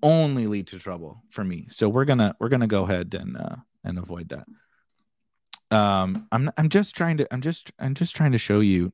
only 0.03 0.47
lead 0.47 0.67
to 0.67 0.79
trouble 0.79 1.23
for 1.29 1.43
me. 1.43 1.67
So 1.69 1.89
we're 1.89 2.05
gonna 2.05 2.35
we're 2.39 2.49
gonna 2.49 2.67
go 2.67 2.83
ahead 2.83 3.15
and 3.15 3.37
uh, 3.37 3.55
and 3.83 3.97
avoid 3.97 4.29
that. 4.29 5.75
Um, 5.75 6.27
I'm 6.31 6.51
I'm 6.57 6.69
just 6.69 6.95
trying 6.95 7.17
to 7.17 7.27
I'm 7.31 7.41
just 7.41 7.71
I'm 7.79 7.93
just 7.93 8.15
trying 8.15 8.33
to 8.33 8.37
show 8.37 8.59
you. 8.59 8.93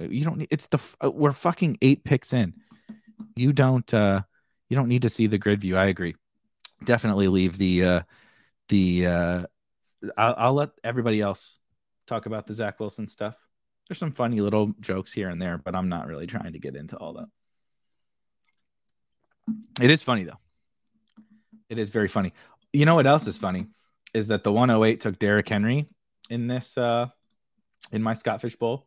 Uh, 0.00 0.04
you 0.08 0.24
don't 0.24 0.38
need 0.38 0.48
it's 0.50 0.66
the 0.66 0.78
uh, 1.02 1.10
we're 1.10 1.32
fucking 1.32 1.78
eight 1.82 2.04
picks 2.04 2.32
in. 2.32 2.54
You 3.34 3.52
don't 3.52 3.92
uh 3.94 4.22
you 4.68 4.76
don't 4.76 4.88
need 4.88 5.02
to 5.02 5.08
see 5.08 5.26
the 5.26 5.38
grid 5.38 5.60
view. 5.60 5.76
I 5.76 5.86
agree. 5.86 6.14
Definitely 6.84 7.28
leave 7.28 7.56
the 7.56 7.84
uh 7.84 8.00
the 8.68 9.06
uh 9.06 9.46
I'll, 10.16 10.34
I'll 10.36 10.54
let 10.54 10.70
everybody 10.84 11.20
else 11.20 11.58
talk 12.06 12.26
about 12.26 12.46
the 12.46 12.54
Zach 12.54 12.78
Wilson 12.78 13.08
stuff. 13.08 13.34
There's 13.88 13.98
some 13.98 14.12
funny 14.12 14.40
little 14.40 14.72
jokes 14.80 15.12
here 15.12 15.28
and 15.28 15.40
there, 15.40 15.58
but 15.58 15.74
I'm 15.74 15.88
not 15.88 16.06
really 16.06 16.26
trying 16.26 16.52
to 16.52 16.58
get 16.58 16.76
into 16.76 16.96
all 16.96 17.14
that. 17.14 17.28
It 19.80 19.90
is 19.90 20.02
funny 20.02 20.24
though. 20.24 20.38
It 21.68 21.78
is 21.78 21.90
very 21.90 22.08
funny. 22.08 22.32
You 22.72 22.86
know 22.86 22.94
what 22.94 23.06
else 23.06 23.26
is 23.26 23.36
funny 23.36 23.66
is 24.14 24.28
that 24.28 24.44
the 24.44 24.52
108 24.52 25.00
took 25.00 25.18
Derrick 25.18 25.48
Henry 25.48 25.88
in 26.30 26.46
this 26.46 26.76
uh 26.78 27.06
in 27.92 28.02
my 28.02 28.14
Scott 28.14 28.40
Fish 28.40 28.56
Bowl. 28.56 28.86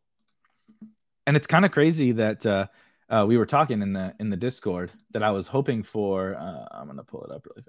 And 1.25 1.37
it's 1.37 1.47
kind 1.47 1.65
of 1.65 1.71
crazy 1.71 2.13
that 2.13 2.45
uh, 2.45 2.67
uh, 3.09 3.25
we 3.27 3.37
were 3.37 3.45
talking 3.45 3.81
in 3.81 3.93
the 3.93 4.13
in 4.19 4.29
the 4.29 4.37
Discord 4.37 4.91
that 5.11 5.23
I 5.23 5.31
was 5.31 5.47
hoping 5.47 5.83
for. 5.83 6.35
Uh, 6.35 6.65
I'm 6.71 6.87
gonna 6.87 7.03
pull 7.03 7.23
it 7.23 7.31
up 7.31 7.45
really 7.45 7.63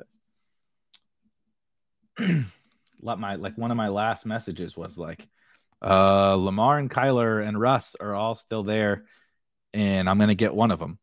fast. 2.19 2.47
Let 3.03 3.19
my 3.19 3.37
like 3.37 3.57
one 3.57 3.71
of 3.71 3.77
my 3.77 3.89
last 3.89 4.27
messages 4.27 4.77
was 4.77 4.99
like, 4.99 5.27
uh, 5.83 6.35
Lamar 6.35 6.79
and 6.79 6.91
Kyler 6.91 7.47
and 7.47 7.59
Russ 7.61 7.97
are 8.01 8.15
all 8.15 8.35
still 8.35 8.63
there, 8.63 9.05
and 9.75 10.09
I'm 10.09 10.19
gonna 10.19 10.35
get 10.35 10.55
one 10.55 10.71
of 10.71 10.79
them 10.79 10.99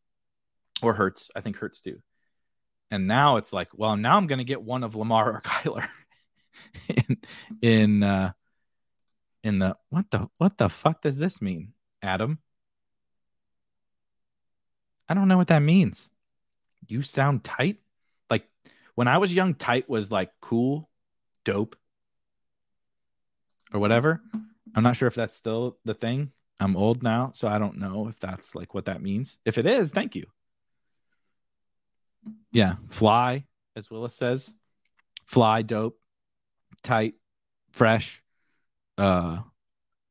or 0.82 0.94
Hurts. 0.94 1.30
I 1.34 1.40
think 1.40 1.56
Hurts 1.56 1.80
too. 1.80 2.00
And 2.90 3.06
now 3.06 3.36
it's 3.36 3.52
like, 3.52 3.68
well, 3.74 3.96
now 3.96 4.16
I'm 4.16 4.26
going 4.26 4.38
to 4.38 4.44
get 4.44 4.62
one 4.62 4.82
of 4.82 4.96
Lamar 4.96 5.32
or 5.32 5.40
Kyler 5.44 5.88
in 6.88 7.18
in 7.60 8.02
uh, 8.02 8.32
in 9.42 9.58
the 9.58 9.76
what 9.90 10.10
the 10.10 10.28
what 10.38 10.58
the 10.58 10.68
fuck 10.68 11.02
does 11.02 11.18
this 11.18 11.42
mean, 11.42 11.72
Adam? 12.02 12.38
I 15.08 15.14
don't 15.14 15.28
know 15.28 15.36
what 15.36 15.48
that 15.48 15.60
means. 15.60 16.08
You 16.86 17.02
sound 17.02 17.44
tight. 17.44 17.78
Like 18.30 18.46
when 18.94 19.08
I 19.08 19.18
was 19.18 19.32
young, 19.32 19.54
tight 19.54 19.88
was 19.88 20.10
like 20.10 20.30
cool, 20.40 20.88
dope, 21.44 21.76
or 23.72 23.80
whatever. 23.80 24.22
I'm 24.74 24.82
not 24.82 24.96
sure 24.96 25.08
if 25.08 25.14
that's 25.14 25.36
still 25.36 25.78
the 25.84 25.94
thing. 25.94 26.32
I'm 26.60 26.76
old 26.76 27.02
now, 27.02 27.30
so 27.34 27.48
I 27.48 27.58
don't 27.58 27.78
know 27.78 28.08
if 28.08 28.18
that's 28.18 28.54
like 28.54 28.74
what 28.74 28.86
that 28.86 29.00
means. 29.00 29.38
If 29.44 29.58
it 29.58 29.66
is, 29.66 29.90
thank 29.90 30.16
you. 30.16 30.26
Yeah, 32.52 32.76
fly, 32.88 33.44
as 33.76 33.90
Willis 33.90 34.14
says. 34.14 34.54
Fly, 35.26 35.62
dope, 35.62 35.98
tight, 36.82 37.14
fresh, 37.70 38.22
uh, 38.96 39.40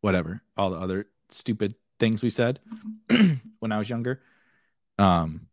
whatever. 0.02 0.42
All 0.56 0.70
the 0.70 0.78
other 0.78 1.08
stupid 1.30 1.76
things 2.00 2.22
we 2.22 2.30
said 2.30 2.60
when 3.60 3.72
I 3.72 3.78
was 3.78 3.90
younger. 3.90 4.22
Um, 5.00 5.48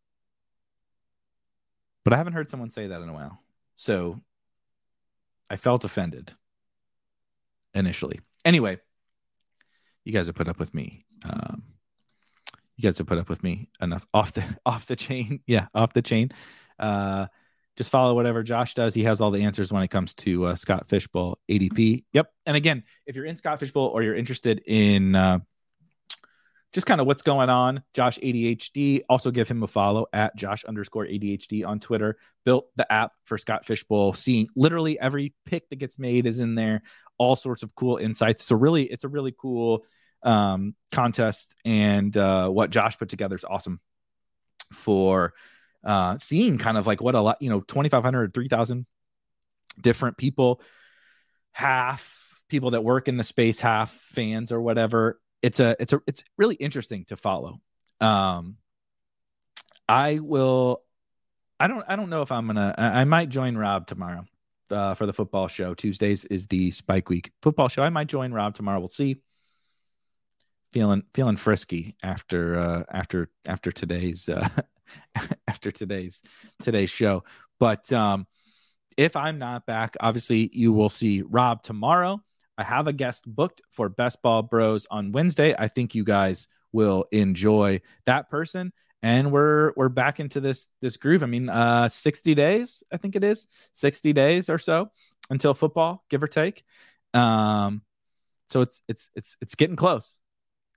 but 2.05 2.13
I 2.13 2.17
haven't 2.17 2.35
heard 2.35 2.51
someone 2.51 2.71
say 2.71 2.89
that 2.89 3.01
in 3.01 3.09
a 3.09 3.15
while. 3.15 3.39
So 3.77 4.21
I 5.49 5.57
felt 5.57 5.85
offended 5.85 6.33
initially. 7.75 8.21
Anyway, 8.45 8.79
you 10.05 10.13
guys 10.13 10.27
have 10.27 10.35
put 10.35 10.49
up 10.49 10.59
with 10.59 10.75
me. 10.75 11.05
Um, 11.25 11.63
you 12.77 12.83
guys 12.83 12.99
have 12.99 13.07
put 13.07 13.19
up 13.19 13.29
with 13.29 13.43
me 13.43 13.69
enough 13.81 14.07
off 14.13 14.33
the 14.33 14.45
off 14.67 14.87
the 14.87 14.97
chain. 14.97 15.41
Yeah, 15.47 15.67
off 15.75 15.93
the 15.93 16.03
chain. 16.03 16.31
Uh, 16.79 17.27
just 17.77 17.91
follow 17.91 18.15
whatever 18.15 18.43
Josh 18.43 18.75
does. 18.75 18.95
He 18.95 19.05
has 19.05 19.21
all 19.21 19.31
the 19.31 19.43
answers 19.43 19.73
when 19.73 19.83
it 19.83 19.89
comes 19.89 20.15
to 20.15 20.47
uh, 20.47 20.55
Scott 20.55 20.89
Fish 20.89 21.09
Bowl 21.09 21.39
ADP. 21.51 22.05
Yep. 22.13 22.31
And 22.47 22.57
again, 22.57 22.85
if 23.07 23.17
you're 23.17 23.25
in 23.25 23.37
Scott 23.37 23.59
Fish 23.59 23.73
Bowl 23.73 23.89
or 23.89 24.03
you're 24.03 24.15
interested 24.15 24.63
in 24.65 25.17
uh, 25.17 25.41
just 26.73 26.87
kind 26.87 27.01
of 27.01 27.07
what's 27.07 27.23
going 27.23 27.51
on, 27.51 27.83
Josh 27.95 28.19
ADHD, 28.19 29.03
also 29.09 29.31
give 29.31 29.49
him 29.49 29.63
a 29.63 29.67
follow 29.67 30.07
at 30.13 30.37
Josh 30.37 30.65
underscore 30.65 31.07
ADHD 31.07 31.67
on 31.67 31.81
Twitter. 31.81 32.17
Built 32.45 32.69
the 32.77 32.91
app 32.93 33.13
for 33.25 33.39
Scott 33.39 33.65
Fish 33.65 33.85
Bowl, 33.85 34.13
seeing 34.13 34.49
literally 34.55 34.99
every 34.99 35.35
pick 35.45 35.69
that 35.71 35.77
gets 35.77 35.99
made 35.99 36.27
is 36.27 36.39
in 36.39 36.55
there, 36.55 36.83
all 37.19 37.35
sorts 37.35 37.63
of 37.63 37.75
cool 37.75 37.97
insights. 37.97 38.45
So 38.45 38.57
really, 38.57 38.85
it's 38.85 39.05
a 39.05 39.09
really 39.09 39.35
cool 39.37 39.85
um, 40.25 40.75
contest, 40.91 41.55
and 41.65 42.17
uh, 42.17 42.49
what 42.49 42.71
Josh 42.71 42.99
put 42.99 43.09
together 43.09 43.37
is 43.37 43.45
awesome 43.45 43.81
for 44.73 45.35
uh, 45.85 46.19
seeing 46.19 46.57
kind 46.57 46.79
of 46.79 46.87
like 46.87 47.01
what 47.01 47.15
a 47.15 47.21
lot, 47.21 47.41
you 47.41 47.51
know, 47.51 47.61
2,500, 47.61 48.33
3,000 48.33 48.87
different 49.81 50.17
people, 50.17 50.61
half 51.53 52.41
people 52.49 52.71
that 52.71 52.83
work 52.83 53.07
in 53.09 53.17
the 53.17 53.25
space, 53.25 53.61
half 53.61 53.93
fans 53.93 54.51
or 54.51 54.61
whatever. 54.61 55.21
It's 55.43 55.61
a, 55.61 55.77
it's 55.79 55.93
a, 55.93 56.01
it's 56.07 56.25
really 56.39 56.55
interesting 56.55 57.05
to 57.07 57.17
follow. 57.17 57.61
Um, 58.01 58.57
I 59.87 60.19
will, 60.21 60.83
I 61.61 61.67
don't, 61.67 61.85
I 61.87 61.97
don't 61.97 62.09
know 62.09 62.23
if 62.23 62.33
I'm 62.33 62.47
gonna, 62.47 62.75
I, 62.77 63.01
I 63.01 63.05
might 63.05 63.29
join 63.29 63.57
Rob 63.57 63.87
tomorrow. 63.87 64.25
Uh, 64.71 64.95
for 64.95 65.05
the 65.05 65.13
football 65.13 65.47
show. 65.47 65.75
Tuesdays 65.75 66.25
is 66.25 66.47
the 66.47 66.71
Spike 66.71 67.11
Week 67.11 67.31
football 67.43 67.69
show. 67.69 67.83
I 67.83 67.91
might 67.91 68.07
join 68.07 68.33
Rob 68.33 68.55
tomorrow. 68.55 68.79
We'll 68.79 68.89
see 68.89 69.21
feeling 70.75 71.05
feeling 71.15 71.37
frisky 71.37 71.95
after 72.03 72.59
uh, 72.59 72.83
after 72.91 73.31
after 73.47 73.71
today's 73.71 74.29
uh, 74.29 74.49
after 75.49 75.71
today's 75.71 76.21
today's 76.61 76.91
show. 76.91 77.23
But 77.61 77.91
um, 77.93 78.27
if 78.97 79.15
I'm 79.15 79.39
not 79.39 79.67
back, 79.67 79.97
obviously 80.01 80.51
you 80.53 80.73
will 80.73 80.89
see 80.89 81.23
Rob 81.23 81.63
tomorrow. 81.63 82.21
I 82.59 82.65
have 82.65 82.89
a 82.89 82.93
guest 82.93 83.23
booked 83.25 83.63
for 83.71 83.89
Best 83.89 84.21
Ball 84.21 84.43
Bros 84.43 84.89
on 84.91 85.13
Wednesday. 85.13 85.55
I 85.57 85.69
think 85.69 85.95
you 85.95 86.05
guys 86.05 86.49
will 86.73 87.05
enjoy 87.13 87.81
that 88.07 88.29
person. 88.29 88.73
And 89.01 89.31
we're 89.31 89.73
we're 89.77 89.89
back 89.89 90.19
into 90.19 90.41
this 90.41 90.67
this 90.83 90.97
groove. 90.97 91.23
I 91.23 91.27
mean, 91.27 91.49
uh, 91.49 91.89
60 91.89 92.35
days, 92.35 92.83
I 92.93 92.97
think 92.97 93.15
it 93.15 93.23
is 93.23 93.47
60 93.75 94.13
days 94.13 94.51
or 94.51 94.59
so 94.59 94.91
until 95.31 95.55
football, 95.55 96.05
give 96.11 96.23
or 96.23 96.27
take. 96.27 96.65
Um, 97.13 97.83
so 98.51 98.63
it's 98.63 98.81
it's 98.89 99.09
it's 99.15 99.37
it's 99.41 99.55
getting 99.55 99.77
close. 99.77 100.19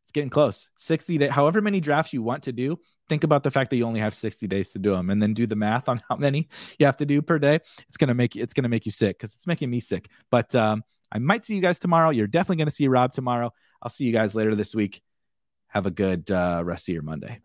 It's 0.08 0.14
getting 0.14 0.30
close. 0.30 0.70
60 0.78 1.18
days, 1.18 1.32
however 1.32 1.60
many 1.60 1.82
drafts 1.82 2.14
you 2.14 2.24
want 2.24 2.44
to 2.44 2.54
do, 2.54 2.80
think 3.10 3.26
about 3.26 3.44
the 3.44 3.52
fact 3.52 3.72
that 3.72 3.76
you 3.76 3.86
only 3.86 4.00
have 4.00 4.14
60 4.14 4.48
days 4.48 4.72
to 4.72 4.80
do 4.80 4.92
them 4.92 5.10
and 5.10 5.22
then 5.22 5.34
do 5.34 5.46
the 5.46 5.58
math 5.58 5.90
on 5.90 6.02
how 6.08 6.16
many 6.16 6.48
you 6.80 6.86
have 6.86 6.96
to 6.98 7.06
do 7.06 7.22
per 7.22 7.38
day. 7.38 7.60
It's 7.90 7.98
going 7.98 8.08
to 8.08 8.14
make 8.14 8.38
it's 8.38 8.54
going 8.54 8.64
to 8.64 8.70
make 8.70 8.86
you 8.86 8.92
sick 8.94 9.18
because 9.18 9.36
it's 9.36 9.46
making 9.46 9.70
me 9.70 9.82
sick. 9.82 10.10
But 10.32 10.56
um, 10.56 10.86
i 11.12 11.20
might 11.20 11.44
see 11.44 11.56
you 11.56 11.62
guys 11.62 11.78
tomorrow. 11.78 12.12
You're 12.12 12.26
definitely 12.26 12.56
going 12.56 12.70
to 12.70 12.74
see 12.74 12.88
rob 12.88 13.12
tomorrow. 13.12 13.52
I'll 13.82 13.90
see 13.90 14.06
you 14.06 14.14
guys 14.14 14.34
later 14.34 14.56
this 14.56 14.74
week. 14.74 15.02
Have 15.68 15.88
a 15.88 15.92
good 15.92 16.32
uh, 16.32 16.62
rest 16.64 16.88
of 16.88 16.94
your 16.94 17.04
monday 17.04 17.42